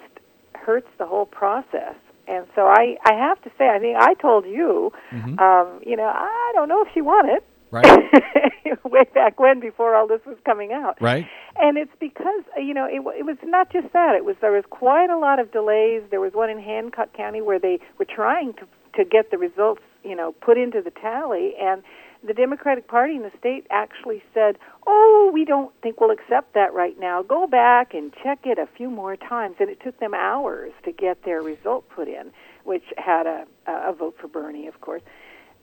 hurts 0.54 0.88
the 0.98 1.06
whole 1.06 1.26
process. 1.26 1.94
And 2.26 2.46
so 2.54 2.66
I, 2.66 2.96
I 3.04 3.14
have 3.14 3.42
to 3.42 3.50
say, 3.58 3.68
I 3.68 3.78
think 3.80 3.96
I 3.98 4.14
told 4.14 4.46
you, 4.46 4.92
um, 5.38 5.80
you 5.84 5.96
know, 5.96 6.06
I 6.06 6.52
don't 6.54 6.68
know 6.68 6.82
if 6.82 6.88
she 6.94 7.00
won 7.00 7.28
it. 7.28 7.44
Right. 7.72 7.84
Way 8.84 9.04
back 9.14 9.38
when, 9.40 9.58
before 9.60 9.96
all 9.96 10.06
this 10.06 10.20
was 10.26 10.36
coming 10.44 10.72
out. 10.72 11.00
Right. 11.00 11.26
And 11.56 11.76
it's 11.76 11.92
because 11.98 12.44
uh, 12.56 12.60
you 12.60 12.74
know 12.74 12.86
it, 12.86 13.02
it 13.18 13.24
was 13.24 13.36
not 13.44 13.72
just 13.72 13.92
that. 13.92 14.14
It 14.14 14.24
was 14.24 14.36
there 14.40 14.52
was 14.52 14.64
quite 14.70 15.10
a 15.10 15.18
lot 15.18 15.38
of 15.38 15.50
delays. 15.52 16.02
There 16.10 16.20
was 16.20 16.32
one 16.32 16.50
in 16.50 16.60
Hancock 16.60 17.12
County 17.12 17.40
where 17.40 17.58
they 17.58 17.80
were 17.98 18.06
trying 18.06 18.54
to 18.54 18.66
to 18.96 19.04
get 19.04 19.30
the 19.30 19.38
results 19.38 19.82
you 20.04 20.14
know 20.14 20.32
put 20.32 20.58
into 20.58 20.80
the 20.82 20.90
tally, 20.90 21.54
and 21.60 21.82
the 22.26 22.34
Democratic 22.34 22.86
Party 22.86 23.16
in 23.16 23.22
the 23.22 23.32
state 23.38 23.66
actually 23.70 24.22
said, 24.32 24.58
"Oh, 24.86 25.30
we 25.32 25.44
don't 25.44 25.72
think 25.82 26.00
we'll 26.00 26.10
accept 26.10 26.54
that 26.54 26.72
right 26.72 26.98
now. 26.98 27.22
Go 27.22 27.46
back 27.46 27.94
and 27.94 28.12
check 28.22 28.40
it 28.44 28.58
a 28.58 28.66
few 28.76 28.90
more 28.90 29.16
times." 29.16 29.56
And 29.58 29.68
it 29.68 29.80
took 29.80 29.98
them 29.98 30.14
hours 30.14 30.72
to 30.84 30.92
get 30.92 31.24
their 31.24 31.42
result 31.42 31.88
put 31.88 32.08
in, 32.08 32.30
which 32.64 32.84
had 32.96 33.26
a 33.26 33.46
a 33.66 33.92
vote 33.92 34.16
for 34.20 34.28
Bernie, 34.28 34.66
of 34.66 34.80
course. 34.80 35.02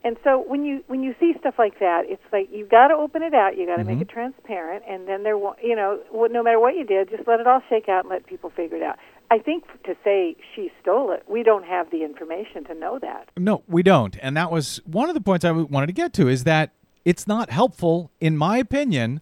And 0.04 0.16
so 0.22 0.44
when 0.46 0.64
you 0.64 0.84
when 0.86 1.02
you 1.02 1.14
see 1.18 1.34
stuff 1.40 1.54
like 1.58 1.80
that, 1.80 2.02
it's 2.06 2.22
like 2.32 2.48
you've 2.52 2.70
got 2.70 2.88
to 2.88 2.94
open 2.94 3.22
it 3.22 3.34
out. 3.34 3.56
You 3.58 3.66
got 3.66 3.76
to 3.76 3.84
make 3.84 3.94
mm-hmm. 3.94 4.02
it 4.02 4.08
transparent, 4.08 4.84
and 4.88 5.08
then 5.08 5.24
there, 5.24 5.36
you 5.62 5.74
know, 5.74 6.00
no 6.12 6.42
matter 6.42 6.60
what 6.60 6.76
you 6.76 6.84
did, 6.84 7.10
just 7.10 7.26
let 7.26 7.40
it 7.40 7.46
all 7.46 7.60
shake 7.68 7.88
out 7.88 8.04
and 8.04 8.10
let 8.10 8.26
people 8.26 8.50
figure 8.50 8.76
it 8.76 8.82
out. 8.82 8.96
I 9.30 9.38
think 9.38 9.64
to 9.84 9.94
say 10.04 10.36
she 10.54 10.70
stole 10.80 11.12
it, 11.12 11.24
we 11.28 11.42
don't 11.42 11.64
have 11.64 11.90
the 11.90 12.04
information 12.04 12.64
to 12.64 12.74
know 12.74 12.98
that. 13.00 13.28
No, 13.36 13.62
we 13.68 13.82
don't. 13.82 14.16
And 14.22 14.36
that 14.36 14.50
was 14.50 14.80
one 14.86 15.08
of 15.08 15.14
the 15.14 15.20
points 15.20 15.44
I 15.44 15.50
wanted 15.50 15.88
to 15.88 15.92
get 15.92 16.12
to 16.14 16.28
is 16.28 16.44
that 16.44 16.70
it's 17.04 17.26
not 17.26 17.50
helpful, 17.50 18.10
in 18.20 18.36
my 18.36 18.56
opinion. 18.58 19.20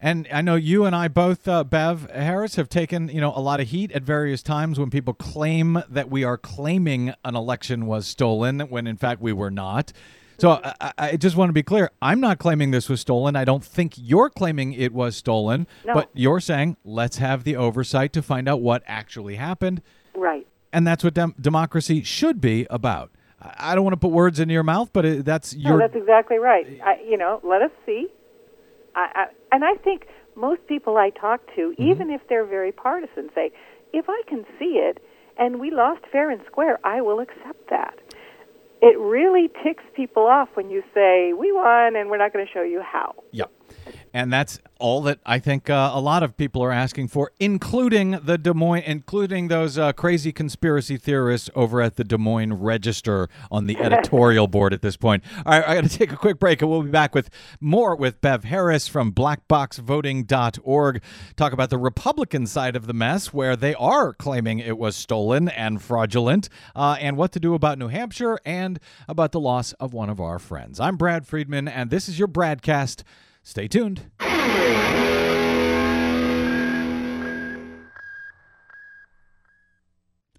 And 0.00 0.28
I 0.32 0.42
know 0.42 0.54
you 0.54 0.84
and 0.84 0.94
I 0.94 1.08
both, 1.08 1.48
uh, 1.48 1.64
Bev 1.64 2.08
Harris, 2.12 2.54
have 2.56 2.68
taken 2.68 3.08
you 3.08 3.20
know 3.20 3.32
a 3.34 3.40
lot 3.40 3.60
of 3.60 3.68
heat 3.68 3.90
at 3.92 4.02
various 4.04 4.42
times 4.42 4.78
when 4.78 4.90
people 4.90 5.12
claim 5.14 5.82
that 5.88 6.08
we 6.08 6.22
are 6.24 6.38
claiming 6.38 7.12
an 7.24 7.34
election 7.34 7.86
was 7.86 8.06
stolen 8.06 8.60
when 8.60 8.86
in 8.86 8.96
fact 8.96 9.20
we 9.20 9.32
were 9.32 9.50
not. 9.50 9.92
So 10.38 10.50
I, 10.52 10.74
I- 10.80 10.92
I 10.98 11.16
just 11.16 11.34
want 11.36 11.48
to 11.48 11.52
be 11.52 11.64
clear. 11.64 11.90
I'm 12.00 12.20
not 12.20 12.38
claiming 12.38 12.70
this 12.70 12.88
was 12.88 13.00
stolen. 13.00 13.34
I 13.34 13.44
don't 13.44 13.64
think 13.64 13.94
you're 13.96 14.30
claiming 14.30 14.72
it 14.72 14.92
was 14.92 15.16
stolen. 15.16 15.66
No. 15.84 15.94
But 15.94 16.10
you're 16.14 16.38
saying 16.40 16.76
let's 16.84 17.16
have 17.18 17.42
the 17.42 17.56
oversight 17.56 18.12
to 18.12 18.22
find 18.22 18.48
out 18.48 18.60
what 18.60 18.84
actually 18.86 19.34
happened. 19.34 19.82
Right. 20.14 20.46
And 20.72 20.86
that's 20.86 21.02
what 21.02 21.14
dem- 21.14 21.34
democracy 21.40 22.04
should 22.04 22.40
be 22.40 22.66
about. 22.70 23.10
I 23.40 23.74
don't 23.74 23.82
want 23.84 23.94
to 23.94 23.98
put 23.98 24.10
words 24.12 24.38
into 24.38 24.52
your 24.54 24.62
mouth, 24.64 24.90
but 24.92 25.04
it, 25.04 25.24
that's 25.24 25.54
No, 25.56 25.78
that's 25.78 25.94
exactly 25.96 26.38
right. 26.38 26.66
I, 26.84 27.00
you 27.08 27.16
know, 27.16 27.40
let 27.42 27.62
us 27.62 27.70
see. 27.86 28.06
I, 28.98 29.06
I, 29.14 29.24
and 29.52 29.64
I 29.64 29.74
think 29.76 30.06
most 30.34 30.66
people 30.66 30.96
I 30.96 31.10
talk 31.10 31.46
to, 31.54 31.70
mm-hmm. 31.70 31.90
even 31.90 32.10
if 32.10 32.20
they're 32.28 32.44
very 32.44 32.72
partisan, 32.72 33.30
say, 33.34 33.52
if 33.92 34.06
I 34.08 34.22
can 34.26 34.44
see 34.58 34.80
it 34.88 35.02
and 35.38 35.60
we 35.60 35.70
lost 35.70 36.02
fair 36.10 36.30
and 36.30 36.40
square, 36.46 36.78
I 36.84 37.00
will 37.00 37.20
accept 37.20 37.70
that. 37.70 37.94
It 38.82 38.98
really 38.98 39.50
ticks 39.64 39.84
people 39.94 40.26
off 40.26 40.48
when 40.54 40.70
you 40.70 40.82
say, 40.94 41.32
we 41.32 41.52
won 41.52 41.96
and 41.96 42.10
we're 42.10 42.18
not 42.18 42.32
going 42.32 42.44
to 42.46 42.52
show 42.52 42.62
you 42.62 42.82
how. 42.82 43.14
Yep. 43.32 43.50
And 44.12 44.32
that's 44.32 44.58
all 44.78 45.02
that 45.02 45.18
I 45.26 45.38
think 45.38 45.68
uh, 45.68 45.90
a 45.92 46.00
lot 46.00 46.22
of 46.22 46.36
people 46.36 46.62
are 46.62 46.72
asking 46.72 47.08
for, 47.08 47.32
including 47.40 48.12
the 48.22 48.38
Des 48.38 48.54
Moines, 48.54 48.84
including 48.86 49.48
those 49.48 49.76
uh, 49.76 49.92
crazy 49.92 50.32
conspiracy 50.32 50.96
theorists 50.96 51.50
over 51.54 51.80
at 51.82 51.96
the 51.96 52.04
Des 52.04 52.16
Moines 52.16 52.54
Register 52.54 53.28
on 53.50 53.66
the 53.66 53.76
editorial 53.80 54.46
board 54.46 54.72
at 54.72 54.82
this 54.82 54.96
point. 54.96 55.24
All 55.44 55.52
right, 55.52 55.66
I 55.66 55.74
got 55.74 55.84
to 55.84 55.98
take 55.98 56.12
a 56.12 56.16
quick 56.16 56.38
break, 56.38 56.62
and 56.62 56.70
we'll 56.70 56.82
be 56.82 56.90
back 56.90 57.14
with 57.14 57.30
more 57.60 57.96
with 57.96 58.20
Bev 58.20 58.44
Harris 58.44 58.88
from 58.88 59.12
BlackBoxVoting.org. 59.12 61.02
Talk 61.36 61.52
about 61.52 61.70
the 61.70 61.78
Republican 61.78 62.46
side 62.46 62.76
of 62.76 62.86
the 62.86 62.94
mess, 62.94 63.32
where 63.32 63.56
they 63.56 63.74
are 63.74 64.12
claiming 64.12 64.58
it 64.58 64.78
was 64.78 64.96
stolen 64.96 65.48
and 65.48 65.82
fraudulent, 65.82 66.48
uh, 66.74 66.96
and 67.00 67.16
what 67.16 67.32
to 67.32 67.40
do 67.40 67.54
about 67.54 67.78
New 67.78 67.88
Hampshire 67.88 68.38
and 68.44 68.78
about 69.08 69.32
the 69.32 69.40
loss 69.40 69.72
of 69.74 69.92
one 69.92 70.10
of 70.10 70.20
our 70.20 70.38
friends. 70.38 70.80
I'm 70.80 70.96
Brad 70.96 71.26
Friedman, 71.26 71.68
and 71.68 71.90
this 71.90 72.08
is 72.08 72.18
your 72.18 72.28
Bradcast. 72.28 73.02
Stay 73.42 73.68
tuned. 73.68 74.10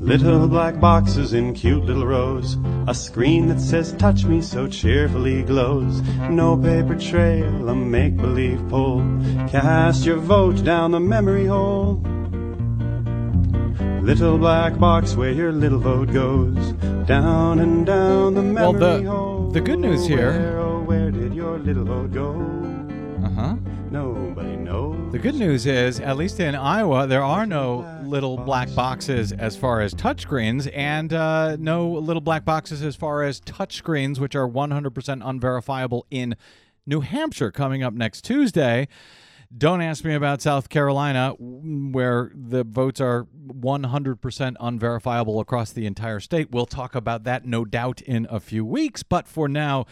Little 0.00 0.48
black 0.48 0.80
boxes 0.80 1.34
in 1.34 1.52
cute 1.52 1.84
little 1.84 2.06
rows. 2.06 2.56
A 2.88 2.94
screen 2.94 3.46
that 3.48 3.60
says 3.60 3.92
touch 3.92 4.24
me 4.24 4.40
so 4.40 4.66
cheerfully 4.66 5.42
glows. 5.42 6.00
No 6.30 6.56
paper 6.56 6.96
trail, 6.96 7.68
a 7.68 7.74
make 7.74 8.16
believe 8.16 8.66
poll. 8.68 9.02
Cast 9.48 10.06
your 10.06 10.16
vote 10.16 10.64
down 10.64 10.92
the 10.92 11.00
memory 11.00 11.46
hole. 11.46 12.00
Little 14.02 14.38
black 14.38 14.78
box 14.78 15.14
where 15.14 15.32
your 15.32 15.52
little 15.52 15.78
vote 15.78 16.12
goes. 16.12 16.72
Down 17.06 17.58
and 17.58 17.84
down 17.84 18.34
the 18.34 18.40
Well, 18.54 18.72
memory 18.72 19.02
the- 19.04 19.10
hole. 19.10 19.50
the 19.52 19.60
good 19.60 19.78
news 19.80 20.06
here- 20.06 20.30
Where, 20.30 20.58
oh, 20.60 20.82
where 20.82 21.10
did 21.10 21.34
your 21.34 21.58
little 21.58 21.84
vote 21.84 22.12
go? 22.12 22.30
Uh 23.22 23.28
huh. 23.38 23.54
The 25.10 25.18
good 25.18 25.34
news 25.34 25.66
is, 25.66 25.98
at 25.98 26.16
least 26.16 26.38
in 26.38 26.54
Iowa, 26.54 27.08
there 27.08 27.24
are 27.24 27.44
no 27.44 28.00
little 28.04 28.36
black 28.36 28.72
boxes 28.76 29.32
as 29.32 29.56
far 29.56 29.80
as 29.80 29.92
touchscreens, 29.92 30.70
and 30.72 31.12
uh, 31.12 31.56
no 31.56 31.90
little 31.90 32.20
black 32.20 32.44
boxes 32.44 32.80
as 32.84 32.94
far 32.94 33.24
as 33.24 33.40
touchscreens, 33.40 34.20
which 34.20 34.36
are 34.36 34.48
100% 34.48 35.20
unverifiable 35.24 36.06
in 36.12 36.36
New 36.86 37.00
Hampshire 37.00 37.50
coming 37.50 37.82
up 37.82 37.92
next 37.92 38.22
Tuesday. 38.22 38.86
Don't 39.56 39.82
ask 39.82 40.04
me 40.04 40.14
about 40.14 40.42
South 40.42 40.68
Carolina, 40.68 41.34
where 41.40 42.30
the 42.32 42.62
votes 42.62 43.00
are 43.00 43.26
100% 43.48 44.56
unverifiable 44.60 45.40
across 45.40 45.72
the 45.72 45.86
entire 45.86 46.20
state. 46.20 46.52
We'll 46.52 46.66
talk 46.66 46.94
about 46.94 47.24
that, 47.24 47.44
no 47.44 47.64
doubt, 47.64 48.00
in 48.00 48.28
a 48.30 48.38
few 48.38 48.64
weeks. 48.64 49.02
But 49.02 49.26
for 49.26 49.48
now, 49.48 49.86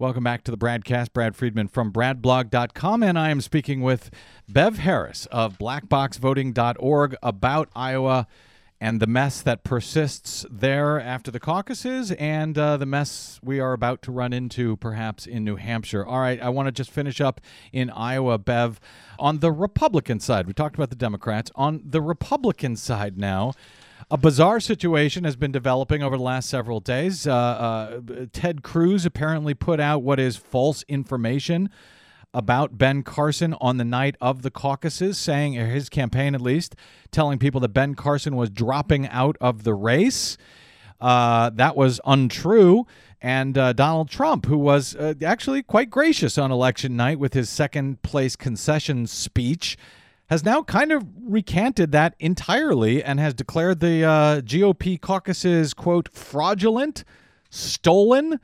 welcome 0.00 0.24
back 0.24 0.42
to 0.42 0.50
the 0.50 0.56
Bradcast. 0.56 1.12
Brad 1.12 1.36
Friedman 1.36 1.68
from 1.68 1.92
BradBlog.com, 1.92 3.02
and 3.02 3.18
I 3.18 3.28
am 3.28 3.42
speaking 3.42 3.82
with 3.82 4.10
Bev 4.48 4.78
Harris 4.78 5.26
of 5.26 5.58
BlackBoxVoting.org 5.58 7.16
about 7.22 7.68
Iowa 7.76 8.26
and 8.80 8.98
the 8.98 9.06
mess 9.06 9.42
that 9.42 9.62
persists 9.62 10.46
there 10.50 10.98
after 10.98 11.30
the 11.30 11.38
caucuses 11.38 12.12
and 12.12 12.56
uh, 12.56 12.78
the 12.78 12.86
mess 12.86 13.38
we 13.42 13.60
are 13.60 13.74
about 13.74 14.00
to 14.00 14.10
run 14.10 14.32
into 14.32 14.78
perhaps 14.78 15.26
in 15.26 15.44
New 15.44 15.56
Hampshire. 15.56 16.04
All 16.04 16.20
right, 16.20 16.40
I 16.40 16.48
want 16.48 16.66
to 16.66 16.72
just 16.72 16.90
finish 16.90 17.20
up 17.20 17.42
in 17.70 17.90
Iowa, 17.90 18.38
Bev. 18.38 18.80
On 19.18 19.40
the 19.40 19.52
Republican 19.52 20.18
side, 20.18 20.46
we 20.46 20.54
talked 20.54 20.76
about 20.76 20.88
the 20.88 20.96
Democrats. 20.96 21.50
On 21.56 21.82
the 21.84 22.00
Republican 22.00 22.74
side 22.74 23.18
now, 23.18 23.52
a 24.10 24.18
bizarre 24.18 24.60
situation 24.60 25.24
has 25.24 25.36
been 25.36 25.52
developing 25.52 26.02
over 26.02 26.16
the 26.16 26.22
last 26.22 26.48
several 26.48 26.80
days. 26.80 27.26
Uh, 27.26 27.32
uh, 27.32 28.00
Ted 28.32 28.62
Cruz 28.62 29.06
apparently 29.06 29.54
put 29.54 29.78
out 29.78 30.02
what 30.02 30.18
is 30.18 30.36
false 30.36 30.84
information 30.88 31.70
about 32.34 32.76
Ben 32.78 33.02
Carson 33.02 33.54
on 33.60 33.76
the 33.76 33.84
night 33.84 34.16
of 34.20 34.42
the 34.42 34.50
caucuses, 34.50 35.18
saying, 35.18 35.52
his 35.54 35.88
campaign 35.88 36.34
at 36.34 36.40
least, 36.40 36.74
telling 37.10 37.38
people 37.38 37.60
that 37.60 37.70
Ben 37.70 37.94
Carson 37.94 38.36
was 38.36 38.50
dropping 38.50 39.06
out 39.08 39.36
of 39.40 39.64
the 39.64 39.74
race. 39.74 40.36
uh, 41.00 41.50
that 41.50 41.76
was 41.76 42.00
untrue. 42.04 42.86
And 43.22 43.56
uh, 43.58 43.72
Donald 43.72 44.08
Trump, 44.08 44.46
who 44.46 44.58
was 44.58 44.94
uh, 44.96 45.14
actually 45.24 45.62
quite 45.62 45.90
gracious 45.90 46.38
on 46.38 46.50
election 46.50 46.96
night 46.96 47.18
with 47.18 47.34
his 47.34 47.50
second 47.50 48.02
place 48.02 48.34
concession 48.36 49.06
speech, 49.06 49.76
has 50.30 50.44
now 50.44 50.62
kind 50.62 50.92
of 50.92 51.04
recanted 51.20 51.90
that 51.90 52.14
entirely 52.20 53.02
and 53.02 53.18
has 53.18 53.34
declared 53.34 53.80
the 53.80 54.04
uh, 54.04 54.40
GOP 54.40 54.98
caucuses, 55.00 55.74
quote, 55.74 56.08
fraudulent, 56.14 57.02
stolen, 57.50 58.38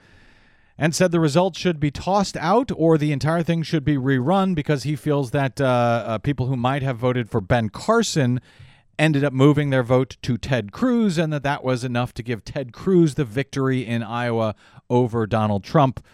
and 0.76 0.94
said 0.96 1.12
the 1.12 1.20
results 1.20 1.58
should 1.58 1.78
be 1.78 1.92
tossed 1.92 2.36
out 2.38 2.72
or 2.74 2.98
the 2.98 3.12
entire 3.12 3.44
thing 3.44 3.62
should 3.62 3.84
be 3.84 3.96
rerun 3.96 4.52
because 4.52 4.82
he 4.82 4.96
feels 4.96 5.30
that 5.30 5.60
uh, 5.60 5.64
uh, 5.64 6.18
people 6.18 6.46
who 6.46 6.56
might 6.56 6.82
have 6.82 6.98
voted 6.98 7.30
for 7.30 7.40
Ben 7.40 7.68
Carson 7.68 8.40
ended 8.98 9.22
up 9.22 9.32
moving 9.32 9.70
their 9.70 9.84
vote 9.84 10.16
to 10.22 10.36
Ted 10.36 10.72
Cruz 10.72 11.18
and 11.18 11.32
that 11.32 11.44
that 11.44 11.62
was 11.62 11.84
enough 11.84 12.12
to 12.14 12.22
give 12.24 12.44
Ted 12.44 12.72
Cruz 12.72 13.14
the 13.14 13.24
victory 13.24 13.86
in 13.86 14.02
Iowa 14.02 14.56
over 14.90 15.24
Donald 15.24 15.62
Trump, 15.62 16.04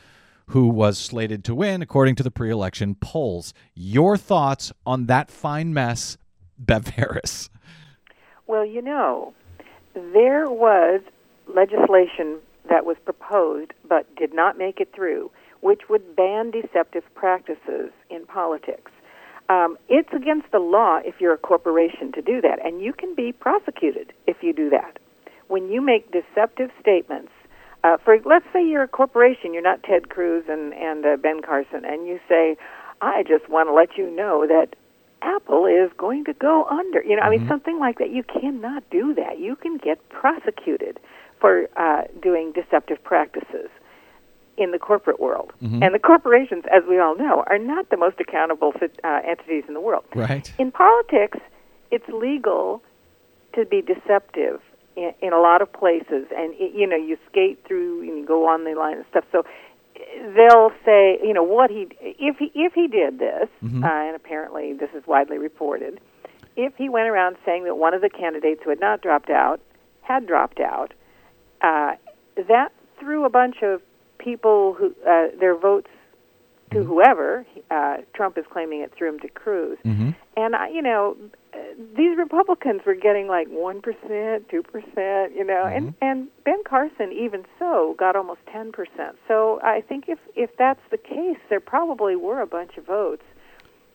who 0.53 0.69
was 0.69 0.99
slated 0.99 1.43
to 1.45 1.55
win 1.55 1.81
according 1.81 2.15
to 2.15 2.23
the 2.23 2.31
pre 2.31 2.51
election 2.51 2.95
polls. 2.95 3.55
Your 3.75 4.19
thoughts 4.19 4.71
on 4.85 5.07
that 5.07 5.31
fine 5.31 5.73
mess, 5.73 6.19
Bev 6.59 6.89
Harris? 6.89 7.49
Well, 8.47 8.65
you 8.65 8.83
know, 8.83 9.33
there 9.95 10.51
was 10.51 11.01
legislation 11.55 12.39
that 12.69 12.85
was 12.85 12.99
proposed 13.03 13.73
but 13.89 14.15
did 14.15 14.35
not 14.35 14.59
make 14.59 14.79
it 14.79 14.93
through, 14.95 15.31
which 15.61 15.89
would 15.89 16.15
ban 16.15 16.51
deceptive 16.51 17.05
practices 17.15 17.91
in 18.11 18.27
politics. 18.27 18.91
Um, 19.49 19.79
it's 19.89 20.13
against 20.13 20.53
the 20.53 20.59
law 20.59 20.99
if 21.03 21.15
you're 21.19 21.33
a 21.33 21.39
corporation 21.39 22.13
to 22.13 22.21
do 22.21 22.43
that, 22.43 22.59
and 22.63 22.83
you 22.83 22.93
can 22.93 23.15
be 23.15 23.33
prosecuted 23.33 24.13
if 24.27 24.37
you 24.43 24.53
do 24.53 24.69
that. 24.69 24.99
When 25.49 25.71
you 25.71 25.81
make 25.81 26.13
deceptive 26.13 26.71
statements, 26.79 27.33
uh, 27.85 27.97
for 28.05 28.19
let's 28.25 28.47
say 28.53 28.65
you're 28.67 28.85
a 28.85 28.89
corporation, 28.89 29.53
you're 29.53 29.63
not 29.63 29.83
Ted 29.83 30.09
Cruz 30.09 30.45
and 30.49 30.73
and 30.75 31.05
uh, 31.05 31.17
Ben 31.17 31.43
Carson, 31.43 31.85
and 31.85 32.07
you 32.07 32.21
say, 32.29 32.57
"I 33.01 33.23
just 33.25 33.49
want 33.49 33.69
to 33.69 33.73
let 33.73 33.97
you 33.97 34.11
know 34.11 34.47
that 34.47 34.77
Apple 35.23 35.67
is 35.67 35.91
going 35.97 36.25
to 36.25 36.33
go 36.35 36.65
under." 36.67 37.03
You 37.03 37.17
know, 37.17 37.23
I 37.23 37.31
mean 37.31 37.47
something 37.49 37.79
like 37.79 37.99
that. 37.99 38.11
You 38.11 38.23
cannot 38.23 38.89
do 38.91 39.15
that. 39.15 39.39
You 39.39 39.57
can 39.57 39.79
get 39.79 40.07
prosecuted 40.11 41.01
for 41.41 41.69
uh, 41.77 42.03
doing 42.23 42.53
deceptive 42.53 43.03
practices 43.03 43.69
in 44.59 44.71
the 44.71 44.79
corporate 44.79 45.19
world. 45.19 45.53
Mhm. 45.63 45.83
And 45.85 45.95
the 45.95 45.99
corporations, 45.99 46.65
as 46.71 46.85
we 46.89 46.99
all 46.99 47.17
know, 47.17 47.43
are 47.49 47.59
not 47.59 47.89
the 47.89 47.97
most 47.97 48.21
accountable 48.21 48.73
uh, 49.03 49.21
entities 49.27 49.65
in 49.67 49.75
the 49.75 49.81
world. 49.81 50.05
Right. 50.15 50.53
In 50.59 50.71
politics, 50.71 51.39
it's 51.91 52.09
legal 52.09 52.83
to 53.55 53.65
be 53.65 53.83
deceptive 53.83 54.61
in, 54.97 55.13
in 55.21 55.33
a 55.33 55.41
lot 55.41 55.63
of 55.63 55.73
places, 55.73 56.27
and 56.37 56.55
it, 56.55 56.75
you 56.75 56.87
know 56.87 56.97
you 56.97 57.17
skate 57.31 57.65
through 57.67 58.01
and 58.03 58.19
you 58.19 58.25
go 58.27 58.49
on 58.49 58.65
the 58.65 58.75
line 58.75 58.97
and 58.97 59.05
stuff. 59.11 59.25
So 59.33 59.41
uh, 59.41 60.33
they'll 60.35 60.73
say, 60.85 61.19
you 61.23 61.33
know, 61.33 61.43
what 61.43 61.71
he 61.71 61.89
if 62.01 62.37
he 62.39 62.51
if 62.55 62.73
he 62.75 62.87
did 62.89 63.19
this, 63.19 63.49
Mhm. 63.65 63.85
uh, 63.85 64.07
and 64.07 64.17
apparently 64.17 64.73
this 64.73 64.91
is 64.95 65.07
widely 65.07 65.39
reported, 65.39 66.01
if 66.57 66.75
he 66.77 66.89
went 66.89 67.09
around 67.09 67.37
saying 67.45 67.65
that 67.65 67.77
one 67.77 67.95
of 67.95 68.01
the 68.03 68.11
candidates 68.11 68.63
who 68.65 68.71
had 68.71 68.81
not 68.81 69.01
dropped 69.01 69.31
out 69.31 69.61
had 70.03 70.27
dropped 70.27 70.61
out, 70.61 70.93
uh, 71.61 71.93
that 72.49 72.73
threw 72.99 73.25
a 73.25 73.31
bunch 73.31 73.63
of 73.63 73.81
people 74.19 74.75
who 74.75 74.95
uh, 75.09 75.29
their 75.39 75.57
votes 75.57 75.91
to 76.73 76.83
whoever 76.83 77.45
uh, 77.71 77.99
Trump 78.15 78.39
is 78.39 78.45
claiming 78.51 78.81
it 78.81 78.93
threw 78.97 79.09
him 79.09 79.21
to 79.21 79.29
Cruz. 79.29 79.79
Mm-hmm. 79.85 80.11
And 80.37 80.57
I, 80.57 80.69
you 80.69 80.81
know, 80.81 81.17
uh, 81.21 81.37
these 81.97 82.17
Republicans 82.17 82.83
were 82.87 82.95
getting 82.95 83.29
like 83.29 83.49
one 83.49 83.81
percent, 83.81 84.49
two 84.49 84.63
percent, 84.63 85.35
you 85.35 85.45
know, 85.45 85.65
and 85.65 85.89
mm-hmm. 85.89 86.05
and 86.05 86.29
Ben 86.45 86.63
Carson 86.65 87.13
even 87.13 87.45
so 87.59 87.95
got 87.99 88.17
almost 88.17 88.41
ten 88.51 88.73
percent. 88.73 89.17
So 89.29 89.61
I 89.63 89.81
think 89.81 90.05
if 90.09 90.19
if 90.35 90.51
that's 90.57 90.81
the 90.91 90.99
case, 90.99 91.39
there 91.51 91.61
probably 91.61 92.17
were 92.17 92.41
a 92.41 92.47
bunch 92.47 92.77
of 92.77 92.87
votes 92.87 93.23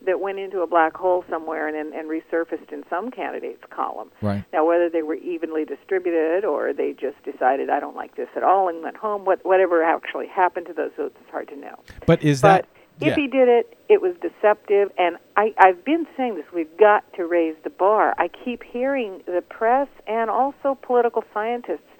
that 0.05 0.19
went 0.19 0.37
into 0.37 0.61
a 0.61 0.67
black 0.67 0.95
hole 0.95 1.25
somewhere 1.29 1.67
and 1.67 1.75
and, 1.75 1.93
and 1.93 2.09
resurfaced 2.09 2.71
in 2.71 2.83
some 2.89 3.09
candidates' 3.09 3.63
column. 3.69 4.11
Right. 4.21 4.43
Now, 4.53 4.65
whether 4.65 4.89
they 4.89 5.01
were 5.01 5.15
evenly 5.15 5.65
distributed 5.65 6.45
or 6.45 6.73
they 6.73 6.93
just 6.93 7.21
decided 7.23 7.69
I 7.69 7.79
don't 7.79 7.95
like 7.95 8.15
this 8.15 8.29
at 8.35 8.43
all 8.43 8.69
and 8.69 8.83
went 8.83 8.97
home, 8.97 9.25
what 9.25 9.43
whatever 9.45 9.83
actually 9.83 10.27
happened 10.27 10.67
to 10.67 10.73
those 10.73 10.91
votes 10.95 11.15
is 11.19 11.29
hard 11.31 11.47
to 11.49 11.55
know. 11.55 11.79
But 12.05 12.23
is 12.23 12.41
But 12.41 12.63
that. 12.63 12.76
If 12.99 13.07
yeah. 13.09 13.15
he 13.15 13.27
did 13.27 13.47
it, 13.47 13.77
it 13.89 14.01
was 14.01 14.15
deceptive, 14.21 14.91
and 14.97 15.17
I, 15.35 15.53
I've 15.59 15.85
been 15.85 16.07
saying 16.17 16.35
this. 16.35 16.45
We've 16.53 16.77
got 16.77 17.03
to 17.13 17.27
raise 17.27 17.55
the 17.63 17.69
bar. 17.69 18.15
I 18.17 18.27
keep 18.27 18.63
hearing 18.63 19.21
the 19.27 19.43
press 19.47 19.87
and 20.07 20.29
also 20.31 20.77
political 20.81 21.23
scientists 21.31 21.91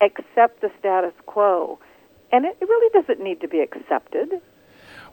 accept 0.00 0.60
the 0.60 0.70
status 0.78 1.12
quo, 1.26 1.78
and 2.32 2.44
it, 2.44 2.56
it 2.60 2.64
really 2.64 3.00
doesn't 3.00 3.22
need 3.22 3.40
to 3.42 3.48
be 3.48 3.60
accepted. 3.60 4.40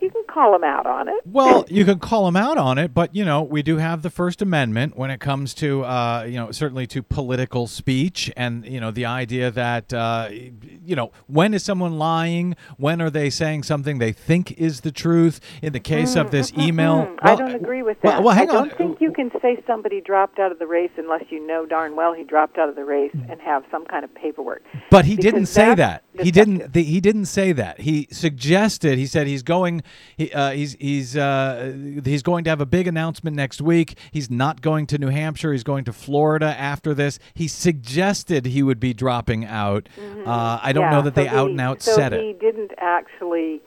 You 0.01 0.09
can 0.11 0.23
call 0.29 0.51
them 0.53 0.63
out 0.63 0.85
on 0.85 1.07
it. 1.07 1.15
Well, 1.25 1.65
you 1.69 1.83
can 1.85 1.99
call 1.99 2.27
him 2.27 2.35
out 2.35 2.57
on 2.57 2.77
it, 2.77 2.93
but 2.93 3.15
you 3.15 3.25
know 3.25 3.41
we 3.41 3.61
do 3.63 3.77
have 3.77 4.01
the 4.01 4.09
First 4.09 4.41
Amendment 4.41 4.97
when 4.97 5.09
it 5.09 5.19
comes 5.19 5.53
to 5.55 5.83
uh, 5.83 6.23
you 6.27 6.35
know 6.35 6.51
certainly 6.51 6.85
to 6.87 7.01
political 7.03 7.67
speech, 7.67 8.31
and 8.37 8.65
you 8.65 8.79
know 8.79 8.91
the 8.91 9.05
idea 9.05 9.51
that 9.51 9.93
uh, 9.93 10.29
you 10.31 10.95
know 10.95 11.11
when 11.27 11.53
is 11.53 11.63
someone 11.63 11.97
lying? 11.97 12.55
When 12.77 13.01
are 13.01 13.09
they 13.09 13.29
saying 13.29 13.63
something 13.63 13.97
they 13.99 14.11
think 14.11 14.51
is 14.53 14.81
the 14.81 14.91
truth? 14.91 15.39
In 15.61 15.73
the 15.73 15.79
case 15.79 16.15
of 16.15 16.31
this 16.31 16.51
email, 16.53 16.87
Mm, 17.07 17.17
I 17.21 17.35
don't 17.35 17.55
agree 17.55 17.81
with 17.83 17.99
that. 18.01 18.15
well, 18.15 18.23
well, 18.23 18.35
hang 18.35 18.49
I 18.49 18.53
don't 18.53 18.71
on. 18.71 18.77
think 18.77 19.01
you 19.01 19.11
can 19.11 19.31
say 19.41 19.61
somebody 19.67 20.01
dropped 20.01 20.39
out 20.39 20.51
of 20.51 20.59
the 20.59 20.67
race 20.67 20.91
unless 20.97 21.23
you 21.29 21.45
know 21.45 21.65
darn 21.65 21.95
well 21.95 22.13
he 22.13 22.23
dropped 22.23 22.57
out 22.57 22.69
of 22.69 22.75
the 22.75 22.85
race 22.85 23.11
and 23.29 23.41
have 23.41 23.63
some 23.71 23.85
kind 23.85 24.03
of 24.05 24.13
paperwork. 24.15 24.63
But 24.89 25.05
he 25.05 25.15
Because 25.15 25.31
didn't 25.31 25.45
say 25.47 25.73
that. 25.75 26.03
He 26.23 26.31
didn't. 26.31 26.73
The, 26.73 26.83
he 26.83 26.99
didn't 27.01 27.25
say 27.25 27.51
that. 27.53 27.81
He 27.81 28.07
suggested. 28.11 28.97
He 28.97 29.05
said 29.07 29.27
he's 29.27 29.43
going. 29.43 29.83
He, 30.15 30.31
uh, 30.31 30.51
he's 30.51 30.73
he's 30.79 31.15
uh, 31.17 31.73
he's 32.03 32.23
going 32.23 32.43
to 32.45 32.49
have 32.49 32.61
a 32.61 32.65
big 32.65 32.87
announcement 32.87 33.35
next 33.35 33.61
week. 33.61 33.97
He's 34.11 34.29
not 34.29 34.61
going 34.61 34.87
to 34.87 34.97
New 34.97 35.09
Hampshire. 35.09 35.51
He's 35.51 35.63
going 35.63 35.85
to 35.85 35.93
Florida 35.93 36.55
after 36.57 36.93
this. 36.93 37.19
He 37.33 37.47
suggested 37.47 38.45
he 38.45 38.63
would 38.63 38.79
be 38.79 38.93
dropping 38.93 39.45
out. 39.45 39.89
Uh, 40.25 40.59
I 40.61 40.73
don't 40.73 40.83
Yeah, 40.85 40.91
know 40.91 41.01
that 41.03 41.15
so 41.15 41.21
they 41.21 41.27
out 41.27 41.45
he- 41.47 41.51
and 41.51 41.61
out 41.61 41.81
so 41.81 41.95
said 41.95 42.11
he 42.13 42.17
it. 42.19 42.25
He 42.27 42.33
didn't 42.33 42.71
actually 42.77 43.61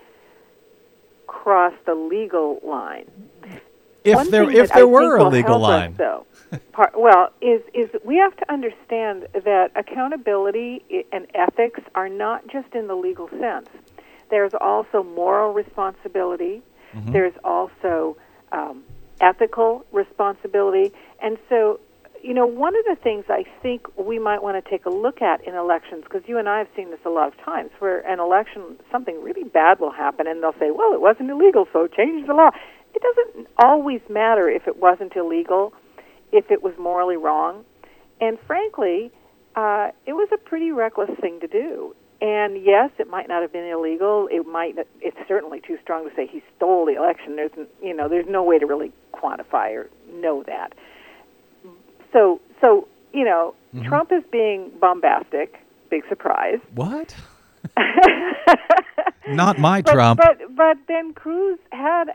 cross 1.26 1.74
the 1.86 1.94
legal 1.94 2.60
line. 2.64 3.06
If 4.02 4.14
One 4.16 4.30
there 4.30 4.50
if 4.50 4.70
there 4.72 4.82
I 4.82 4.84
were 4.84 5.16
a 5.18 5.28
legal 5.28 5.58
help 5.60 5.62
us, 5.62 5.68
line, 5.68 5.94
though, 5.98 6.26
part, 6.72 6.92
well, 6.96 7.30
is 7.40 7.60
is 7.74 7.90
we 8.04 8.16
have 8.16 8.36
to 8.36 8.52
understand 8.52 9.26
that 9.32 9.70
accountability 9.76 11.04
and 11.12 11.26
ethics 11.34 11.80
are 11.94 12.08
not 12.08 12.46
just 12.48 12.74
in 12.74 12.86
the 12.86 12.94
legal 12.96 13.28
sense. 13.28 13.68
There's 14.30 14.54
also 14.60 15.02
moral 15.02 15.52
responsibility. 15.52 16.62
Mhm. 16.94 17.12
There's 17.12 17.34
also 17.44 18.16
um, 18.52 18.82
ethical 19.20 19.84
responsibility, 19.92 20.92
and 21.22 21.38
so. 21.48 21.80
You 22.22 22.34
know, 22.34 22.44
one 22.44 22.76
of 22.76 22.84
the 22.84 22.96
things 23.02 23.24
I 23.30 23.44
think 23.62 23.86
we 23.96 24.18
might 24.18 24.42
want 24.42 24.62
to 24.62 24.70
take 24.70 24.84
a 24.84 24.90
look 24.90 25.22
at 25.22 25.42
in 25.48 25.54
elections, 25.54 26.04
because 26.04 26.20
you 26.26 26.36
and 26.36 26.50
I 26.50 26.58
have 26.58 26.68
seen 26.76 26.90
this 26.90 27.00
a 27.06 27.08
lot 27.08 27.28
of 27.28 27.36
times, 27.42 27.70
where 27.78 28.00
an 28.06 28.20
election, 28.20 28.78
something 28.92 29.22
really 29.22 29.44
bad 29.44 29.80
will 29.80 29.90
happen, 29.90 30.26
and 30.26 30.42
they'll 30.42 30.52
say, 30.60 30.70
well, 30.70 30.92
it 30.92 31.00
wasn't 31.00 31.30
illegal, 31.30 31.66
so 31.72 31.86
change 31.86 32.26
the 32.26 32.34
law. 32.34 32.50
It 32.94 33.00
doesn't 33.00 33.46
always 33.56 34.02
matter 34.10 34.50
if 34.50 34.68
it 34.68 34.76
wasn't 34.76 35.16
illegal, 35.16 35.72
if 36.32 36.50
it 36.50 36.62
was 36.62 36.74
morally 36.78 37.16
wrong. 37.16 37.64
And 38.20 38.38
frankly, 38.46 39.10
uh, 39.56 39.90
it 40.06 40.12
was 40.12 40.28
a 40.32 40.36
pretty 40.38 40.70
reckless 40.72 41.10
thing 41.20 41.40
to 41.40 41.46
do. 41.46 41.94
And 42.22 42.62
yes, 42.62 42.90
it 42.98 43.08
might 43.08 43.28
not 43.28 43.40
have 43.42 43.52
been 43.52 43.64
illegal. 43.64 44.28
It 44.30 44.46
might. 44.46 44.76
It's 45.00 45.16
certainly 45.26 45.60
too 45.66 45.78
strong 45.82 46.08
to 46.08 46.14
say 46.14 46.26
he 46.26 46.42
stole 46.56 46.84
the 46.84 46.94
election. 46.94 47.36
There's, 47.36 47.50
you 47.82 47.94
know, 47.94 48.08
there's 48.08 48.26
no 48.28 48.42
way 48.42 48.58
to 48.58 48.66
really 48.66 48.92
quantify 49.14 49.70
or 49.74 49.88
know 50.12 50.42
that. 50.46 50.74
So, 52.12 52.40
so 52.60 52.86
you 53.12 53.24
know, 53.24 53.54
Mm-hmm. 53.74 53.86
Trump 53.86 54.10
is 54.10 54.24
being 54.32 54.68
bombastic. 54.80 55.54
Big 55.90 56.02
surprise. 56.08 56.58
what? 56.74 57.14
Not 59.28 59.58
my 59.58 59.80
But, 59.82 59.92
Trump. 59.92 60.20
But 60.20 60.56
but 60.56 60.76
then 60.88 61.12
Cruz 61.14 61.58
had 61.70 62.06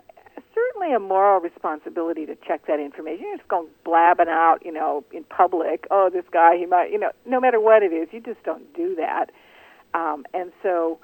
certainly 0.56 0.96
a 0.96 1.00
moral 1.00 1.42
responsibility 1.42 2.26
to 2.26 2.36
check 2.48 2.66
that 2.68 2.80
information. 2.80 3.26
You're 3.26 3.38
just 3.38 3.50
going 3.50 3.68
blabbing 3.84 4.30
out, 4.30 4.60
you 4.66 4.72
know, 4.72 5.04
in 5.12 5.24
public. 5.26 5.86
Oh, 5.92 6.10
this 6.12 6.26
guy, 6.32 6.58
he 6.58 6.66
might, 6.66 6.92
you 6.92 6.98
know, 6.98 7.12
no 7.26 7.40
matter 7.40 7.60
what 7.60 7.84
it 7.84 7.92
is, 7.94 8.08
you 8.12 8.22
just 8.22 8.42
don't 8.44 8.74
do 8.74 8.96
that. 8.96 9.32
Um, 9.94 10.26
and 10.34 10.52
so, 10.64 11.00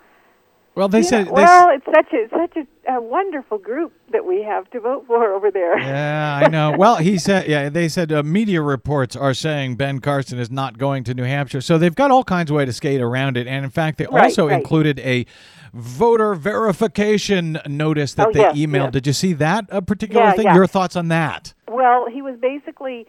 well, 0.76 0.88
they 0.88 1.00
you 1.00 1.04
said. 1.04 1.26
know, 1.28 1.36
they 1.36 1.44
well, 1.44 1.70
it's 1.74 1.86
such 1.86 2.14
a 2.14 2.28
such 2.30 2.58
a, 2.88 2.94
a 2.94 3.02
wonderful 3.02 3.58
group 3.58 3.94
that 4.12 4.26
we 4.26 4.42
have 4.44 4.70
to 4.72 4.80
vote 4.80 5.06
for 5.08 5.34
over 5.34 5.52
there. 5.52 5.78
Yeah, 5.80 6.42
I 6.46 6.48
know. 6.50 6.76
Well, 6.78 6.96
he 6.98 7.18
said, 7.18 7.48
yeah, 7.48 7.70
they 7.70 7.88
said 7.90 8.12
uh, 8.12 8.24
media 8.24 8.62
reports 8.62 9.16
are 9.16 9.34
saying 9.34 9.76
Ben 9.76 10.00
Carson 10.00 10.40
is 10.40 10.50
not 10.52 10.78
going 10.78 11.04
to 11.06 11.14
New 11.14 11.24
Hampshire. 11.24 11.62
So 11.62 11.78
they've 11.78 11.96
got 11.96 12.12
all 12.12 12.24
kinds 12.24 12.50
of 12.52 12.58
way 12.58 12.66
to 12.66 12.74
skate 12.74 13.02
around 13.02 13.38
it. 13.38 13.48
And 13.48 13.64
in 13.66 13.72
fact, 13.72 13.98
they 13.98 14.08
Right, 14.12 14.24
also 14.26 14.48
right. 14.48 14.58
included 14.60 15.00
a 15.00 15.26
voter 15.74 16.36
verification 16.36 17.60
notice 17.68 18.14
that 18.16 18.28
Oh, 18.28 18.32
they 18.34 18.40
yes, 18.40 18.56
emailed. 18.56 18.84
yes. 18.86 18.92
Did 18.94 19.08
you 19.08 19.14
see 19.14 19.34
that 19.34 19.66
uh, 19.72 19.82
particular 19.82 20.24
Yeah, 20.26 20.32
thing? 20.34 20.46
yeah. 20.46 20.56
Your 20.56 20.68
thoughts 20.68 20.96
on 20.96 21.08
that? 21.10 21.54
Well, 21.70 22.08
he 22.12 22.22
was 22.22 22.38
basically 22.42 23.08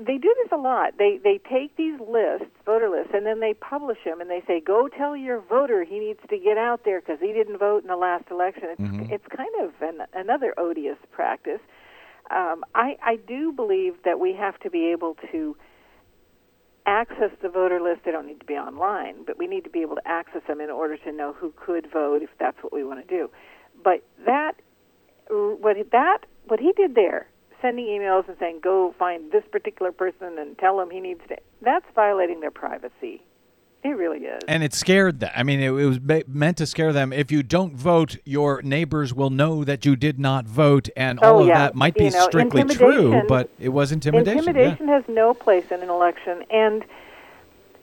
they 0.00 0.18
do 0.18 0.34
this 0.42 0.52
a 0.52 0.56
lot. 0.56 0.98
They 0.98 1.18
they 1.22 1.38
take 1.38 1.76
these 1.76 1.98
lists, 2.00 2.48
voter 2.64 2.88
lists, 2.88 3.12
and 3.14 3.26
then 3.26 3.40
they 3.40 3.54
publish 3.54 3.98
them, 4.04 4.20
and 4.20 4.30
they 4.30 4.42
say, 4.46 4.60
"Go 4.60 4.88
tell 4.88 5.16
your 5.16 5.40
voter 5.40 5.84
he 5.84 5.98
needs 5.98 6.20
to 6.28 6.38
get 6.38 6.58
out 6.58 6.84
there 6.84 7.00
because 7.00 7.18
he 7.20 7.32
didn't 7.32 7.58
vote 7.58 7.82
in 7.82 7.88
the 7.88 7.96
last 7.96 8.24
election." 8.30 8.64
It's, 8.70 8.80
Mhm. 8.80 9.12
it's 9.12 9.26
kind 9.28 9.54
of 9.60 9.72
an, 9.82 10.06
another 10.14 10.54
odious 10.56 10.98
practice. 11.10 11.60
Um, 12.30 12.64
I 12.74 12.96
I 13.02 13.16
do 13.16 13.52
believe 13.52 14.02
that 14.04 14.20
we 14.20 14.32
have 14.34 14.58
to 14.60 14.70
be 14.70 14.86
able 14.92 15.16
to 15.32 15.56
access 16.86 17.30
the 17.40 17.48
voter 17.48 17.80
list. 17.80 18.04
They 18.04 18.10
don't 18.10 18.26
need 18.26 18.40
to 18.40 18.46
be 18.46 18.56
online, 18.56 19.24
but 19.24 19.38
we 19.38 19.46
need 19.46 19.64
to 19.64 19.70
be 19.70 19.82
able 19.82 19.96
to 19.96 20.08
access 20.08 20.42
them 20.46 20.60
in 20.60 20.70
order 20.70 20.96
to 20.96 21.12
know 21.12 21.32
who 21.32 21.52
could 21.56 21.86
vote 21.90 22.22
if 22.22 22.30
that's 22.38 22.62
what 22.62 22.72
we 22.72 22.84
want 22.84 23.06
to 23.06 23.06
do. 23.06 23.30
But 23.82 24.02
that 24.24 24.56
what 25.28 25.76
that 25.90 26.18
what 26.48 26.60
he 26.60 26.72
did 26.72 26.94
there, 26.94 27.28
sending 27.62 27.86
emails 27.86 28.28
and 28.28 28.36
saying 28.38 28.60
go 28.62 28.94
find 28.98 29.32
this 29.32 29.44
particular 29.50 29.92
person 29.92 30.38
and 30.38 30.58
tell 30.58 30.78
him 30.80 30.90
he 30.90 31.00
needs 31.00 31.20
to 31.28 31.36
that's 31.62 31.86
violating 31.94 32.40
their 32.40 32.50
privacy. 32.50 33.22
It 33.84 33.96
really 33.96 34.18
is. 34.18 34.40
And 34.46 34.62
it 34.62 34.74
scared 34.74 35.18
them. 35.18 35.30
I 35.34 35.42
mean, 35.42 35.58
it, 35.60 35.72
it 35.72 35.86
was 35.86 35.98
meant 36.28 36.58
to 36.58 36.66
scare 36.66 36.92
them. 36.92 37.12
If 37.12 37.32
you 37.32 37.42
don't 37.42 37.74
vote, 37.74 38.16
your 38.24 38.62
neighbors 38.62 39.12
will 39.12 39.30
know 39.30 39.64
that 39.64 39.84
you 39.84 39.96
did 39.96 40.20
not 40.20 40.46
vote, 40.46 40.88
and 40.96 41.18
oh, 41.20 41.26
all 41.26 41.38
oh, 41.38 41.42
of 41.42 41.48
yeah. 41.48 41.58
that 41.58 41.74
might 41.74 41.94
be 41.94 42.04
You 42.04 42.10
know, 42.10 42.24
strictly 42.26 42.62
true, 42.64 43.22
but 43.26 43.50
it 43.58 43.70
was 43.70 43.90
intimidation. 43.90 44.44
yeah. 44.44 44.50
Intimidation 44.50 44.88
has 44.88 45.02
no 45.08 45.34
place 45.34 45.72
in 45.72 45.82
an 45.82 45.90
election, 45.90 46.44
and 46.50 46.84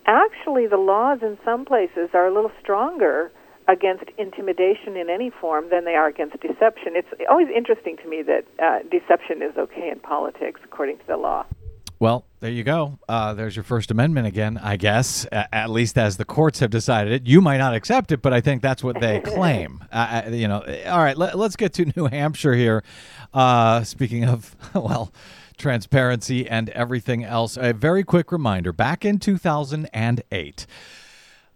actually, 0.05 0.67
the 0.67 0.77
laws 0.77 1.19
in 1.21 1.37
some 1.43 1.65
places 1.65 2.09
are 2.13 2.27
a 2.27 2.33
little 2.33 2.51
stronger 2.61 3.29
against 3.69 4.05
intimidation 4.17 4.97
in 4.97 5.09
any 5.09 5.29
form 5.29 5.69
than 5.69 5.85
they 5.85 5.93
are 5.95 6.07
against 6.07 6.39
deception. 6.41 6.93
It's 6.95 7.07
always 7.29 7.47
interesting 7.55 7.97
to 8.03 8.09
me 8.09 8.23
that 8.23 8.43
uh, 8.61 8.79
deception 8.89 9.41
is 9.43 9.55
okay 9.57 9.89
in 9.91 9.99
politics, 9.99 10.59
according 10.63 10.97
to 10.97 11.07
the 11.07 11.17
law. 11.17 11.45
Well, 11.99 12.25
there 12.39 12.49
you 12.49 12.63
go. 12.63 12.97
Uh, 13.09 13.33
there's 13.33 13.55
your 13.57 13.63
First 13.63 13.91
Amendment 13.91 14.25
again, 14.25 14.57
I 14.57 14.77
guess, 14.77 15.25
a- 15.25 15.53
at 15.53 15.69
least 15.69 15.97
as 15.97 16.15
the 16.17 16.23
courts 16.25 16.59
have 16.59 16.69
decided 16.71 17.11
it. 17.13 17.27
You 17.27 17.41
might 17.41 17.57
not 17.57 17.75
accept 17.75 18.11
it, 18.13 18.21
but 18.21 18.33
I 18.33 18.39
think 18.41 18.61
that's 18.61 18.83
what 18.83 18.99
they 19.01 19.19
claim. 19.25 19.83
uh, 19.91 20.23
uh, 20.25 20.29
you 20.29 20.47
know, 20.47 20.63
all 20.87 20.99
right, 20.99 21.17
let, 21.17 21.35
us 21.35 21.55
get 21.57 21.73
to 21.73 21.85
New 21.95 22.05
Hampshire 22.07 22.55
here. 22.55 22.83
Uh, 23.33 23.83
speaking 23.83 24.23
of, 24.23 24.55
well, 24.73 25.13
transparency 25.57 26.47
and 26.49 26.69
everything 26.69 27.23
else, 27.25 27.57
a 27.57 27.73
very 27.73 28.03
quick 28.05 28.31
reminder 28.31 28.71
back 28.71 29.03
in 29.03 29.19
2008. 29.19 30.65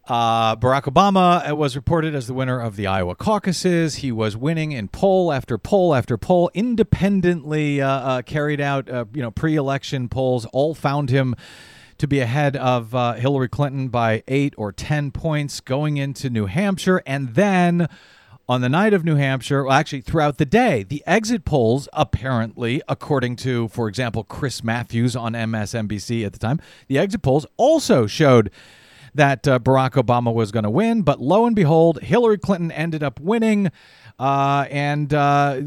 Uh, 0.06 0.58
Barack 0.58 0.84
Obama 0.84 1.50
uh, 1.50 1.56
was 1.56 1.78
reported 1.78 2.14
as 2.14 2.28
the 2.28 2.34
winner 2.34 2.60
of 2.60 2.76
the 2.76 2.86
Iowa 2.86 3.16
caucuses. 3.16 3.96
He 3.96 4.12
was 4.12 4.36
winning 4.36 4.74
in 4.74 4.90
poll 4.90 5.32
after 5.32 5.58
poll 5.58 5.96
after 5.96 6.18
poll, 6.18 6.52
independently 6.54 7.82
uh, 7.82 7.88
uh, 7.88 8.22
carried 8.22 8.60
out, 8.60 8.90
uh, 8.90 9.06
you 9.14 9.22
know, 9.22 9.32
pre-election 9.32 10.10
polls. 10.10 10.46
All 10.48 10.76
found 10.76 11.10
him 11.10 11.36
to 12.00 12.08
be 12.08 12.20
ahead 12.20 12.58
of 12.58 12.94
uh, 12.94 13.14
Hillary 13.14 13.48
Clinton 13.48 13.88
by 13.88 14.24
eight 14.28 14.54
or 14.58 14.74
ten 14.74 15.10
points 15.10 15.62
going 15.62 15.96
into 15.96 16.30
New 16.30 16.46
Hampshire, 16.46 17.02
and 17.06 17.36
then. 17.36 17.88
On 18.50 18.60
the 18.60 18.68
night 18.68 18.94
of 18.94 19.06
New 19.06 19.16
Hampshire, 19.16 19.64
well, 19.64 19.72
actually 19.72 20.02
throughout 20.02 20.38
the 20.38 20.46
day, 20.46 20.84
the 20.84 21.02
exit 21.08 21.46
polls 21.46 21.88
apparently, 21.94 22.82
according 22.90 23.38
to, 23.38 23.70
for 23.70 23.88
example, 23.88 24.26
Chris 24.26 24.62
Matthews 24.66 25.16
on 25.16 25.32
MSNBC 25.32 26.26
at 26.26 26.34
the 26.34 26.40
time, 26.40 26.60
the 26.90 27.00
exit 27.00 27.22
polls 27.22 27.46
also 27.56 28.06
showed 28.06 28.52
that 29.16 29.48
uh, 29.48 29.60
Barack 29.60 29.92
Obama 29.92 30.34
was 30.34 30.52
going 30.52 30.64
to 30.64 30.70
win. 30.70 31.02
But 31.04 31.20
lo 31.22 31.46
and 31.46 31.56
behold, 31.56 32.02
Hillary 32.02 32.38
Clinton 32.38 32.72
ended 32.72 33.04
up 33.04 33.20
winning. 33.20 33.72
Uh, 34.20 34.68
and 34.70 35.14
uh, 35.14 35.60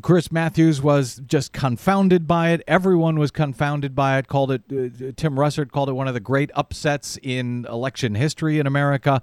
Chris 0.00 0.32
Matthews 0.32 0.80
was 0.80 1.20
just 1.26 1.52
confounded 1.52 2.26
by 2.26 2.50
it. 2.50 2.62
Everyone 2.66 3.18
was 3.18 3.30
confounded 3.30 3.94
by 3.94 4.18
it. 4.18 4.26
Called 4.26 4.50
it. 4.50 4.62
Uh, 4.70 5.12
Tim 5.16 5.34
Russert 5.34 5.70
called 5.70 5.88
it 5.90 5.92
one 5.92 6.08
of 6.08 6.14
the 6.14 6.20
great 6.20 6.50
upsets 6.54 7.18
in 7.22 7.66
election 7.68 8.14
history 8.14 8.58
in 8.58 8.66
America. 8.66 9.20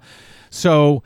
So 0.50 1.02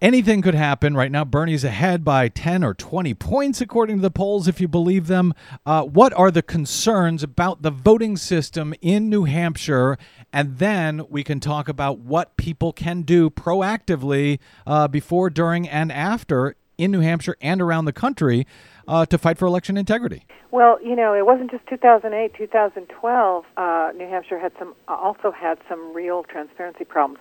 anything 0.00 0.42
could 0.42 0.54
happen. 0.54 0.94
Right 0.94 1.10
now, 1.10 1.24
Bernie's 1.24 1.64
ahead 1.64 2.04
by 2.04 2.28
10 2.28 2.64
or 2.64 2.74
20 2.74 3.14
points, 3.14 3.60
according 3.60 3.96
to 3.96 4.02
the 4.02 4.10
polls, 4.10 4.48
if 4.48 4.60
you 4.60 4.68
believe 4.68 5.06
them. 5.06 5.34
Uh, 5.66 5.84
what 5.84 6.12
are 6.14 6.30
the 6.30 6.42
concerns 6.42 7.22
about 7.22 7.62
the 7.62 7.70
voting 7.70 8.16
system 8.16 8.74
in 8.80 9.08
New 9.08 9.24
Hampshire? 9.24 9.98
And 10.32 10.58
then 10.58 11.02
we 11.08 11.24
can 11.24 11.40
talk 11.40 11.68
about 11.68 11.98
what 11.98 12.36
people 12.36 12.72
can 12.72 13.02
do 13.02 13.30
proactively 13.30 14.38
uh, 14.66 14.88
before, 14.88 15.30
during, 15.30 15.68
and 15.68 15.90
after 15.90 16.56
in 16.76 16.92
New 16.92 17.00
Hampshire 17.00 17.36
and 17.40 17.60
around 17.60 17.84
the 17.86 17.92
country 17.92 18.46
uh, 18.86 19.04
to 19.06 19.18
fight 19.18 19.36
for 19.36 19.46
election 19.46 19.76
integrity. 19.76 20.24
Well, 20.50 20.78
you 20.82 20.96
know, 20.96 21.12
it 21.12 21.26
wasn't 21.26 21.50
just 21.50 21.66
2008, 21.66 22.34
2012. 22.34 23.44
Uh, 23.56 23.90
New 23.94 24.08
Hampshire 24.08 24.38
had 24.38 24.52
some 24.58 24.74
also 24.86 25.30
had 25.30 25.58
some 25.68 25.92
real 25.92 26.22
transparency 26.22 26.84
problems. 26.84 27.20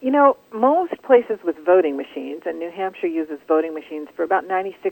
You 0.00 0.12
know, 0.12 0.36
most 0.52 0.94
places 1.02 1.40
with 1.44 1.56
voting 1.66 1.96
machines, 1.96 2.42
and 2.46 2.60
New 2.60 2.70
Hampshire 2.70 3.08
uses 3.08 3.40
voting 3.48 3.74
machines 3.74 4.06
for 4.14 4.22
about 4.22 4.46
96% 4.46 4.84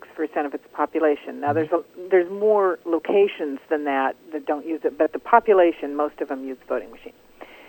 of 0.44 0.52
its 0.52 0.64
population. 0.72 1.40
Now, 1.40 1.52
there's 1.52 1.70
a, 1.70 1.84
there's 2.10 2.28
more 2.28 2.80
locations 2.84 3.60
than 3.70 3.84
that 3.84 4.16
that 4.32 4.46
don't 4.46 4.66
use 4.66 4.80
it, 4.82 4.98
but 4.98 5.12
the 5.12 5.20
population, 5.20 5.94
most 5.94 6.20
of 6.20 6.28
them 6.28 6.44
use 6.44 6.58
voting 6.68 6.90
machines. 6.90 7.14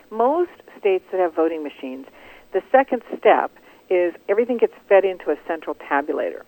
Most 0.09 0.49
states 0.79 1.05
that 1.11 1.19
have 1.19 1.35
voting 1.35 1.63
machines, 1.63 2.07
the 2.53 2.61
second 2.71 3.03
step 3.19 3.51
is 3.87 4.15
everything 4.27 4.57
gets 4.57 4.73
fed 4.89 5.05
into 5.05 5.29
a 5.29 5.35
central 5.47 5.75
tabulator, 5.75 6.41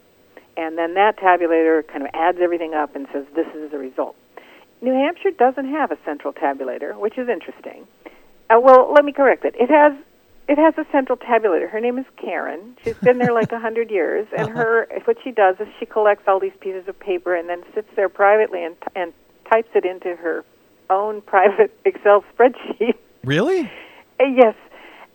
and 0.57 0.75
then 0.75 0.95
that 0.95 1.19
tabulator 1.19 1.87
kind 1.87 2.01
of 2.01 2.09
adds 2.15 2.39
everything 2.41 2.73
up 2.73 2.95
and 2.95 3.05
says 3.13 3.25
this 3.35 3.47
is 3.53 3.69
the 3.69 3.77
result. 3.77 4.15
New 4.81 4.93
Hampshire 4.93 5.31
doesn't 5.37 5.69
have 5.69 5.91
a 5.91 5.97
central 6.03 6.33
tabulator, 6.33 6.97
which 6.97 7.19
is 7.19 7.29
interesting. 7.29 7.85
Uh, 8.49 8.59
well, 8.59 8.91
let 8.91 9.05
me 9.05 9.11
correct 9.13 9.45
it. 9.45 9.53
It 9.59 9.69
has 9.69 9.93
it 10.49 10.57
has 10.57 10.73
a 10.77 10.85
central 10.91 11.15
tabulator. 11.17 11.69
Her 11.69 11.79
name 11.79 11.99
is 11.99 12.05
Karen. 12.19 12.75
She's 12.83 12.95
been 12.97 13.19
there 13.19 13.31
like 13.31 13.51
a 13.51 13.59
hundred 13.59 13.91
years, 13.91 14.27
and 14.35 14.49
her 14.49 14.87
what 15.05 15.17
she 15.23 15.31
does 15.31 15.55
is 15.59 15.67
she 15.79 15.85
collects 15.85 16.23
all 16.27 16.39
these 16.39 16.57
pieces 16.59 16.87
of 16.87 16.99
paper 16.99 17.35
and 17.35 17.47
then 17.47 17.61
sits 17.75 17.87
there 17.95 18.09
privately 18.09 18.63
and 18.63 18.75
and 18.95 19.13
types 19.49 19.69
it 19.75 19.85
into 19.85 20.15
her 20.15 20.43
own 20.89 21.21
private 21.33 21.71
Excel 21.85 22.23
spreadsheet. 22.35 22.95
Really? 23.23 23.71
Uh, 24.19 24.25
yes, 24.35 24.55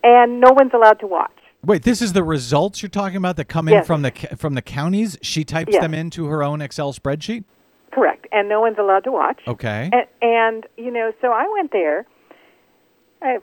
and 0.03 0.39
no 0.39 0.51
one's 0.53 0.71
allowed 0.73 0.99
to 1.01 1.07
watch. 1.07 1.31
Wait, 1.65 1.83
this 1.83 2.01
is 2.01 2.13
the 2.13 2.23
results 2.23 2.81
you're 2.81 2.89
talking 2.89 3.17
about 3.17 3.35
that 3.35 3.45
come 3.45 3.67
in 3.67 3.73
Yes. 3.73 3.87
from 3.87 4.03
the 4.03 4.11
from 4.37 4.53
the 4.53 4.61
counties. 4.61 5.17
She 5.21 5.43
types 5.43 5.73
Yes. 5.73 5.81
them 5.81 5.93
into 5.93 6.27
her 6.27 6.43
own 6.43 6.61
Excel 6.61 6.93
spreadsheet. 6.93 7.43
Correct, 7.91 8.25
and 8.31 8.47
no 8.47 8.61
one's 8.61 8.77
allowed 8.77 9.03
to 9.05 9.11
watch. 9.11 9.41
Okay. 9.47 9.89
And, 9.91 10.05
and 10.21 10.65
you 10.77 10.91
know, 10.91 11.11
so 11.21 11.31
I 11.31 11.45
went 11.57 11.71
there. 11.71 12.05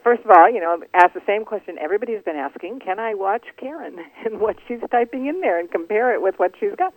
First 0.02 0.22
of 0.24 0.30
all, 0.30 0.50
you 0.50 0.60
know, 0.60 0.82
asked 0.94 1.14
the 1.14 1.22
same 1.26 1.44
question 1.44 1.76
everybody's 1.78 2.22
been 2.22 2.36
asking: 2.36 2.80
Can 2.80 2.98
I 2.98 3.14
watch 3.14 3.44
Karen 3.56 3.96
and 4.24 4.40
what 4.40 4.56
she's 4.66 4.80
typing 4.90 5.26
in 5.26 5.40
there 5.40 5.58
and 5.58 5.70
compare 5.70 6.14
it 6.14 6.22
with 6.22 6.36
what 6.38 6.52
she's 6.58 6.74
got? 6.76 6.94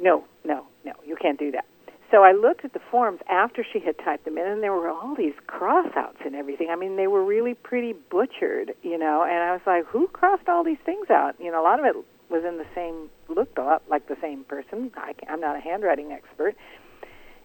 No, 0.00 0.24
no, 0.44 0.66
no, 0.84 0.92
you 1.04 1.16
can't 1.16 1.38
do 1.38 1.50
that. 1.52 1.64
So 2.10 2.24
I 2.24 2.32
looked 2.32 2.64
at 2.64 2.74
the 2.74 2.80
forms 2.90 3.20
after 3.30 3.64
she 3.64 3.80
had 3.80 3.96
typed 3.98 4.26
them 4.26 4.36
in, 4.36 4.46
and 4.46 4.62
there 4.62 4.72
were 4.72 4.90
all 4.90 5.14
these 5.16 5.32
crossouts 5.46 6.24
and 6.26 6.34
everything. 6.34 6.68
I 6.70 6.76
mean, 6.76 6.96
they 6.96 7.06
were 7.06 7.24
really 7.24 7.54
pretty 7.54 7.94
butchered, 8.10 8.74
you 8.82 8.98
know. 8.98 9.22
And 9.22 9.38
I 9.38 9.52
was 9.52 9.62
like, 9.66 9.86
who 9.86 10.08
crossed 10.08 10.46
all 10.46 10.62
these 10.62 10.80
things 10.84 11.08
out? 11.08 11.34
You 11.40 11.50
know, 11.50 11.62
a 11.62 11.64
lot 11.64 11.80
of 11.80 11.86
it 11.86 11.96
was 12.28 12.44
in 12.44 12.58
the 12.58 12.66
same, 12.74 13.08
looked 13.34 13.56
a 13.56 13.62
lot 13.62 13.82
like 13.88 14.08
the 14.08 14.16
same 14.20 14.44
person. 14.44 14.90
I, 14.94 15.14
I'm 15.26 15.40
not 15.40 15.56
a 15.56 15.60
handwriting 15.60 16.12
expert. 16.12 16.54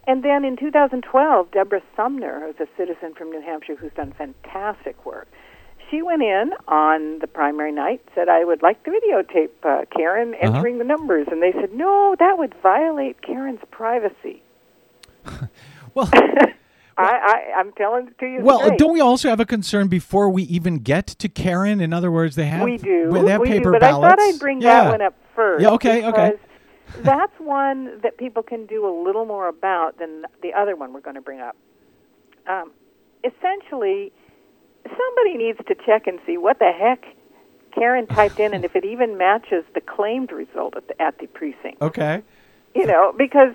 And 0.07 0.23
then 0.23 0.45
in 0.45 0.55
2012, 0.55 1.51
Deborah 1.51 1.81
Sumner, 1.95 2.39
who's 2.39 2.65
a 2.65 2.77
citizen 2.77 3.13
from 3.13 3.29
New 3.29 3.41
Hampshire 3.41 3.75
who's 3.75 3.91
done 3.93 4.13
fantastic 4.17 5.05
work, 5.05 5.27
she 5.91 6.01
went 6.01 6.21
in 6.21 6.51
on 6.67 7.19
the 7.19 7.27
primary 7.27 7.73
night, 7.73 8.01
said, 8.15 8.29
I 8.29 8.45
would 8.45 8.61
like 8.61 8.81
to 8.85 8.91
videotape 8.91 9.49
uh, 9.63 9.85
Karen 9.95 10.33
Uh-huh. 10.33 10.55
entering 10.55 10.77
the 10.77 10.85
numbers. 10.85 11.27
And 11.29 11.41
they 11.41 11.51
said, 11.51 11.73
no, 11.73 12.15
that 12.19 12.37
would 12.37 12.55
violate 12.63 13.21
Karen's 13.21 13.59
privacy. 13.69 14.41
well, 15.93 16.09
I, 16.13 16.53
I, 16.97 17.59
I'm 17.59 17.73
telling 17.73 18.07
it 18.07 18.17
to 18.19 18.25
you. 18.25 18.39
Well, 18.41 18.59
straight. 18.59 18.79
don't 18.79 18.93
we 18.93 19.01
also 19.01 19.29
have 19.29 19.39
a 19.39 19.45
concern 19.45 19.87
before 19.87 20.29
we 20.29 20.43
even 20.43 20.79
get 20.79 21.07
to 21.07 21.29
Karen? 21.29 21.81
In 21.81 21.91
other 21.93 22.11
words, 22.11 22.35
they 22.35 22.45
have 22.45 22.63
we 22.63 22.77
do. 22.77 23.11
They 23.11 23.31
have 23.31 23.41
we 23.41 23.47
paper 23.49 23.65
do, 23.65 23.71
but 23.73 23.81
ballots. 23.81 24.05
I 24.05 24.15
thought 24.15 24.19
I'd 24.19 24.39
bring 24.39 24.61
yeah. 24.61 24.83
that 24.83 24.91
one 24.91 25.01
up 25.01 25.15
first. 25.35 25.63
Yeah. 25.63 25.71
Okay. 25.71 26.05
Okay. 26.05 26.33
That's 26.99 27.33
one 27.39 27.99
that 28.01 28.17
people 28.17 28.43
can 28.43 28.65
do 28.65 28.87
a 28.87 28.93
little 29.03 29.25
more 29.25 29.47
about 29.47 29.99
than 29.99 30.23
the 30.41 30.53
other 30.53 30.75
one 30.75 30.93
we're 30.93 31.01
going 31.01 31.15
to 31.15 31.21
bring 31.21 31.39
up. 31.39 31.55
Um, 32.47 32.71
essentially, 33.23 34.11
somebody 34.83 35.37
needs 35.37 35.59
to 35.67 35.75
check 35.85 36.07
and 36.07 36.19
see 36.25 36.37
what 36.37 36.59
the 36.59 36.71
heck 36.71 37.03
Karen 37.73 38.07
typed 38.07 38.39
in, 38.39 38.53
and 38.53 38.65
if 38.65 38.75
it 38.75 38.85
even 38.85 39.17
matches 39.17 39.63
the 39.75 39.81
claimed 39.81 40.31
result 40.31 40.75
at 40.75 40.87
the, 40.87 41.01
at 41.01 41.19
the 41.19 41.27
precinct. 41.27 41.81
Okay. 41.81 42.23
You 42.75 42.85
know, 42.85 43.13
because. 43.17 43.53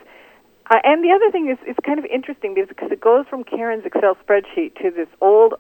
Uh, 0.71 0.79
and 0.85 1.03
the 1.03 1.11
other 1.11 1.31
thing 1.33 1.51
is, 1.51 1.59
it's 1.67 1.79
kind 1.85 1.99
of 1.99 2.05
interesting 2.05 2.55
because 2.55 2.93
it 2.93 3.01
goes 3.01 3.27
from 3.29 3.43
Karen's 3.43 3.85
Excel 3.85 4.17
spreadsheet 4.25 4.77
to 4.77 4.91
this 4.91 5.09
old 5.21 5.55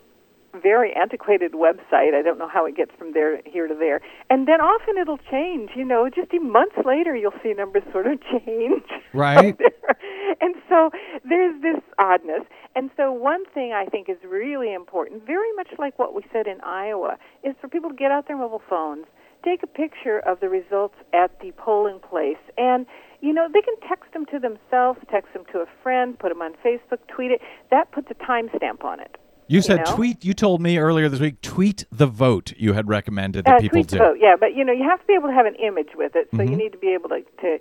very 0.60 0.92
antiquated 0.94 1.52
website. 1.52 2.14
I 2.14 2.22
don't 2.22 2.38
know 2.38 2.48
how 2.48 2.66
it 2.66 2.76
gets 2.76 2.92
from 2.98 3.12
there 3.12 3.40
here 3.44 3.66
to 3.66 3.74
there. 3.74 4.00
And 4.30 4.46
then 4.46 4.60
often 4.60 4.98
it'll 4.98 5.20
change, 5.30 5.70
you 5.74 5.84
know, 5.84 6.08
just 6.08 6.32
months 6.42 6.76
later 6.84 7.14
you'll 7.16 7.38
see 7.42 7.54
numbers 7.54 7.82
sort 7.92 8.06
of 8.06 8.20
change. 8.30 8.84
Right. 9.14 9.58
and 10.40 10.54
so 10.68 10.90
there's 11.28 11.60
this 11.62 11.80
oddness. 11.98 12.42
And 12.74 12.90
so, 12.96 13.12
one 13.12 13.44
thing 13.52 13.72
I 13.72 13.84
think 13.84 14.08
is 14.08 14.16
really 14.26 14.72
important, 14.72 15.26
very 15.26 15.52
much 15.56 15.68
like 15.78 15.98
what 15.98 16.14
we 16.14 16.22
said 16.32 16.46
in 16.46 16.60
Iowa, 16.62 17.18
is 17.44 17.54
for 17.60 17.68
people 17.68 17.90
to 17.90 17.96
get 17.96 18.10
out 18.10 18.28
their 18.28 18.38
mobile 18.38 18.62
phones, 18.68 19.04
take 19.44 19.62
a 19.62 19.66
picture 19.66 20.20
of 20.20 20.40
the 20.40 20.48
results 20.48 20.94
at 21.12 21.38
the 21.40 21.52
polling 21.52 22.00
place, 22.00 22.40
and 22.56 22.86
you 23.20 23.32
know 23.32 23.46
they 23.52 23.60
can 23.60 23.74
text 23.86 24.12
them 24.14 24.24
to 24.26 24.38
themselves, 24.38 24.98
text 25.10 25.34
them 25.34 25.44
to 25.52 25.58
a 25.58 25.66
friend, 25.82 26.18
put 26.18 26.30
them 26.30 26.40
on 26.40 26.54
Facebook, 26.64 26.98
tweet 27.08 27.30
it. 27.30 27.40
That 27.70 27.92
puts 27.92 28.08
a 28.10 28.14
timestamp 28.14 28.84
on 28.84 29.00
it. 29.00 29.16
You 29.52 29.60
said 29.62 29.84
know? 29.86 29.94
tweet. 29.96 30.24
You 30.24 30.32
told 30.34 30.60
me 30.62 30.78
earlier 30.78 31.08
this 31.08 31.20
week. 31.20 31.40
Tweet 31.42 31.84
the 31.92 32.06
vote. 32.06 32.52
You 32.56 32.72
had 32.72 32.88
recommended 32.88 33.44
that 33.44 33.56
uh, 33.56 33.60
people 33.60 33.76
tweet 33.80 33.88
do. 33.88 33.98
the 33.98 34.04
vote, 34.04 34.16
yeah, 34.20 34.34
but 34.38 34.54
you 34.54 34.64
know 34.64 34.72
you 34.72 34.84
have 34.88 35.00
to 35.00 35.06
be 35.06 35.12
able 35.12 35.28
to 35.28 35.34
have 35.34 35.46
an 35.46 35.56
image 35.56 35.90
with 35.94 36.16
it, 36.16 36.28
so 36.34 36.42
you 36.42 36.50
Mhm. 36.52 36.56
need 36.56 36.72
to 36.72 36.78
be 36.78 36.88
able 36.94 37.10
to. 37.10 37.22
to 37.42 37.58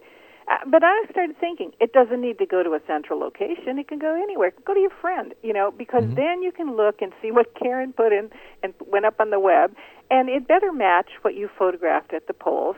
uh, 0.47 0.57
but 0.67 0.83
I 0.83 1.05
started 1.11 1.37
thinking 1.39 1.71
it 1.79 1.93
doesn't 1.93 2.19
need 2.19 2.37
to 2.39 2.45
go 2.45 2.63
to 2.63 2.73
a 2.73 2.79
central 2.87 3.19
location; 3.19 3.77
it 3.77 3.87
can 3.87 3.99
go 3.99 4.15
anywhere. 4.15 4.47
It 4.49 4.55
can 4.55 4.63
go 4.65 4.73
to 4.73 4.79
your 4.79 4.89
friend, 5.01 5.33
you 5.43 5.53
know, 5.53 5.71
because 5.71 6.03
then 6.15 6.41
you 6.41 6.51
can 6.51 6.75
look 6.77 7.01
and 7.01 7.11
see 7.21 7.31
what 7.31 7.53
Karen 7.55 7.93
put 7.93 8.11
in 8.13 8.29
and 8.63 8.73
went 8.87 9.05
up 9.05 9.19
on 9.19 9.29
the 9.29 9.39
web, 9.39 9.75
and 10.09 10.29
it 10.29 10.47
better 10.47 10.71
match 10.71 11.09
what 11.23 11.35
you 11.35 11.49
photographed 11.57 12.13
at 12.13 12.27
the 12.27 12.33
polls. 12.33 12.75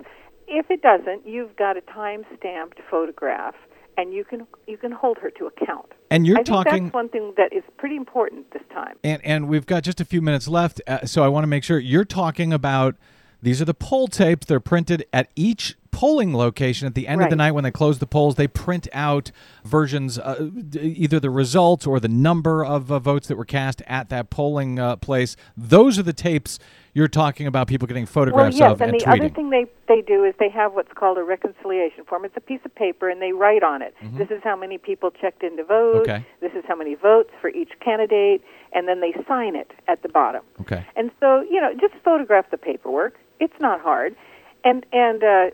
If 0.47 0.70
it 0.70 0.82
doesn't, 0.82 1.26
you've 1.26 1.55
got 1.55 1.78
a 1.78 1.82
time-stamped 1.82 2.80
photograph, 2.91 3.55
and 3.98 4.14
you 4.14 4.24
can 4.24 4.48
you 4.68 4.78
can 4.78 4.91
hold 4.91 5.18
her 5.20 5.30
to 5.32 5.46
account. 5.48 5.91
And 6.10 6.26
you're 6.28 6.38
I 6.38 6.44
think 6.44 6.48
talking- 6.48 6.84
that's 6.86 6.94
one 6.94 7.10
thing 7.10 7.34
that 7.38 7.54
is 7.54 7.64
pretty 7.78 7.96
important 7.96 8.52
this 8.52 8.64
time. 8.72 8.96
And 9.04 9.24
and 9.26 9.48
we've 9.48 9.66
got 9.66 9.84
just 9.84 10.00
a 10.02 10.06
few 10.06 10.22
minutes 10.22 10.48
left, 10.48 10.82
uh, 10.88 11.06
so 11.06 11.24
I 11.24 11.28
want 11.28 11.44
to 11.44 11.48
make 11.48 11.64
sure 11.64 11.80
you're 11.80 12.06
talking 12.06 12.54
about 12.54 12.96
these 13.41 13.62
are 13.62 13.66
the 13.66 13.74
poll 13.74 14.08
tapes. 14.08 14.46
They're 14.46 14.60
printed 14.60 15.06
at 15.12 15.30
each 15.36 15.76
polling 15.94 16.36
location 16.36 16.88
at 16.88 16.96
the 16.96 17.08
end 17.08 17.22
of 17.22 17.30
the 17.30 17.36
night 17.38 17.52
when 17.52 17.64
they 17.64 17.72
close 17.72 18.00
the 18.00 18.08
polls. 18.08 18.36
They 18.36 18.48
print 18.48 18.88
out 18.91 19.32
versions, 19.64 20.20
uh, 20.20 20.50
either 20.82 21.20
the 21.20 21.30
results 21.30 21.88
or 21.88 22.00
the 22.02 22.10
number 22.10 22.66
of 22.66 22.91
uh, 22.91 23.00
votes 23.00 23.28
that 23.30 23.38
were 23.38 23.46
cast 23.46 23.82
at 23.88 24.10
that 24.10 24.30
polling 24.30 24.80
uh, 24.80 24.98
place. 24.98 25.38
Those 25.56 25.98
are 25.98 26.04
the 26.04 26.12
tapes 26.12 26.60
you're 26.94 27.08
talking 27.08 27.48
about. 27.48 27.68
People 27.68 27.88
getting 27.88 28.06
photographs 28.06 28.60
well, 28.60 28.72
yes, 28.72 28.76
of 28.76 28.82
and 28.82 28.91
and 28.91 29.00
the 29.00 29.06
tweeting. 29.06 29.20
other 29.26 29.30
thing 29.30 29.50
they 29.52 29.66
they 29.88 30.02
do 30.02 30.24
is 30.26 30.34
they 30.39 30.50
have 30.50 30.74
what's 30.74 30.91
called 30.94 31.18
a 31.18 31.24
reconciliation 31.24 32.04
form. 32.06 32.26
It's 32.26 32.38
a 32.38 32.41
piece 32.41 32.60
of 32.66 32.74
paper, 32.76 33.10
and 33.10 33.22
they 33.22 33.32
write 33.32 33.64
on 33.64 33.82
it. 33.82 33.94
Mhm. 34.04 34.18
This 34.18 34.30
is 34.32 34.41
how 34.44 34.56
many 34.56 34.78
people 34.78 35.12
checked 35.12 35.44
in 35.44 35.56
to 35.58 35.64
vote. 35.64 36.02
Okay. 36.02 36.26
This 36.41 36.52
is 36.54 36.64
how 36.68 36.76
many 36.76 36.96
votes 36.96 37.30
for 37.39 37.50
each 37.50 37.72
candidate, 37.80 38.41
and 38.74 38.88
then 38.88 39.00
they 39.00 39.14
sign 39.28 39.56
it 39.56 39.72
at 39.88 40.02
the 40.02 40.10
bottom. 40.10 40.41
okay. 40.62 40.86
And 40.96 41.12
so, 41.20 41.41
you 41.50 41.62
know, 41.62 41.72
just 41.80 41.94
photograph 42.04 42.50
the 42.52 42.58
paperwork. 42.58 43.20
It's 43.39 43.60
not 43.60 43.82
hard, 43.82 44.16
and 44.64 44.86
and 44.94 45.24
uh, 45.24 45.50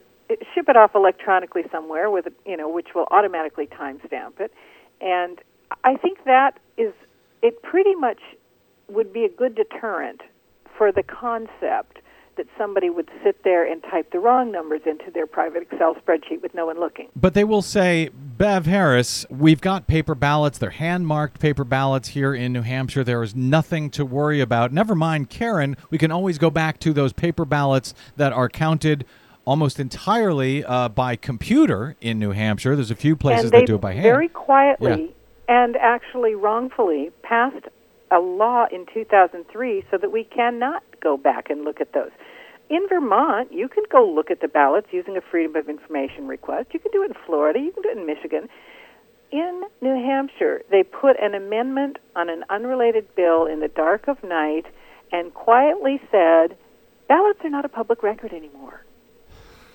ship 0.53 0.69
it 0.69 0.77
off 0.77 0.95
electronically 0.95 1.63
somewhere 1.71 2.09
with 2.09 2.27
you 2.45 2.57
know, 2.57 2.69
which 2.69 2.89
will 2.95 3.07
automatically 3.11 3.67
timestamp 3.67 4.39
it. 4.39 4.53
And 5.01 5.39
I 5.83 5.95
think 5.95 6.23
that 6.25 6.59
is 6.77 6.93
it. 7.41 7.61
Pretty 7.63 7.95
much 7.95 8.19
would 8.87 9.13
be 9.13 9.23
a 9.25 9.29
good 9.29 9.55
deterrent 9.55 10.21
for 10.77 10.91
the 10.91 11.03
concept 11.03 11.99
that 12.39 12.47
somebody 12.57 12.89
would 12.89 13.09
sit 13.21 13.43
there 13.43 13.69
and 13.69 13.83
type 13.83 14.11
the 14.11 14.19
wrong 14.19 14.49
numbers 14.49 14.79
into 14.85 15.11
their 15.11 15.27
private 15.27 15.61
Excel 15.61 15.93
spreadsheet 15.95 16.41
with 16.41 16.53
no 16.53 16.65
one 16.65 16.79
looking. 16.79 17.09
But 17.13 17.33
they 17.33 17.43
will 17.43 17.61
say, 17.61 18.09
Bev 18.13 18.65
Harris, 18.65 19.25
we've 19.29 19.59
got 19.59 19.87
paper 19.87 20.15
ballots. 20.15 20.57
They're 20.57 20.69
hand 20.69 21.05
marked 21.05 21.41
paper 21.41 21.65
ballots 21.65 22.09
here 22.09 22.33
in 22.33 22.53
New 22.53 22.61
Hampshire. 22.61 23.03
There 23.03 23.21
is 23.23 23.35
nothing 23.35 23.89
to 23.91 24.05
worry 24.05 24.39
about. 24.39 24.71
Never 24.71 24.95
mind, 24.95 25.29
Karen, 25.29 25.75
we 25.89 25.97
can 25.97 26.11
always 26.11 26.37
go 26.37 26.49
back 26.49 26.79
to 26.79 26.93
those 26.93 27.11
paper 27.11 27.43
ballots 27.43 27.93
that 28.15 28.31
are 28.31 28.47
counted 28.47 29.05
almost 29.49 29.79
entirely 29.79 30.63
uh, 30.63 30.87
by 30.87 31.15
computer 31.15 31.95
in 32.01 32.19
New 32.19 32.29
Hampshire. 32.29 32.75
There's 32.75 32.91
a 32.91 32.95
few 32.95 33.15
places 33.15 33.49
that 33.49 33.65
do 33.65 33.75
it 33.75 33.81
by 33.81 33.93
hand. 33.93 34.03
very 34.03 34.29
quietly 34.29 35.15
and 35.47 35.75
actually 35.75 36.35
wrongfully 36.35 37.09
passed 37.23 37.65
a 38.11 38.19
law 38.19 38.67
in 38.71 38.85
2003 38.93 39.83
so 39.89 39.97
that 39.97 40.11
we 40.11 40.23
cannot 40.23 40.83
go 41.01 41.17
back 41.17 41.49
and 41.49 41.63
look 41.63 41.81
at 41.81 41.93
those. 41.93 42.11
In 42.69 42.87
Vermont, 42.87 43.51
you 43.51 43.67
can 43.67 43.83
go 43.91 44.07
look 44.07 44.29
at 44.29 44.41
the 44.41 44.47
ballots 44.47 44.89
using 44.91 45.17
a 45.17 45.21
Freedom 45.21 45.55
of 45.55 45.67
Information 45.67 46.27
request. 46.27 46.67
You 46.71 46.79
can 46.79 46.91
do 46.91 47.01
it 47.01 47.07
in 47.07 47.15
Florida. 47.25 47.59
You 47.59 47.71
can 47.71 47.81
do 47.81 47.89
it 47.89 47.97
in 47.97 48.05
Michigan. 48.05 48.49
In 49.31 49.63
New 49.81 49.95
Hampshire, 49.95 50.61
they 50.69 50.83
put 50.83 51.19
an 51.19 51.33
amendment 51.33 51.97
on 52.15 52.29
an 52.29 52.43
unrelated 52.51 53.15
bill 53.15 53.47
in 53.47 53.61
the 53.61 53.67
dark 53.67 54.07
of 54.07 54.23
night 54.23 54.67
and 55.11 55.33
quietly 55.33 55.99
said 56.11 56.55
ballots 57.07 57.39
are 57.43 57.49
not 57.49 57.65
a 57.65 57.69
public 57.69 58.03
record 58.03 58.31
anymore. 58.31 58.85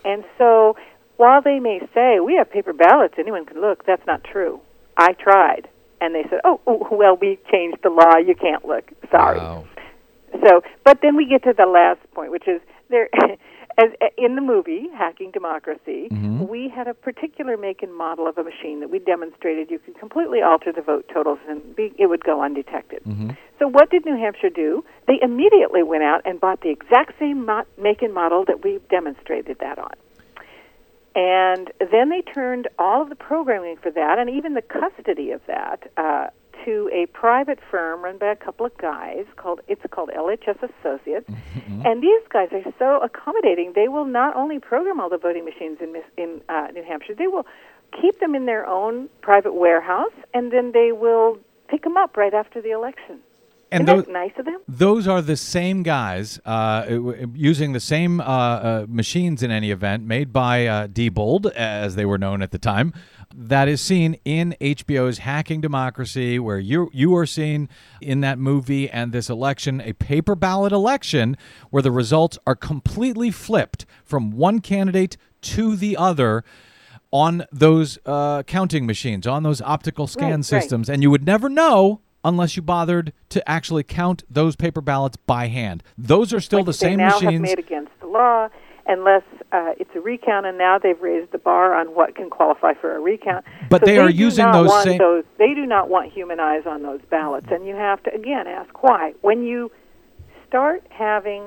And 0.05 0.25
so, 0.39 0.77
while 1.17 1.41
they 1.43 1.61
may 1.61 1.81
say 1.95 2.21
we 2.21 2.35
have 2.37 2.51
paper 2.51 2.73
ballots, 2.73 3.15
anyone 3.19 3.47
can 3.47 3.61
look, 3.61 3.87
that's 3.87 4.07
not 4.07 4.25
true. 4.25 4.61
I 4.97 5.13
tried. 5.13 5.69
And 6.01 6.15
they 6.15 6.25
said, 6.29 6.41
oh, 6.45 6.61
oh, 6.67 6.87
well, 6.91 7.17
we 7.17 7.39
changed 7.51 7.79
the 7.83 7.91
law. 7.91 8.19
You 8.19 8.35
can't 8.35 8.65
look. 8.65 8.91
Sorry. 9.11 9.39
So, 10.45 10.63
but 10.85 10.99
then 11.01 11.17
we 11.17 11.27
get 11.27 11.45
to 11.45 11.55
the 11.57 11.67
last 11.67 12.01
point, 12.13 12.31
which 12.31 12.47
is 12.49 12.61
there. 12.91 13.09
As 13.77 13.91
in 14.17 14.37
the 14.37 14.41
movie 14.41 14.89
Hacking 14.95 15.33
Democracy, 15.33 16.09
Mhm. 16.11 16.49
we 16.49 16.69
had 16.69 16.87
a 16.87 16.95
particular 16.95 17.57
make 17.57 17.83
and 17.83 17.93
model 17.93 18.29
of 18.29 18.39
a 18.39 18.45
machine 18.45 18.79
that 18.81 18.89
we 18.91 19.01
demonstrated 19.01 19.71
you 19.71 19.81
could 19.81 19.99
completely 19.99 20.41
alter 20.43 20.71
the 20.71 20.81
vote 20.81 21.09
totals 21.09 21.41
and 21.49 21.75
be, 21.75 21.93
it 21.99 22.07
would 22.07 22.23
go 22.25 22.41
undetected. 22.41 23.03
So 23.59 23.67
what 23.69 23.91
did 23.91 24.05
New 24.05 24.17
Hampshire 24.17 24.51
do? 24.51 24.85
They 25.07 25.19
immediately 25.21 25.83
went 25.83 26.05
out 26.05 26.23
and 26.25 26.41
bought 26.41 26.61
the 26.61 26.71
exact 26.71 27.19
same 27.19 27.47
mo- 27.47 27.65
make 27.77 28.03
and 28.03 28.15
model 28.15 28.45
that 28.45 28.63
we 28.63 28.79
demonstrated 28.91 29.59
that 29.59 29.79
on. 29.79 29.93
And 31.17 31.73
then 31.79 32.09
they 32.11 32.23
turned 32.23 32.69
all 32.79 33.03
of 33.03 33.09
the 33.09 33.15
programming 33.17 33.77
for 33.77 33.91
that 33.91 34.19
and 34.19 34.29
even 34.31 34.55
the 34.55 34.63
custody 34.63 35.31
of 35.31 35.45
that 35.47 35.89
uh, 35.97 36.29
to 36.65 36.91
a 36.93 37.07
private 37.07 37.59
firm 37.71 38.03
run 38.03 38.19
by 38.19 38.27
a 38.27 38.37
couple 38.37 38.67
of 38.67 38.77
guys 38.79 39.25
called 39.37 39.61
it's 39.69 39.83
called 39.91 40.11
LHS 40.17 40.59
Associates. 40.63 41.29
And 41.85 42.03
these 42.03 42.23
guys 42.31 42.49
are 42.53 42.63
so 42.79 43.01
accommodating. 43.03 43.73
They 43.75 43.89
will 43.89 44.07
not 44.07 44.37
only 44.37 44.59
program 44.59 45.01
all 45.01 45.11
the 45.11 45.19
voting 45.19 45.45
machines 45.45 45.79
in 45.81 46.03
in 46.17 46.41
uh, 46.49 46.69
New 46.73 46.83
Hampshire, 46.83 47.15
they 47.15 47.27
will 47.27 47.47
keep 48.01 48.21
them 48.21 48.35
in 48.35 48.47
their 48.47 48.67
own 48.67 49.09
private 49.21 49.55
warehouse, 49.55 50.13
and 50.33 50.51
then 50.53 50.73
they 50.73 50.93
will 50.93 51.39
pick 51.69 51.83
them 51.83 51.97
up 51.97 52.17
right 52.17 52.35
after 52.35 52.61
the 52.61 52.71
election. 52.71 53.21
And 53.75 53.89
those- 53.89 54.07
nice 54.09 54.33
of 54.39 54.45
them? 54.45 54.61
Those 54.69 55.07
are 55.07 55.21
the 55.23 55.37
same 55.37 55.83
guys 55.83 56.41
uh, 56.45 56.87
using 57.35 57.73
the 57.73 57.81
same 57.81 58.21
uh, 58.21 58.25
uh, 58.25 58.87
machines 58.89 59.43
in 59.43 59.51
any 59.51 59.71
event, 59.71 60.05
made 60.05 60.33
by 60.33 60.67
uh, 60.67 60.87
Diebold, 60.89 61.51
as 61.53 61.95
they 61.97 62.05
were 62.05 62.19
known 62.19 62.41
at 62.43 62.51
the 62.51 62.59
time. 62.59 62.93
That 63.35 63.69
is 63.69 63.81
seen 63.81 64.17
in 64.25 64.55
HBO's 64.61 65.19
Hacking 65.19 65.61
Democracy, 65.61 66.39
where 66.39 66.59
you 66.59 66.89
you 66.93 67.17
are 67.17 67.27
seen 67.27 67.69
in 68.01 68.21
that 68.21 68.39
movie 68.39 68.89
and 68.89 69.13
this 69.13 69.29
election, 69.29 69.81
a 69.81 69.93
paper 69.93 70.35
ballot 70.37 70.73
election, 70.73 71.37
where 71.71 71.83
the 71.83 71.91
results 71.91 72.39
are 72.47 72.55
completely 72.55 73.31
flipped 73.33 73.87
from 74.05 74.31
one 74.31 74.61
candidate 74.61 75.17
to 75.43 75.75
the 75.77 75.97
other 75.97 76.45
on 77.11 77.45
those 77.53 77.99
uh, 78.07 78.43
counting 78.45 78.87
machines, 78.87 79.27
on 79.27 79.43
those 79.43 79.61
optical 79.63 80.07
scan 80.07 80.25
Right, 80.31 80.37
right. 80.37 80.45
systems, 80.45 80.89
and 80.89 81.03
you 81.03 81.11
would 81.11 81.25
never 81.27 81.49
know 81.49 82.01
unless 82.25 82.57
you 82.57 82.63
bothered 82.63 83.13
to 83.29 83.47
actually 83.49 83.83
count 83.83 84.25
those 84.31 84.57
paper 84.57 84.81
ballots 84.81 85.17
by 85.27 85.49
hand. 85.49 85.83
Those 85.99 86.33
are 86.33 86.41
still 86.41 86.61
Which 86.65 86.79
the 86.79 86.85
they 86.87 86.91
same 86.93 86.99
now 86.99 87.11
machines. 87.21 87.33
have 87.33 87.41
made 87.43 87.59
against 87.59 87.93
the 88.01 88.07
law, 88.07 88.49
unless 88.87 89.23
uh, 89.53 89.73
it's 89.79 89.91
a 89.95 90.01
recount, 90.01 90.47
and 90.47 90.57
now 90.59 90.79
they've 90.79 91.01
raised 91.01 91.31
the 91.33 91.39
bar 91.39 91.75
on 91.75 91.89
what 91.95 92.15
can 92.17 92.31
qualify 92.31 92.73
for 92.75 92.97
a 92.97 93.01
recount. 93.01 93.45
But 93.69 93.81
So 93.83 93.87
they 93.87 93.99
are 93.99 94.11
using 94.11 94.51
those 94.53 94.83
same- 94.83 94.99
those. 94.99 95.25
They 95.39 95.55
do 95.55 95.67
not 95.67 95.89
want 95.89 96.11
human 96.13 96.41
eyes 96.41 96.63
on 96.67 96.83
those 96.83 97.01
ballots, 97.11 97.47
and 97.51 97.67
you 97.67 97.75
have 97.75 98.03
to 98.05 98.15
again 98.15 98.47
ask 98.47 98.83
why. 98.83 99.13
When 99.21 99.45
you 99.45 99.71
start 100.49 100.83
having 100.91 101.45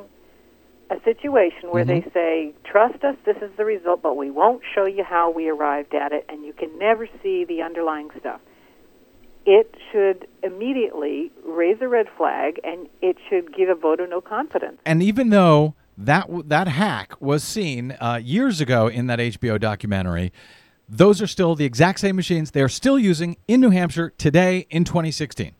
a 0.89 0.99
situation 1.03 1.69
where 1.71 1.84
Mm-hmm. 1.84 2.07
they 2.07 2.11
say, 2.13 2.53
"Trust 2.63 3.03
us, 3.03 3.15
this 3.25 3.36
is 3.41 3.51
the 3.57 3.65
result, 3.65 4.01
but 4.01 4.15
we 4.15 4.32
won't 4.32 4.61
show 4.73 4.86
you 4.86 5.03
how 5.03 5.30
we 5.30 5.49
arrived 5.49 5.93
at 5.93 6.13
it, 6.13 6.23
and 6.30 6.45
you 6.45 6.53
can 6.53 6.78
never 6.80 7.07
see 7.21 7.43
the 7.43 7.61
underlying 7.61 8.09
stuff." 8.19 8.39
It 9.49 9.75
should 9.93 10.27
immediately 10.43 11.31
raise 11.45 11.77
a 11.79 11.87
red 11.87 12.07
flag, 12.17 12.59
and 12.65 12.89
it 13.01 13.15
should 13.29 13.55
give 13.55 13.69
a 13.69 13.75
voter 13.75 14.05
no 14.05 14.19
confidence. 14.19 14.77
and 14.85 15.01
even 15.01 15.29
though 15.29 15.73
that 15.97 16.27
that 16.49 16.67
hack 16.67 17.19
was 17.21 17.43
seen 17.45 17.95
uh, 18.01 18.19
years 18.21 18.59
ago 18.59 18.87
in 18.87 19.07
that 19.07 19.19
HBO 19.19 19.57
documentary, 19.57 20.33
those 20.89 21.21
are 21.21 21.27
still 21.27 21.55
the 21.55 21.63
exact 21.63 22.01
same 22.01 22.17
machines 22.17 22.51
they 22.51 22.61
are 22.61 22.69
still 22.69 22.99
using 22.99 23.37
in 23.47 23.61
New 23.61 23.69
Hampshire 23.69 24.09
today 24.17 24.67
in 24.69 24.83
2016. 24.83 25.53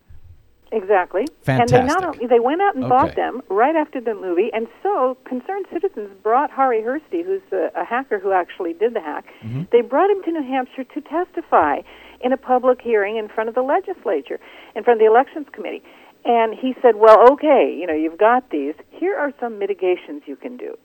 Exactly. 0.73 1.25
Fantastic. 1.43 1.79
And 1.79 1.89
they 1.89 1.93
not 1.93 2.03
only 2.03 2.27
they 2.27 2.41
went 2.41 2.61
out 2.61 2.75
and 2.75 2.89
bought 2.89 3.15
them 3.15 3.41
right 3.49 3.75
after 3.75 4.01
the 4.01 4.13
movie, 4.13 4.49
and 4.53 4.67
so 4.83 5.17
concerned 5.23 5.65
citizens 5.71 6.09
brought 6.21 6.51
Harri 6.51 6.83
Hursti, 6.83 7.23
who's 7.25 7.41
a, 7.53 7.71
a 7.73 7.85
hacker 7.85 8.19
who 8.19 8.33
actually 8.33 8.73
did 8.73 8.93
the 8.93 8.99
hack. 8.99 9.25
Mm-hmm. 9.41 9.63
They 9.71 9.79
brought 9.79 10.09
him 10.09 10.21
to 10.23 10.31
New 10.31 10.43
Hampshire 10.43 10.83
to 10.83 11.01
testify 11.01 11.79
in 12.22 12.34
a 12.34 12.38
public 12.38 12.82
hearing 12.82 13.18
in 13.18 13.28
front 13.28 13.49
of 13.49 13.55
the 13.55 13.61
legislature, 13.61 14.39
in 14.76 14.84
front 14.84 14.99
of 15.01 15.05
the 15.05 15.11
elections 15.11 15.47
committee. 15.51 15.84
And 16.26 16.53
he 16.53 16.76
said, 16.82 16.95
"Well, 16.95 17.32
okay, 17.34 17.74
you 17.80 17.88
know, 17.88 17.93
you've 17.93 18.18
got 18.18 18.49
these. 18.49 18.76
Here 18.91 19.15
are 19.15 19.32
some 19.39 19.59
mitigations 19.59 20.24
you 20.26 20.36
can 20.36 20.57
do." 20.57 20.78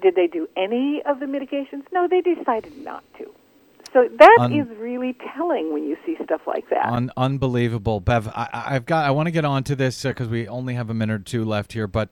Did 0.00 0.14
they 0.14 0.26
do 0.26 0.48
any 0.56 1.02
of 1.04 1.20
the 1.20 1.26
mitigations? 1.26 1.84
No, 1.92 2.08
they 2.08 2.20
decided 2.20 2.76
not 2.82 3.04
to. 3.18 3.30
So 3.92 4.08
that 4.18 4.36
Un- 4.40 4.52
is 4.52 4.66
really 4.78 5.14
telling 5.36 5.72
when 5.72 5.84
you 5.86 5.96
see 6.06 6.16
stuff 6.24 6.40
like 6.46 6.70
that. 6.70 6.86
Un- 6.86 7.10
unbelievable, 7.16 8.00
Bev. 8.00 8.28
I- 8.28 8.48
I've 8.52 8.86
got. 8.86 9.04
I 9.04 9.10
want 9.10 9.26
to 9.26 9.30
get 9.30 9.44
on 9.44 9.64
to 9.64 9.76
this 9.76 10.04
uh, 10.04 10.08
because 10.08 10.28
we 10.28 10.48
only 10.48 10.74
have 10.74 10.88
a 10.88 10.94
minute 10.94 11.14
or 11.14 11.24
two 11.24 11.44
left 11.44 11.72
here, 11.72 11.86
but. 11.86 12.10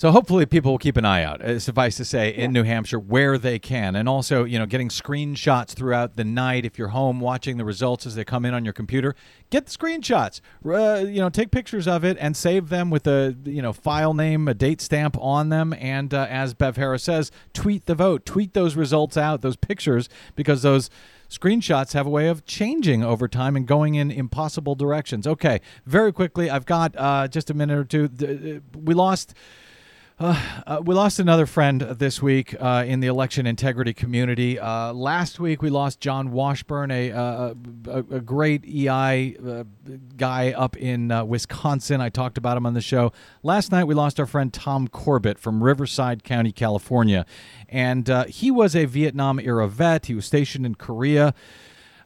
So 0.00 0.12
hopefully 0.12 0.46
people 0.46 0.70
will 0.70 0.78
keep 0.78 0.96
an 0.96 1.04
eye 1.04 1.22
out. 1.24 1.42
Uh, 1.42 1.58
suffice 1.58 1.98
to 1.98 2.06
say, 2.06 2.30
in 2.30 2.54
New 2.54 2.62
Hampshire, 2.62 2.98
where 2.98 3.36
they 3.36 3.58
can, 3.58 3.94
and 3.94 4.08
also 4.08 4.44
you 4.44 4.58
know 4.58 4.64
getting 4.64 4.88
screenshots 4.88 5.74
throughout 5.74 6.16
the 6.16 6.24
night. 6.24 6.64
If 6.64 6.78
you're 6.78 6.88
home 6.88 7.20
watching 7.20 7.58
the 7.58 7.66
results 7.66 8.06
as 8.06 8.14
they 8.14 8.24
come 8.24 8.46
in 8.46 8.54
on 8.54 8.64
your 8.64 8.72
computer, 8.72 9.14
get 9.50 9.66
the 9.66 9.70
screenshots. 9.70 10.40
Uh, 10.64 11.04
you 11.06 11.20
know, 11.20 11.28
take 11.28 11.50
pictures 11.50 11.86
of 11.86 12.02
it 12.02 12.16
and 12.18 12.34
save 12.34 12.70
them 12.70 12.88
with 12.88 13.06
a 13.06 13.36
you 13.44 13.60
know 13.60 13.74
file 13.74 14.14
name, 14.14 14.48
a 14.48 14.54
date 14.54 14.80
stamp 14.80 15.18
on 15.20 15.50
them, 15.50 15.74
and 15.74 16.14
uh, 16.14 16.26
as 16.30 16.54
Bev 16.54 16.78
Harris 16.78 17.02
says, 17.02 17.30
tweet 17.52 17.84
the 17.84 17.94
vote, 17.94 18.24
tweet 18.24 18.54
those 18.54 18.76
results 18.76 19.18
out, 19.18 19.42
those 19.42 19.56
pictures, 19.56 20.08
because 20.34 20.62
those 20.62 20.88
screenshots 21.28 21.92
have 21.92 22.06
a 22.06 22.10
way 22.10 22.26
of 22.28 22.46
changing 22.46 23.04
over 23.04 23.28
time 23.28 23.54
and 23.54 23.66
going 23.66 23.96
in 23.96 24.10
impossible 24.10 24.74
directions. 24.74 25.26
Okay, 25.26 25.60
very 25.84 26.10
quickly, 26.10 26.48
I've 26.48 26.64
got 26.64 26.96
uh, 26.96 27.28
just 27.28 27.50
a 27.50 27.54
minute 27.54 27.76
or 27.76 27.84
two. 27.84 28.08
Uh, 28.18 28.78
We 28.80 28.94
lost. 28.94 29.34
Uh, 30.20 30.38
uh, 30.66 30.82
we 30.84 30.94
lost 30.94 31.18
another 31.18 31.46
friend 31.46 31.80
this 31.80 32.20
week 32.20 32.54
uh, 32.60 32.84
in 32.86 33.00
the 33.00 33.06
election 33.06 33.46
integrity 33.46 33.94
community. 33.94 34.58
Uh, 34.58 34.92
last 34.92 35.40
week, 35.40 35.62
we 35.62 35.70
lost 35.70 35.98
John 35.98 36.30
Washburn, 36.30 36.90
a, 36.90 37.10
uh, 37.10 37.54
a, 37.86 37.98
a 38.00 38.20
great 38.20 38.62
EI 38.66 39.34
uh, 39.38 39.64
guy 40.18 40.52
up 40.52 40.76
in 40.76 41.08
Wisconsin. 41.26 42.02
I 42.02 42.10
talked 42.10 42.36
about 42.36 42.58
him 42.58 42.66
on 42.66 42.74
the 42.74 42.82
show. 42.82 43.14
Last 43.42 43.72
night, 43.72 43.84
we 43.84 43.94
lost 43.94 44.20
our 44.20 44.26
friend 44.26 44.52
Tom 44.52 44.88
Courbat 44.88 45.38
from 45.38 45.64
Riverside 45.64 46.22
County, 46.22 46.52
California. 46.52 47.24
And 47.70 48.06
he 48.28 48.50
was 48.50 48.76
a 48.76 48.84
Vietnam 48.84 49.40
era 49.40 49.68
vet, 49.68 50.04
he 50.04 50.14
was 50.14 50.26
stationed 50.26 50.66
in 50.66 50.74
Korea 50.74 51.32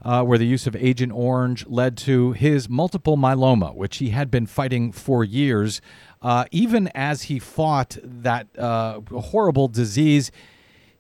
uh, 0.03 0.23
where 0.23 0.39
the 0.39 0.47
use 0.47 0.67
of 0.67 0.77
Agent 0.77 1.13
Orange 1.13 1.67
led 1.67 1.97
to 1.99 2.33
his 2.33 2.69
multiple 2.69 3.17
myeloma, 3.17 3.75
which 3.75 3.99
he 3.99 4.11
had 4.11 4.31
been 4.31 4.47
fighting 4.47 4.93
for 4.93 5.25
years. 5.25 5.81
Uh, 6.23 6.45
even 6.51 6.89
as 6.95 7.25
he 7.25 7.39
fought 7.39 7.99
that 8.03 8.47
uh, 8.59 9.01
horrible 9.11 9.69
disease, 9.69 10.31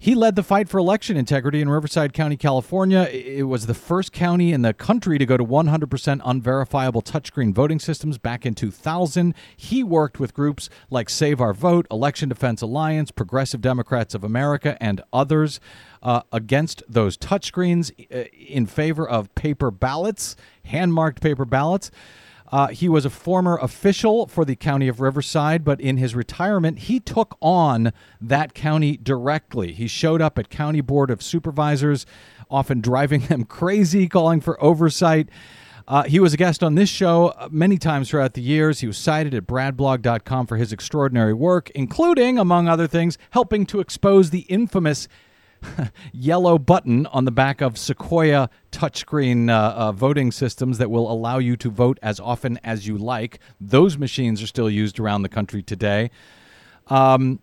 he 0.05 0.15
led 0.15 0.37
the 0.37 0.43
fight 0.43 0.69
for 0.69 0.77
election 0.77 1.17
integrity 1.17 1.63
in 1.63 1.69
Riverside 1.71 2.13
County, 2.13 2.37
California. 2.37 3.09
It 3.11 3.45
was 3.45 3.65
the 3.65 3.73
first 3.73 4.13
county 4.13 4.53
in 4.53 4.61
the 4.61 4.75
country 4.75 5.17
to 5.17 5.25
go 5.25 5.39
to 5.39 5.45
100% 5.47 6.21
unverifiable 6.23 7.01
touchscreen 7.01 7.55
voting 7.55 7.79
systems 7.79 8.19
back 8.19 8.45
in 8.45 8.55
2000. 8.55 9.35
He 9.57 9.83
worked 9.83 10.21
with 10.21 10.35
groups 10.35 10.69
like 10.91 11.09
Save 11.09 11.41
Our 11.41 11.55
Vote, 11.55 11.87
Election 11.91 12.29
Defense 12.29 12.61
Alliance, 12.61 13.11
Progressive 13.13 13.63
Democrats 13.63 14.15
of 14.15 14.25
America, 14.25 14.77
and 14.79 15.01
others 15.11 15.59
uh, 16.03 16.21
against 16.31 16.83
those 16.87 17.17
touchscreens 17.17 17.91
uh, 18.15 18.29
in 18.39 18.67
favor 18.67 19.09
of 19.09 19.35
paper 19.35 19.71
ballots, 19.71 20.37
hand 20.65 20.93
marked 20.93 21.23
paper 21.23 21.47
ballots. 21.47 21.91
Uh, 22.55 22.69
he 22.69 22.89
was 22.89 23.05
a 23.05 23.11
former 23.11 23.59
official 23.61 24.29
for 24.29 24.45
the 24.45 24.55
county 24.55 24.87
of 24.87 25.01
Riverside, 25.01 25.65
but 25.65 25.81
in 25.81 25.97
his 25.97 26.15
retirement, 26.15 26.79
he 26.79 27.01
took 27.01 27.37
on 27.43 27.93
that 28.21 28.55
county 28.55 28.97
directly. 28.97 29.73
He 29.73 29.89
showed 29.89 30.23
up 30.23 30.39
at 30.39 30.51
County 30.51 30.81
Board 30.81 31.11
of 31.11 31.21
Supervisors, 31.21 32.07
often 32.49 32.81
driving 32.81 33.23
them 33.27 33.43
crazy, 33.43 34.09
calling 34.09 34.41
for 34.41 34.63
oversight. 34.63 35.31
Uh, 35.89 36.05
he 36.05 36.21
was 36.21 36.33
a 36.33 36.37
guest 36.37 36.63
on 36.63 36.77
this 36.77 36.89
show 36.89 37.31
uh, 37.31 37.49
many 37.51 37.77
times 37.77 38.09
throughout 38.09 38.35
the 38.35 38.41
years. 38.41 38.79
He 38.79 38.87
was 38.87 38.99
cited 38.99 39.35
at 39.35 39.49
bradblog.com 39.49 40.47
for 40.47 40.57
his 40.57 40.73
extraordinary 40.73 41.35
work, 41.35 41.71
including, 41.71 42.39
among 42.39 42.69
other 42.69 42.87
things, 42.87 43.19
helping 43.31 43.67
to 43.67 43.81
expose 43.81 44.31
the 44.31 44.43
infamous 44.43 45.09
yellow 46.13 46.59
button 46.59 47.07
on 47.07 47.25
the 47.25 47.31
back 47.31 47.61
of 47.61 47.79
Sequoia 47.79 48.49
touchscreen 48.73 49.51
uh, 49.51 49.75
uh, 49.75 49.93
voting 49.93 50.33
systems 50.33 50.79
that 50.79 50.91
will 50.91 51.11
allow 51.11 51.39
you 51.39 51.57
to 51.57 51.71
vote 51.71 51.99
as 52.03 52.21
often 52.21 52.59
as 52.65 52.87
you 52.87 52.99
like. 52.99 53.39
Those 53.61 53.99
machines 53.99 54.43
are 54.43 54.47
still 54.47 54.71
used 54.71 54.99
around 54.99 55.23
the 55.23 55.29
country 55.29 55.63
today. 55.63 56.11
Um, 56.89 57.41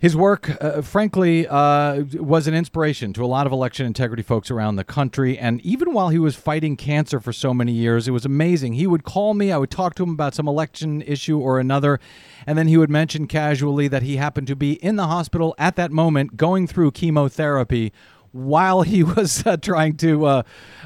his 0.00 0.16
work, 0.16 0.56
uh, 0.62 0.80
frankly, 0.80 1.46
uh, 1.48 2.04
was 2.14 2.46
an 2.46 2.54
inspiration 2.54 3.12
to 3.14 3.24
a 3.24 3.26
lot 3.26 3.46
of 3.46 3.52
election 3.52 3.84
integrity 3.84 4.22
folks 4.22 4.48
around 4.48 4.76
the 4.76 4.84
country. 4.84 5.36
And 5.36 5.60
even 5.62 5.92
while 5.92 6.10
he 6.10 6.20
was 6.20 6.36
fighting 6.36 6.76
cancer 6.76 7.18
for 7.18 7.32
so 7.32 7.52
many 7.52 7.72
years, 7.72 8.06
it 8.06 8.12
was 8.12 8.24
amazing. 8.24 8.74
He 8.74 8.86
would 8.86 9.02
call 9.02 9.34
me, 9.34 9.50
I 9.50 9.58
would 9.58 9.72
talk 9.72 9.96
to 9.96 10.04
him 10.04 10.10
about 10.10 10.36
some 10.36 10.46
election 10.46 11.02
issue 11.02 11.40
or 11.40 11.58
another, 11.58 11.98
and 12.46 12.56
then 12.56 12.68
he 12.68 12.76
would 12.76 12.90
mention 12.90 13.26
casually 13.26 13.88
that 13.88 14.04
he 14.04 14.16
happened 14.16 14.46
to 14.46 14.56
be 14.56 14.74
in 14.74 14.94
the 14.94 15.08
hospital 15.08 15.54
at 15.58 15.74
that 15.74 15.90
moment 15.90 16.36
going 16.36 16.68
through 16.68 16.92
chemotherapy 16.92 17.92
while 18.38 18.82
he 18.82 19.02
was 19.16 19.46
uh, 19.46 19.56
trying 19.56 19.96
to 19.98 20.24
uh, 20.26 20.42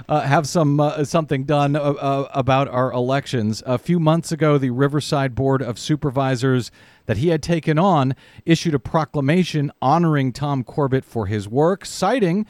uh, 0.08 0.20
have 0.20 0.46
some 0.46 0.80
uh, 0.80 1.04
something 1.04 1.44
done 1.44 1.76
uh, 1.76 1.80
uh, 1.80 2.28
about 2.32 2.68
our 2.68 2.92
elections. 2.92 3.62
A 3.66 3.78
few 3.78 4.00
months 4.00 4.32
ago, 4.32 4.58
the 4.58 4.70
Riverside 4.70 5.34
Board 5.34 5.62
of 5.62 5.78
Supervisors 5.78 6.70
that 7.06 7.18
he 7.18 7.28
had 7.28 7.42
taken 7.42 7.78
on 7.78 8.14
issued 8.46 8.74
a 8.74 8.78
proclamation 8.78 9.72
honoring 9.82 10.32
Tom 10.32 10.64
Courbat 10.64 11.04
for 11.04 11.26
his 11.26 11.48
work, 11.48 11.84
citing. 11.84 12.46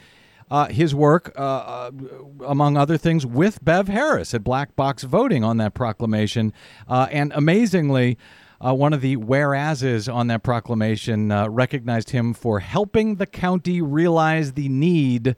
His 0.69 0.95
work, 0.95 1.33
among 1.39 2.77
other 2.77 2.99
things, 2.99 3.25
with 3.25 3.65
Bev 3.65 3.89
Harris 3.89 4.35
at 4.35 4.45
Black 4.45 4.77
Box 4.77 5.03
Voting 5.03 5.43
on 5.43 5.57
that 5.57 5.73
proclamation. 5.73 6.53
And 6.87 7.33
amazingly, 7.35 8.19
uh, 8.65 8.73
one 8.73 8.93
of 8.93 9.01
the 9.01 9.17
whereases 9.17 10.09
on 10.09 10.29
that 10.29 10.43
proclamation 10.43 11.33
uh, 11.33 11.49
recognized 11.49 12.11
him 12.11 12.33
for 12.33 12.61
helping 12.61 13.17
the 13.17 13.27
county 13.27 13.83
realize 13.83 14.53
the 14.53 14.69
need 14.69 15.35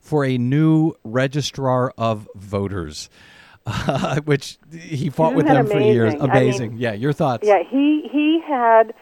for 0.00 0.24
a 0.24 0.38
new 0.38 0.94
registrar 1.04 1.92
of 1.98 2.28
voters, 2.34 3.10
uh, 3.66 4.20
which 4.20 4.58
he 4.70 5.10
fought 5.10 5.32
Isn't 5.32 5.36
with 5.36 5.46
them 5.46 5.66
for 5.66 5.80
years. 5.80 6.14
amazing? 6.14 6.70
I 6.70 6.72
mean, 6.74 6.80
yeah, 6.80 6.92
your 6.92 7.12
thoughts? 7.12 7.46
Yeah, 7.46 7.62
he 7.68 8.08
he 8.10 8.40
had 8.46 8.94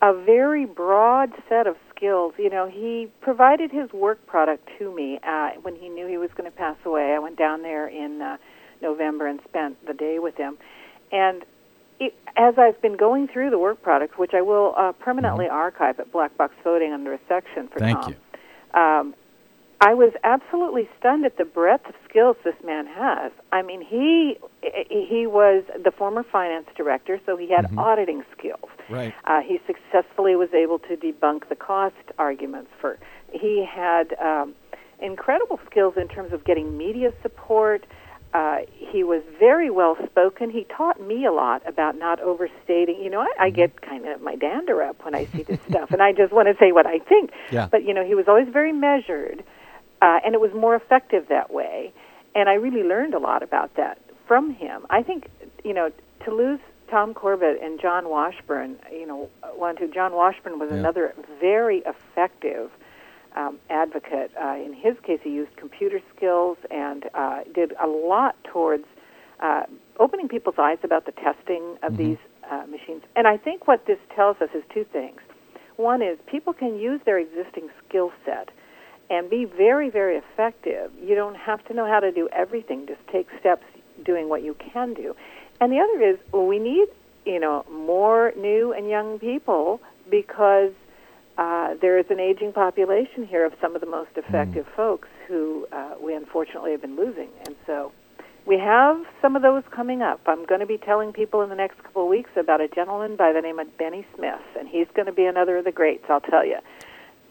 a 0.00 0.14
very 0.14 0.64
broad 0.64 1.32
set 1.48 1.66
of 1.66 1.76
skills. 1.94 2.32
You 2.38 2.50
know, 2.50 2.68
he 2.68 3.08
provided 3.20 3.70
his 3.70 3.92
work 3.92 4.24
product 4.26 4.68
to 4.78 4.94
me 4.94 5.20
uh, 5.22 5.50
when 5.62 5.76
he 5.76 5.88
knew 5.88 6.06
he 6.06 6.18
was 6.18 6.30
going 6.36 6.50
to 6.50 6.56
pass 6.56 6.76
away. 6.84 7.12
I 7.14 7.18
went 7.18 7.36
down 7.36 7.62
there 7.62 7.86
in 7.86 8.22
uh, 8.22 8.38
November 8.80 9.26
and 9.26 9.40
spent 9.46 9.86
the 9.86 9.94
day 9.94 10.18
with 10.18 10.36
him, 10.36 10.56
and 11.12 11.44
it, 12.00 12.14
as 12.36 12.54
I've 12.58 12.80
been 12.80 12.96
going 12.96 13.28
through 13.28 13.50
the 13.50 13.58
work 13.58 13.82
product, 13.82 14.18
which 14.18 14.32
I 14.34 14.42
will 14.42 14.74
uh, 14.76 14.92
permanently 14.92 15.46
archive 15.48 15.98
at 16.00 16.12
Black 16.12 16.36
Box 16.36 16.54
Voting 16.64 16.92
under 16.92 17.12
a 17.12 17.18
section 17.28 17.68
for 17.68 17.80
Mm-hmm. 17.80 18.00
Thank 18.00 18.00
Tom. 18.02 18.14
you. 18.74 18.80
Um, 18.80 19.14
I 19.80 19.94
was 19.94 20.12
absolutely 20.24 20.88
stunned 20.98 21.24
at 21.24 21.38
the 21.38 21.44
breadth 21.44 21.86
of 21.88 21.94
skills 22.08 22.36
this 22.44 22.56
man 22.64 22.86
has. 22.86 23.30
I 23.52 23.62
mean, 23.62 23.80
he 23.80 24.36
he 24.60 25.26
was 25.28 25.62
the 25.84 25.92
former 25.92 26.24
finance 26.24 26.66
director, 26.76 27.20
so 27.24 27.36
he 27.36 27.48
had 27.48 27.64
Mm-hmm. 27.66 27.78
auditing 27.78 28.24
skills. 28.36 28.68
Right. 28.90 29.14
Uh, 29.24 29.40
he 29.40 29.60
successfully 29.66 30.34
was 30.34 30.48
able 30.52 30.80
to 30.80 30.96
debunk 30.96 31.48
the 31.48 31.54
cost 31.54 31.94
arguments 32.18 32.70
for. 32.80 32.98
He 33.32 33.64
had 33.64 34.16
um, 34.20 34.54
incredible 35.00 35.60
skills 35.70 35.94
in 35.96 36.08
terms 36.08 36.32
of 36.32 36.44
getting 36.44 36.76
media 36.76 37.12
support. 37.22 37.86
Uh, 38.34 38.58
he 38.70 39.02
was 39.04 39.22
very 39.38 39.70
well 39.70 39.96
spoken. 40.06 40.50
He 40.50 40.64
taught 40.64 41.00
me 41.00 41.24
a 41.24 41.32
lot 41.32 41.62
about 41.66 41.96
not 41.98 42.20
overstating. 42.20 43.00
You 43.02 43.10
know, 43.10 43.20
I, 43.20 43.24
Mm-hmm. 43.26 43.42
I 43.42 43.50
get 43.50 43.80
kind 43.82 44.06
of 44.06 44.20
my 44.20 44.34
dander 44.34 44.82
up 44.82 45.02
when 45.04 45.14
I 45.14 45.24
see 45.26 45.42
this 45.44 45.60
stuff, 45.68 45.90
and 45.92 46.02
I 46.02 46.12
just 46.12 46.32
want 46.32 46.48
to 46.48 46.56
say 46.58 46.72
what 46.72 46.86
I 46.86 46.98
think. 46.98 47.30
Yeah. 47.50 47.68
But 47.70 47.84
you 47.84 47.94
know, 47.94 48.04
he 48.04 48.14
was 48.14 48.28
always 48.28 48.48
very 48.48 48.72
measured, 48.72 49.42
uh, 50.02 50.18
and 50.24 50.34
it 50.34 50.40
was 50.40 50.52
more 50.52 50.74
effective 50.74 51.28
that 51.28 51.50
way. 51.52 51.92
And 52.34 52.48
I 52.48 52.54
really 52.54 52.82
learned 52.82 53.14
a 53.14 53.18
lot 53.18 53.42
about 53.42 53.74
that 53.76 53.98
from 54.26 54.50
him. 54.52 54.86
I 54.90 55.02
think 55.02 55.28
you 55.64 55.72
know 55.72 55.90
to 56.24 56.34
lose 56.34 56.60
Tom 56.90 57.14
Courbat 57.14 57.64
and 57.64 57.80
John 57.80 58.08
Washburn. 58.10 58.76
You 58.92 59.06
know, 59.06 59.30
one 59.56 59.76
two. 59.76 59.88
John 59.88 60.12
Washburn 60.12 60.58
was 60.58 60.70
Yeah. 60.70 60.78
another 60.78 61.14
very 61.40 61.78
effective 61.86 62.70
um, 63.36 63.58
advocate. 63.70 64.30
Uh, 64.40 64.54
in 64.54 64.74
his 64.74 64.94
case, 65.02 65.20
he 65.22 65.30
used 65.30 65.56
computer 65.56 66.00
skills 66.14 66.58
and 66.70 67.04
uh, 67.14 67.40
did 67.54 67.72
a 67.82 67.86
lot 67.86 68.36
towards 68.44 68.84
uh, 69.40 69.62
opening 69.98 70.28
people's 70.28 70.56
eyes 70.58 70.78
about 70.82 71.06
the 71.06 71.12
testing 71.12 71.76
of 71.82 71.96
these 71.96 72.18
uh, 72.50 72.64
machines. 72.66 73.02
And 73.14 73.26
I 73.26 73.36
think 73.36 73.66
what 73.68 73.86
this 73.86 73.98
tells 74.14 74.36
us 74.40 74.48
is 74.54 74.62
two 74.72 74.84
things. 74.84 75.20
One 75.76 76.02
is 76.02 76.18
people 76.26 76.52
can 76.52 76.78
use 76.78 77.00
their 77.04 77.18
existing 77.18 77.68
skill 77.86 78.10
set 78.24 78.50
and 79.10 79.30
be 79.30 79.44
very, 79.44 79.90
very 79.90 80.16
effective. 80.16 80.90
You 81.00 81.14
don't 81.14 81.36
have 81.36 81.64
to 81.66 81.74
know 81.74 81.86
how 81.86 82.00
to 82.00 82.10
do 82.10 82.28
everything. 82.32 82.86
Just 82.86 83.00
take 83.10 83.28
steps 83.38 83.64
doing 84.04 84.28
what 84.28 84.42
you 84.42 84.54
can 84.72 84.94
do. 84.94 85.14
And 85.60 85.72
the 85.72 85.78
other 85.78 86.04
is 86.04 86.18
we 86.32 86.58
need, 86.58 86.88
you 87.24 87.40
know, 87.40 87.64
more 87.70 88.32
new 88.36 88.72
and 88.72 88.88
young 88.88 89.18
people 89.18 89.80
because 90.10 90.72
uh, 91.38 91.74
there 91.80 91.96
is 91.98 92.06
an 92.10 92.20
aging 92.20 92.52
population 92.52 93.24
here 93.26 93.46
of 93.46 93.52
some 93.60 93.74
of 93.74 93.80
the 93.80 93.86
most 93.86 94.10
effective 94.16 94.66
folks 94.76 95.08
who 95.28 95.66
uh, 95.72 95.94
we 96.02 96.14
unfortunately 96.14 96.72
have 96.72 96.82
been 96.82 96.96
losing. 96.96 97.28
And 97.46 97.54
so 97.66 97.92
we 98.44 98.58
have 98.58 98.96
some 99.22 99.36
of 99.36 99.42
those 99.42 99.62
coming 99.70 100.02
up. 100.02 100.20
I'm 100.26 100.44
going 100.46 100.60
to 100.60 100.66
be 100.66 100.78
telling 100.78 101.12
people 101.12 101.42
in 101.42 101.48
the 101.48 101.54
next 101.54 101.82
couple 101.82 102.02
of 102.02 102.08
weeks 102.08 102.30
about 102.36 102.60
a 102.60 102.68
gentleman 102.68 103.16
by 103.16 103.32
the 103.32 103.40
name 103.40 103.58
of 103.58 103.68
Benny 103.78 104.04
Smith, 104.16 104.46
and 104.58 104.66
he's 104.68 104.88
going 104.94 105.06
to 105.06 105.12
be 105.12 105.26
another 105.26 105.58
of 105.58 105.64
the 105.64 105.72
greats, 105.72 106.04
I'll 106.10 106.20
tell 106.20 106.44
you. 106.44 106.58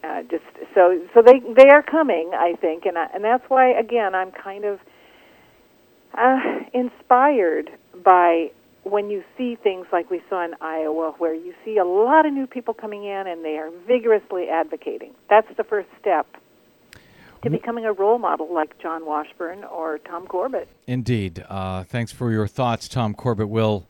uh, 0.04 0.22
just 0.22 0.44
so 0.74 1.00
so 1.14 1.22
they 1.22 1.40
they 1.56 1.68
are 1.70 1.82
coming, 1.82 2.30
I 2.34 2.54
think, 2.60 2.86
and 2.86 2.96
I, 2.96 3.08
and 3.14 3.24
that's 3.24 3.44
why 3.48 3.70
again 3.70 4.14
I'm 4.14 4.30
kind 4.30 4.64
of 4.64 4.80
uh, 6.16 6.38
inspired 6.72 7.70
by 8.04 8.50
when 8.90 9.10
you 9.10 9.22
see 9.36 9.56
things 9.56 9.86
like 9.92 10.10
we 10.10 10.20
saw 10.28 10.44
in 10.44 10.54
Iowa, 10.60 11.14
where 11.18 11.34
you 11.34 11.54
see 11.64 11.78
a 11.78 11.84
lot 11.84 12.26
of 12.26 12.32
new 12.32 12.46
people 12.46 12.74
coming 12.74 13.04
in 13.04 13.26
and 13.26 13.44
they 13.44 13.56
are 13.56 13.70
vigorously 13.86 14.48
advocating. 14.48 15.12
That's 15.28 15.48
the 15.56 15.64
first 15.64 15.88
step 16.00 16.26
to 17.42 17.50
becoming 17.50 17.84
a 17.84 17.92
role 17.92 18.18
model 18.18 18.52
like 18.52 18.78
John 18.80 19.06
Washburn 19.06 19.64
or 19.64 19.98
Tom 19.98 20.26
Courbat. 20.26 20.66
Indeed. 20.86 21.44
Uh, 21.48 21.84
thanks 21.84 22.12
for 22.12 22.32
your 22.32 22.46
thoughts, 22.46 22.88
Tom 22.88 23.14
Courbat. 23.14 23.48
Will. 23.48 23.86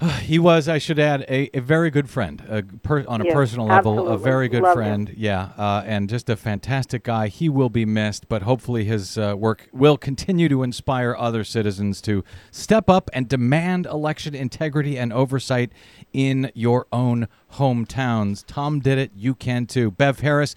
He 0.22 0.38
was, 0.38 0.68
I 0.68 0.78
should 0.78 0.98
add, 0.98 1.22
a, 1.28 1.50
a 1.56 1.60
very 1.60 1.90
good 1.90 2.08
friend 2.10 2.42
a 2.48 2.62
per, 2.62 3.04
on 3.06 3.20
a 3.20 3.24
Yes, 3.24 3.34
personal 3.34 3.66
level. 3.66 4.08
A 4.08 4.18
very 4.18 4.48
good 4.48 4.62
Love 4.62 4.72
him. 4.72 4.76
friend, 5.06 5.14
yeah, 5.16 5.50
uh, 5.56 5.82
and 5.86 6.08
just 6.08 6.28
a 6.28 6.36
fantastic 6.36 7.04
guy. 7.04 7.28
He 7.28 7.48
will 7.48 7.68
be 7.70 7.84
missed, 7.84 8.28
but 8.28 8.42
hopefully 8.42 8.84
his 8.84 9.16
uh, 9.18 9.34
work 9.36 9.68
will 9.72 9.96
continue 9.96 10.48
to 10.48 10.62
inspire 10.62 11.14
other 11.16 11.44
citizens 11.44 12.00
to 12.02 12.24
step 12.50 12.88
up 12.90 13.08
and 13.12 13.28
demand 13.28 13.86
election 13.86 14.34
integrity 14.34 14.98
and 14.98 15.12
oversight 15.12 15.70
in 16.12 16.50
your 16.54 16.86
own 16.92 17.28
hometowns. 17.54 18.44
Tom 18.46 18.80
did 18.80 18.98
it. 18.98 19.12
You 19.14 19.34
can 19.34 19.66
too. 19.66 19.90
Bev 19.90 20.20
Harris. 20.20 20.54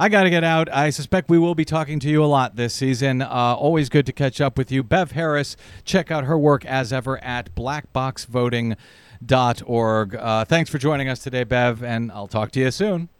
I 0.00 0.08
got 0.08 0.22
to 0.22 0.30
get 0.30 0.44
out. 0.44 0.72
I 0.72 0.88
suspect 0.88 1.28
we 1.28 1.38
will 1.38 1.54
be 1.54 1.66
talking 1.66 2.00
to 2.00 2.08
you 2.08 2.24
a 2.24 2.26
lot 2.26 2.56
this 2.56 2.72
season. 2.72 3.20
Uh, 3.20 3.28
always 3.28 3.90
good 3.90 4.06
to 4.06 4.12
catch 4.12 4.40
up 4.40 4.56
with 4.56 4.72
you. 4.72 4.82
Bev 4.82 5.12
Harris, 5.12 5.58
check 5.84 6.10
out 6.10 6.24
her 6.24 6.38
work 6.38 6.64
as 6.64 6.90
ever 6.90 7.22
at 7.22 7.54
blackboxvoting.org. 7.54 10.14
Uh, 10.14 10.44
thanks 10.46 10.70
for 10.70 10.78
joining 10.78 11.10
us 11.10 11.18
today, 11.18 11.44
Bev, 11.44 11.84
and 11.84 12.10
I'll 12.12 12.28
talk 12.28 12.50
to 12.52 12.60
you 12.60 12.70
soon. 12.70 13.10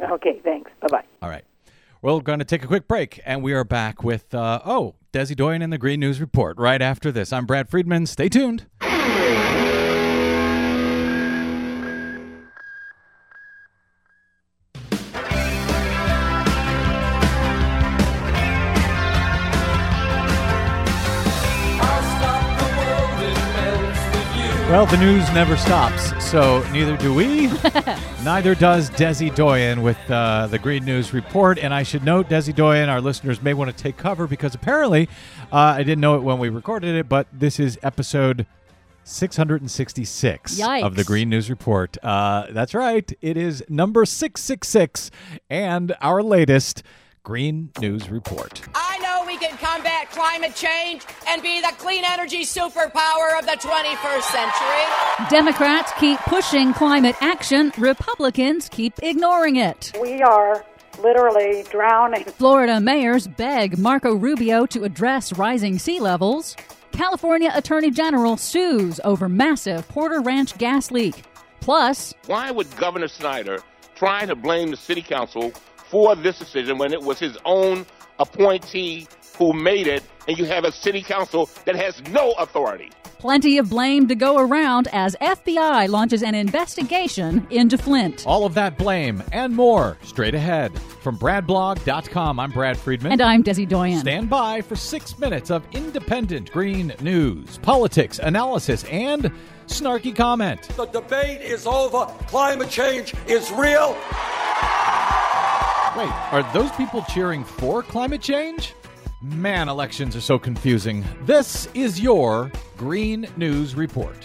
Okay, 0.00 0.40
thanks. 0.42 0.70
Bye 0.80 0.86
bye. 0.90 1.04
All 1.20 1.28
right. 1.28 1.44
We're 2.00 2.18
going 2.20 2.38
to 2.38 2.46
take 2.46 2.64
a 2.64 2.66
quick 2.66 2.88
break, 2.88 3.20
and 3.26 3.42
we 3.42 3.52
are 3.52 3.62
back 3.62 4.02
with, 4.02 4.34
uh, 4.34 4.62
oh, 4.64 4.94
Desi 5.12 5.36
Doyen 5.36 5.60
and 5.60 5.70
the 5.70 5.76
Green 5.76 6.00
News 6.00 6.22
Report 6.22 6.56
right 6.56 6.80
after 6.80 7.12
this. 7.12 7.34
I'm 7.34 7.44
Brad 7.44 7.68
Friedman. 7.68 8.06
Stay 8.06 8.30
tuned. 8.30 8.64
Well, 24.70 24.86
the 24.86 24.98
news 24.98 25.28
never 25.32 25.56
stops, 25.56 26.24
so 26.24 26.62
neither 26.70 26.96
do 26.96 27.12
we. 27.12 27.48
Neither 28.24 28.54
does 28.54 28.88
Desi 28.90 29.34
Doyen 29.34 29.82
with 29.82 29.98
uh, 30.08 30.46
the 30.46 30.60
Green 30.60 30.84
News 30.84 31.12
Report. 31.12 31.58
And 31.58 31.74
I 31.74 31.82
should 31.82 32.04
note, 32.04 32.28
Desi 32.28 32.54
Doyen, 32.54 32.88
our 32.88 33.00
listeners 33.00 33.42
may 33.42 33.52
want 33.52 33.76
to 33.76 33.82
take 33.82 33.96
cover 33.96 34.28
because 34.28 34.54
apparently, 34.54 35.08
uh, 35.52 35.56
I 35.56 35.78
didn't 35.82 36.00
know 36.00 36.14
it 36.14 36.22
when 36.22 36.38
we 36.38 36.50
recorded 36.50 36.94
it, 36.94 37.08
but 37.08 37.26
this 37.32 37.58
is 37.58 37.80
episode 37.82 38.46
666 39.02 40.60
of 40.60 40.94
the 40.94 41.02
Green 41.02 41.28
News 41.28 41.50
Report. 41.50 41.98
Uh, 42.00 42.46
that's 42.50 42.72
right, 42.72 43.12
it 43.20 43.36
is 43.36 43.64
number 43.68 44.04
666 44.04 45.10
and 45.50 45.96
our 46.00 46.22
latest 46.22 46.84
Green 47.24 47.70
News 47.80 48.08
Report. 48.08 48.62
I 48.74 48.98
know 48.98 49.09
we 49.30 49.36
can 49.36 49.56
combat 49.58 50.10
climate 50.10 50.56
change 50.56 51.04
and 51.28 51.40
be 51.40 51.60
the 51.60 51.72
clean 51.78 52.02
energy 52.04 52.42
superpower 52.42 53.38
of 53.38 53.46
the 53.46 53.56
21st 53.60 54.22
century. 54.22 55.28
Democrats 55.30 55.92
keep 56.00 56.18
pushing 56.20 56.74
climate 56.74 57.14
action, 57.20 57.72
Republicans 57.78 58.68
keep 58.68 58.92
ignoring 59.04 59.54
it. 59.54 59.92
We 60.02 60.20
are 60.20 60.64
literally 61.00 61.64
drowning. 61.70 62.24
Florida 62.24 62.80
mayors 62.80 63.28
beg 63.28 63.78
Marco 63.78 64.16
Rubio 64.16 64.66
to 64.66 64.82
address 64.82 65.32
rising 65.34 65.78
sea 65.78 66.00
levels. 66.00 66.56
California 66.90 67.52
Attorney 67.54 67.92
General 67.92 68.36
sues 68.36 68.98
over 69.04 69.28
massive 69.28 69.86
Porter 69.86 70.20
Ranch 70.20 70.58
gas 70.58 70.90
leak. 70.90 71.22
Plus, 71.60 72.14
Why 72.26 72.50
would 72.50 72.76
Governor 72.76 73.06
Snyder 73.06 73.62
try 73.94 74.26
to 74.26 74.34
blame 74.34 74.72
the 74.72 74.76
city 74.76 75.02
council 75.02 75.52
for 75.88 76.16
this 76.16 76.36
decision 76.36 76.78
when 76.78 76.92
it 76.92 77.00
was 77.00 77.20
his 77.20 77.38
own 77.44 77.86
appointee 78.20 79.06
who 79.40 79.52
made 79.52 79.88
it, 79.88 80.04
and 80.28 80.38
you 80.38 80.44
have 80.44 80.64
a 80.64 80.70
city 80.70 81.02
council 81.02 81.50
that 81.64 81.74
has 81.74 82.00
no 82.10 82.32
authority? 82.32 82.92
plenty 83.20 83.58
of 83.58 83.68
blame 83.68 84.08
to 84.08 84.14
go 84.14 84.38
around 84.38 84.88
as 84.92 85.14
FBI 85.20 85.86
launches 85.90 86.22
an 86.22 86.34
investigation 86.34 87.46
into 87.50 87.76
Flint. 87.76 88.24
All 88.26 88.46
of 88.46 88.54
that 88.54 88.78
blame 88.78 89.22
and 89.30 89.54
more 89.54 89.98
straight 90.02 90.34
ahead. 90.34 90.76
From 91.02 91.18
BradBlog.com, 91.18 92.40
I'm 92.40 92.50
Brad 92.50 92.78
Friedman. 92.78 93.12
And 93.12 93.20
I'm 93.20 93.44
Desi 93.44 93.68
Doyen. 93.68 94.00
Stand 94.00 94.30
by 94.30 94.62
for 94.62 94.74
six 94.74 95.18
minutes 95.18 95.50
of 95.50 95.66
independent 95.72 96.50
green 96.50 96.94
news, 97.02 97.58
politics, 97.58 98.18
analysis, 98.20 98.84
and 98.84 99.30
snarky 99.66 100.16
comment. 100.16 100.62
The 100.76 100.86
debate 100.86 101.42
is 101.42 101.66
over. 101.66 102.06
Climate 102.28 102.70
change 102.70 103.12
is 103.26 103.50
real. 103.52 103.90
Wait, 105.96 106.10
are 106.32 106.50
those 106.54 106.72
people 106.72 107.02
cheering 107.02 107.44
for 107.44 107.82
climate 107.82 108.22
change? 108.22 108.72
Man, 109.22 109.68
elections 109.68 110.16
are 110.16 110.20
so 110.22 110.38
confusing. 110.38 111.04
This 111.24 111.68
is 111.74 112.00
your 112.00 112.50
Green 112.78 113.28
News 113.36 113.74
Report. 113.74 114.16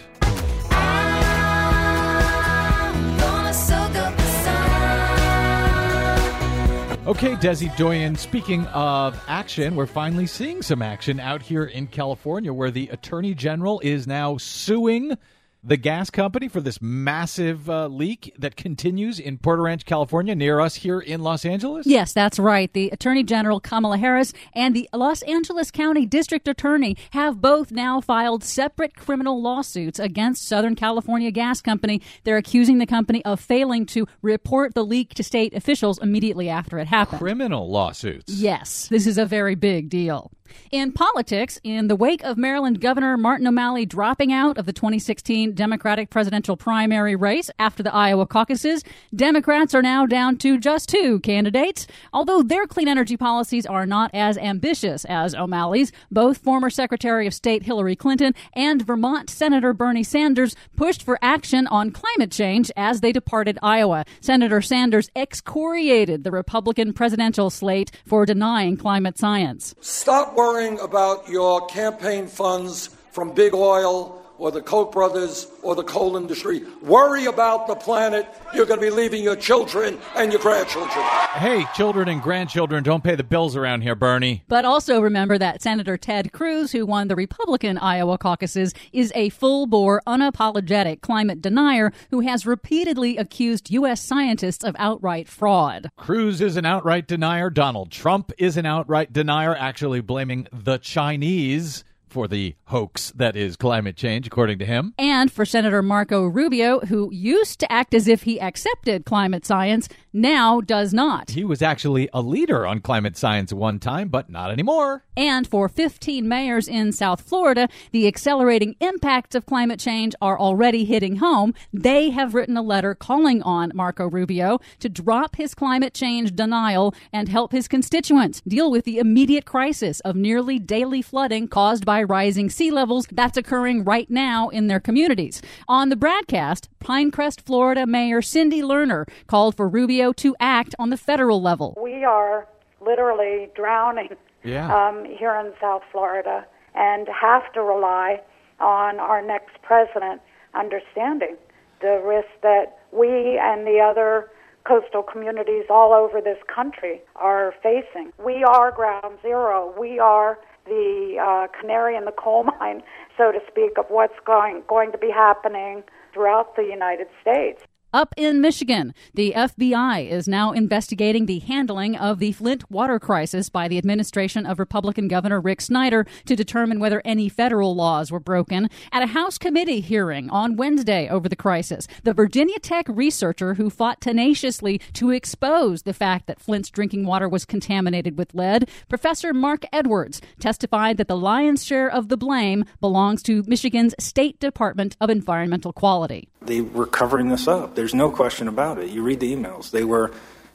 Okay, 7.06 7.36
Desi 7.36 7.76
Doyen, 7.76 8.16
speaking 8.16 8.66
of 8.68 9.22
action, 9.28 9.76
we're 9.76 9.86
finally 9.86 10.28
seeing 10.28 10.62
some 10.62 10.82
action 10.82 11.20
out 11.20 11.42
here 11.42 11.66
in 11.66 11.88
California 11.88 12.54
where 12.54 12.72
the 12.72 12.88
Attorney 12.88 13.34
General 13.34 13.82
is 13.82 14.08
now 14.08 14.38
suing 14.38 15.18
the 15.66 15.78
gas 15.78 16.12
company 16.12 16.48
for 16.48 16.62
this 16.62 16.80
massive 16.80 17.68
uh, 17.70 17.88
leak 17.88 18.32
that 18.38 18.56
continues 18.56 19.20
in 19.20 19.40
Porter 19.40 19.64
Ranch, 19.64 19.84
California, 19.84 20.36
near 20.36 20.60
us 20.60 20.76
here 20.76 21.00
in 21.00 21.22
Los 21.22 21.44
Angeles. 21.44 21.88
Yes, 21.88 22.14
that's 22.14 22.38
right. 22.38 22.72
The 22.72 22.90
Attorney 22.92 23.24
General 23.24 23.60
Kamala 23.60 23.98
Harris 23.98 24.32
and 24.54 24.76
the 24.76 24.88
Los 24.94 25.24
Angeles 25.24 25.72
County 25.72 26.06
District 26.06 26.48
Attorney 26.48 26.96
have 27.12 27.42
both 27.42 27.72
now 27.72 28.00
filed 28.00 28.44
separate 28.44 28.96
criminal 28.96 29.42
lawsuits 29.42 29.98
against 29.98 30.48
Southern 30.48 30.76
California 30.76 31.32
Gas 31.32 31.62
Company. 31.62 32.00
They're 32.24 32.38
accusing 32.38 32.78
the 32.78 32.86
company 32.86 33.26
of 33.26 33.40
failing 33.40 33.88
to 33.88 34.08
report 34.22 34.76
the 34.76 34.86
leak 34.86 35.16
to 35.16 35.24
state 35.24 35.56
officials 35.56 35.98
immediately 35.98 36.48
after 36.48 36.78
it 36.78 36.88
happened. 36.88 37.20
Criminal 37.20 37.72
lawsuits. 37.72 38.32
Yes, 38.32 38.88
this 38.90 39.08
is 39.08 39.18
a 39.18 39.26
very 39.26 39.56
big 39.56 39.90
deal. 39.90 40.32
In 40.72 40.92
politics, 40.92 41.60
in 41.64 41.88
the 41.88 41.96
wake 41.96 42.24
of 42.24 42.38
Maryland 42.38 42.80
Governor 42.80 43.18
Martin 43.18 43.48
O'Malley 43.48 43.86
dropping 43.86 44.32
out 44.32 44.58
of 44.58 44.66
the 44.66 44.74
2016 44.74 45.55
Democratic 45.56 46.10
presidential 46.10 46.58
primary 46.58 47.16
race 47.16 47.50
after 47.58 47.82
the 47.82 47.94
Iowa 47.94 48.26
caucuses, 48.28 48.84
Democrats 49.16 49.74
are 49.74 49.82
now 49.82 50.06
down 50.06 50.38
to 50.40 50.58
just 50.60 50.90
two 50.90 51.20
candidates. 51.22 51.88
Although 52.14 52.44
their 52.44 52.68
clean 52.68 52.88
energy 52.88 53.18
policies 53.18 53.66
are 53.66 53.86
not 53.86 54.12
as 54.14 54.38
ambitious 54.38 55.06
as 55.06 55.34
O'Malley's, 55.34 55.92
both 56.12 56.38
former 56.40 56.70
Secretary 56.70 57.26
of 57.26 57.34
State 57.34 57.64
Hillary 57.64 57.96
Clinton 57.96 58.36
and 58.54 58.86
Vermont 58.86 59.30
Senator 59.30 59.74
Bernie 59.74 60.04
Sanders 60.04 60.56
pushed 60.76 61.02
for 61.02 61.18
action 61.22 61.68
on 61.68 61.92
climate 61.92 62.32
change 62.32 62.72
as 62.76 63.02
they 63.02 63.12
departed 63.12 63.58
Iowa. 63.64 64.06
Senator 64.22 64.62
Sanders 64.62 65.10
excoriated 65.16 66.24
the 66.24 66.32
Republican 66.32 66.94
presidential 66.94 67.50
slate 67.50 67.92
for 68.06 68.26
denying 68.26 68.78
climate 68.78 69.18
science. 69.18 69.74
Stop 69.80 70.36
worrying 70.36 70.80
about 70.80 71.30
your 71.30 71.66
campaign 71.68 72.28
funds 72.28 72.90
from 73.12 73.34
big 73.34 73.54
oil 73.54 74.25
or 74.38 74.52
the 74.52 74.62
Koch 74.62 74.92
brothers 74.92 75.48
or 75.64 75.76
the 75.76 75.84
coal 75.84 76.18
industry. 76.18 76.64
Worry 76.82 77.26
about 77.26 77.68
the 77.68 77.76
planet 77.76 78.28
you're 78.54 78.66
going 78.66 78.80
to 78.80 78.86
be 78.86 78.92
leaving 78.92 79.24
your 79.24 79.36
children 79.36 79.98
and 80.16 80.32
your 80.32 80.42
grandchildren. 80.42 81.06
Hey, 81.36 81.66
children 81.76 82.08
and 82.08 82.22
grandchildren, 82.22 82.84
don't 82.84 83.04
pay 83.04 83.16
the 83.16 83.24
bills 83.24 83.56
around 83.56 83.82
here, 83.82 83.96
Bernie. 83.96 84.44
But 84.48 84.66
also 84.66 85.02
remember 85.02 85.38
that 85.38 85.62
Senator 85.62 85.98
Ted 85.98 86.32
Cruz, 86.32 86.72
who 86.72 86.86
won 86.86 87.08
the 87.08 87.16
Republican 87.16 87.78
Iowa 87.78 88.18
caucuses, 88.18 88.74
is 88.94 89.12
a 89.16 89.30
full 89.30 89.68
bore, 89.68 90.02
unapologetic 90.08 91.02
climate 91.02 91.42
denier 91.42 91.92
who 92.12 92.22
has 92.22 92.46
repeatedly 92.46 93.18
accused 93.18 93.72
U.S. 93.72 94.02
scientists 94.02 94.64
of 94.64 94.76
outright 94.80 95.28
fraud. 95.28 95.90
Cruz 95.98 96.42
is 96.42 96.58
an 96.58 96.66
outright 96.66 97.08
denier. 97.08 97.50
Donald 97.50 97.92
Trump 97.92 98.32
is 98.38 98.58
an 98.58 98.66
outright 98.66 99.12
denier, 99.12 99.56
actually 99.56 100.02
blaming 100.02 100.48
the 100.52 100.78
Chinese 100.78 101.84
for 102.16 102.30
the 102.30 102.56
hoax 102.68 103.12
that 103.18 103.36
is 103.36 103.58
climate 103.58 103.98
change, 103.98 104.26
according 104.26 104.58
to 104.58 104.66
him. 104.66 104.94
And 104.98 105.30
for 105.30 105.44
Senator 105.44 105.82
Marco 105.82 106.24
Rubio, 106.24 106.80
who 106.80 107.12
used 107.12 107.60
to 107.60 107.70
act 107.70 107.94
as 107.94 108.08
if 108.08 108.24
he 108.24 108.40
accepted 108.40 109.04
climate 109.04 109.46
science, 109.46 109.90
now 110.16 110.62
does 110.62 110.94
not. 110.94 111.32
He 111.32 111.44
was 111.44 111.62
actually 111.62 112.10
a 112.14 112.22
leader 112.22 112.66
on 112.66 112.80
climate 112.80 113.18
science 113.18 113.52
one 113.52 113.80
time, 113.80 114.08
but 114.08 114.30
not 114.30 114.50
anymore. 114.50 115.04
And 115.18 115.46
for 115.46 115.70
15 115.70 116.28
mayors 116.28 116.68
in 116.68 116.92
South 116.92 117.22
Florida, 117.22 117.68
the 117.92 118.08
accelerating 118.08 118.76
impacts 118.80 119.36
of 119.36 119.46
climate 119.46 119.80
change 119.80 120.16
are 120.22 120.40
already 120.40 120.86
hitting 120.86 121.18
home. 121.18 121.54
They 121.74 122.10
have 122.12 122.34
written 122.34 122.58
a 122.58 122.62
letter 122.62 122.96
calling 122.96 123.42
on 123.44 123.72
Marco 123.76 124.10
Rubio 124.10 124.60
to 124.80 124.90
drop 124.90 125.36
his 125.36 125.54
climate 125.54 125.94
change 125.94 126.36
denial 126.36 126.96
and 127.12 127.30
help 127.30 127.52
his 127.52 127.68
constituents 127.68 128.42
deal 128.48 128.72
with 128.72 128.86
the 128.86 129.00
immediate 129.00 129.46
crisis 129.46 130.00
of 130.02 130.16
nearly 130.16 130.60
daily 130.60 131.02
flooding 131.02 131.48
caused 131.48 131.86
by 131.86 132.02
rising 132.02 132.50
sea 132.50 132.72
levels 132.72 133.08
that's 133.12 133.38
occurring 133.38 133.84
right 133.84 134.10
now 134.10 134.50
in 134.50 134.68
their 134.68 134.80
communities. 134.80 135.42
On 135.68 135.90
the 135.90 135.96
broadcast, 135.96 136.70
Pinecrest, 136.80 137.42
Florida 137.42 137.86
Mayor 137.86 138.22
Cindy 138.22 138.62
Lerner 138.62 139.08
called 139.28 139.56
for 139.56 139.68
Rubio 139.68 140.05
to 140.14 140.36
act 140.40 140.76
on 140.80 140.90
the 140.90 140.98
federal 140.98 141.42
level. 141.42 141.78
We 141.82 142.04
are 142.04 142.48
literally 142.82 143.50
drowning 143.56 144.16
Yeah. 144.44 144.74
um, 144.74 145.06
here 145.06 145.34
in 145.36 145.54
South 145.60 145.84
Florida 145.92 146.46
and 146.76 147.08
have 147.08 147.52
to 147.54 147.62
rely 147.62 148.22
on 148.60 149.00
our 149.00 149.22
next 149.22 149.62
president 149.62 150.22
understanding 150.54 151.36
the 151.82 152.02
risk 152.06 152.30
that 152.42 152.78
we 152.92 153.38
and 153.38 153.68
the 153.68 153.80
other 153.80 154.30
coastal 154.66 155.04
communities 155.04 155.66
all 155.70 155.94
over 155.94 156.22
this 156.22 156.40
country 156.54 157.02
are 157.16 157.54
facing. 157.62 158.12
We 158.24 158.44
are 158.44 158.72
ground 158.72 159.20
zero. 159.22 159.74
We 159.78 160.00
are 160.00 160.40
the 160.66 161.18
uh, 161.22 161.48
canary 161.60 161.96
in 161.96 162.06
the 162.06 162.12
coal 162.12 162.44
mine, 162.60 162.82
so 163.18 163.32
to 163.32 163.40
speak, 163.48 163.78
of 163.78 163.86
what's 163.90 164.18
going 164.26 164.64
going 164.68 164.92
to 164.92 164.98
be 164.98 165.12
happening 165.12 165.84
throughout 166.14 166.56
the 166.56 166.64
United 166.64 167.08
States. 167.22 167.62
Up 167.96 168.14
in 168.18 168.42
Michigan, 168.42 168.94
the 169.14 169.32
FBI 169.34 170.10
is 170.10 170.28
now 170.28 170.52
investigating 170.52 171.28
the 171.28 171.40
handling 171.40 171.96
of 171.96 172.20
the 172.20 172.34
Flint 172.34 172.70
water 172.70 173.00
crisis 173.00 173.48
by 173.48 173.70
the 173.70 173.78
administration 173.78 174.46
of 174.46 174.60
Republican 174.60 175.08
Governor 175.08 175.40
Rick 175.40 175.62
Snyder 175.62 176.06
to 176.26 176.36
determine 176.36 176.82
whether 176.82 177.02
any 177.06 177.30
federal 177.30 177.74
laws 177.74 178.12
were 178.12 178.20
broken. 178.20 178.70
At 178.92 179.04
a 179.04 179.14
House 179.16 179.38
committee 179.38 179.80
hearing 179.80 180.30
on 180.30 180.58
Wednesday 180.58 181.08
over 181.08 181.30
the 181.30 181.38
crisis, 181.38 181.88
the 182.04 182.14
Virginia 182.14 182.60
Tech 182.60 182.86
researcher 182.90 183.54
who 183.54 183.70
fought 183.70 184.02
tenaciously 184.02 184.82
to 184.92 185.12
expose 185.12 185.84
the 185.84 185.94
fact 185.94 186.28
that 186.28 186.42
Flint's 186.42 186.70
drinking 186.70 187.06
water 187.06 187.30
was 187.30 187.46
contaminated 187.46 188.18
with 188.18 188.36
lead, 188.36 188.70
Professor 188.90 189.34
Marc 189.34 189.64
Edwards, 189.72 190.20
testified 190.38 190.98
that 190.98 191.08
the 191.08 191.16
lion's 191.16 191.64
share 191.64 191.90
of 191.90 192.10
the 192.10 192.18
blame 192.18 192.66
belongs 192.82 193.24
to 193.24 193.46
Michigan's 193.48 193.96
State 194.02 194.38
Department 194.42 194.98
of 195.00 195.10
Environmental 195.10 195.72
Quality. 195.72 196.28
They 196.42 196.62
were 196.62 196.86
covering 196.86 197.30
this 197.30 197.48
up. 197.48 197.74
There's 197.86 197.94
no 197.94 198.10
question 198.10 198.48
about 198.48 198.80
it. 198.80 198.90
You 198.90 199.04
read 199.04 199.20
the 199.20 199.32
emails. 199.32 199.70
They 199.70 199.84
were 199.84 200.10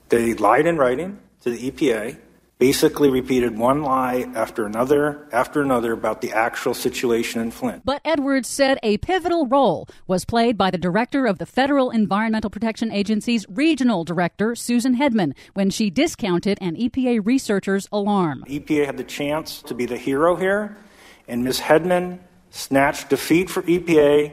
they 0.09 0.35
lied 0.35 0.67
in 0.67 0.79
writing 0.79 1.21
to 1.43 1.51
the 1.51 1.71
EPA, 1.71 2.19
basically 2.59 3.09
repeated 3.09 3.57
one 3.57 3.85
lie 3.85 4.29
after 4.35 4.67
another 4.67 5.29
after 5.31 5.63
another 5.63 5.93
about 5.93 6.23
the 6.23 6.33
actual 6.33 6.75
situation 6.75 7.41
in 7.41 7.53
Flint. 7.53 7.83
But 7.85 8.01
Edwards 8.05 8.49
said 8.49 8.81
a 8.83 8.97
pivotal 8.97 9.47
role 9.47 9.89
was 10.09 10.25
played 10.25 10.59
by 10.59 10.73
the 10.73 10.77
director 10.77 11.27
of 11.27 11.39
the 11.39 11.47
Federal 11.47 11.93
Environmental 11.93 12.51
Protection 12.51 12.91
Agency's 12.91 13.47
regional 13.49 14.03
director, 14.03 14.57
Susan 14.57 14.97
Hedman, 14.97 15.35
when 15.55 15.71
she 15.71 15.89
discounted 15.89 16.59
an 16.61 16.75
EPA 16.75 17.25
researcher's 17.25 17.87
alarm. 17.93 18.43
EPA 18.49 18.87
had 18.87 18.97
the 18.97 19.05
chance 19.05 19.63
to 19.63 19.73
be 19.73 19.87
the 19.87 19.97
hero 19.97 20.35
here, 20.35 20.77
and 21.29 21.45
Ms. 21.45 21.61
Hedman 21.61 22.19
snatched 22.51 23.09
defeat 23.09 23.49
for 23.49 23.63
EPA 23.63 24.33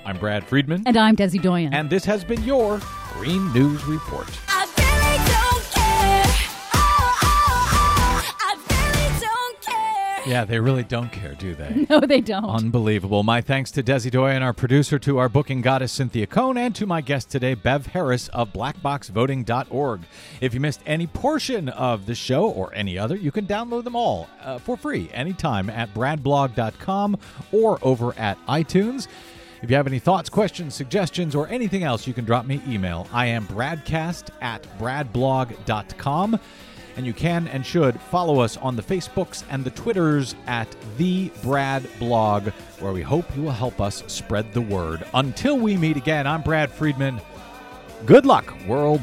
I'm 0.06 0.18
Brad 0.18 0.46
Friedman. 0.46 0.84
And 0.86 0.98
I'm 0.98 1.16
Desi 1.16 1.42
Doyen. 1.42 1.74
And 1.74 1.90
this 1.90 2.04
has 2.04 2.26
been 2.26 2.44
your 2.44 2.82
Green 3.14 3.54
News 3.54 3.86
Report. 3.86 4.28
Yeah, 10.26 10.46
they 10.46 10.60
really 10.60 10.84
don't 10.84 11.12
care, 11.12 11.34
do 11.36 11.54
they? 11.54 11.86
No, 11.90 12.00
they 12.00 12.22
don't. 12.22 12.46
Unbelievable. 12.46 13.24
My 13.24 13.42
thanks 13.42 13.70
to 13.72 13.84
Desi 13.84 14.10
Doyen, 14.10 14.42
our 14.42 14.54
producer, 14.54 14.98
to 15.00 15.18
our 15.18 15.28
booking 15.28 15.62
goddess 15.62 15.92
Cynthia 15.92 16.26
Cohn, 16.26 16.58
and 16.58 16.74
to 16.76 16.86
my 16.86 17.02
guest 17.02 17.30
today, 17.30 17.54
Bev 17.56 17.88
Harris 17.88 18.30
of 18.30 18.54
blackboxvoting.org. 18.54 20.02
If 20.40 20.54
you 20.54 20.60
missed 20.60 20.82
any 20.86 21.08
portion 21.08 21.68
of 21.70 22.06
the 22.06 22.16
show 22.16 22.50
or 22.50 22.74
any 22.74 22.98
other, 22.98 23.16
you 23.16 23.32
can 23.32 23.46
download 23.46 23.84
them 23.84 23.96
all 23.96 24.30
uh, 24.42 24.60
for 24.60 24.78
free 24.78 25.10
anytime 25.14 25.70
at 25.70 25.94
bradblog.com 25.94 27.18
or 27.52 27.78
over 27.82 28.18
at 28.18 28.44
iTunes. 28.48 29.08
If 29.62 29.70
you 29.70 29.76
have 29.78 29.88
any 29.88 30.00
thoughts, 30.00 30.30
questions, 30.30 30.74
suggestions, 30.74 31.36
or 31.36 31.48
anything 31.48 31.84
else, 31.84 32.06
you 32.08 32.14
can 32.14 32.26
drop 32.26 32.46
me 32.46 32.62
email. 32.68 33.08
I 33.14 33.28
am 33.28 33.46
bradcast 33.48 34.30
at 34.42 34.64
bradblog.com. 34.80 36.40
And 36.96 37.06
you 37.06 37.14
can 37.14 37.48
and 37.48 37.66
should 37.66 38.00
follow 38.00 38.40
us 38.40 38.58
on 38.58 38.76
the 38.76 38.84
Facebooks 38.84 39.44
and 39.50 39.64
the 39.64 39.72
Twitters 39.72 40.36
at 40.46 40.68
The 40.98 41.32
Brad 41.42 41.88
Blog, 42.00 42.50
where 42.80 42.94
we 42.94 43.02
hope 43.02 43.26
you 43.36 43.44
will 43.44 43.52
help 43.52 43.82
us 43.82 44.04
spread 44.08 44.54
the 44.54 44.62
word. 44.62 45.04
Until 45.14 45.58
we 45.58 45.76
meet 45.76 45.98
again, 45.98 46.28
I'm 46.28 46.42
Brad 46.42 46.72
Friedman. 46.72 47.20
Good 48.06 48.26
luck, 48.26 48.54
world. 48.68 49.02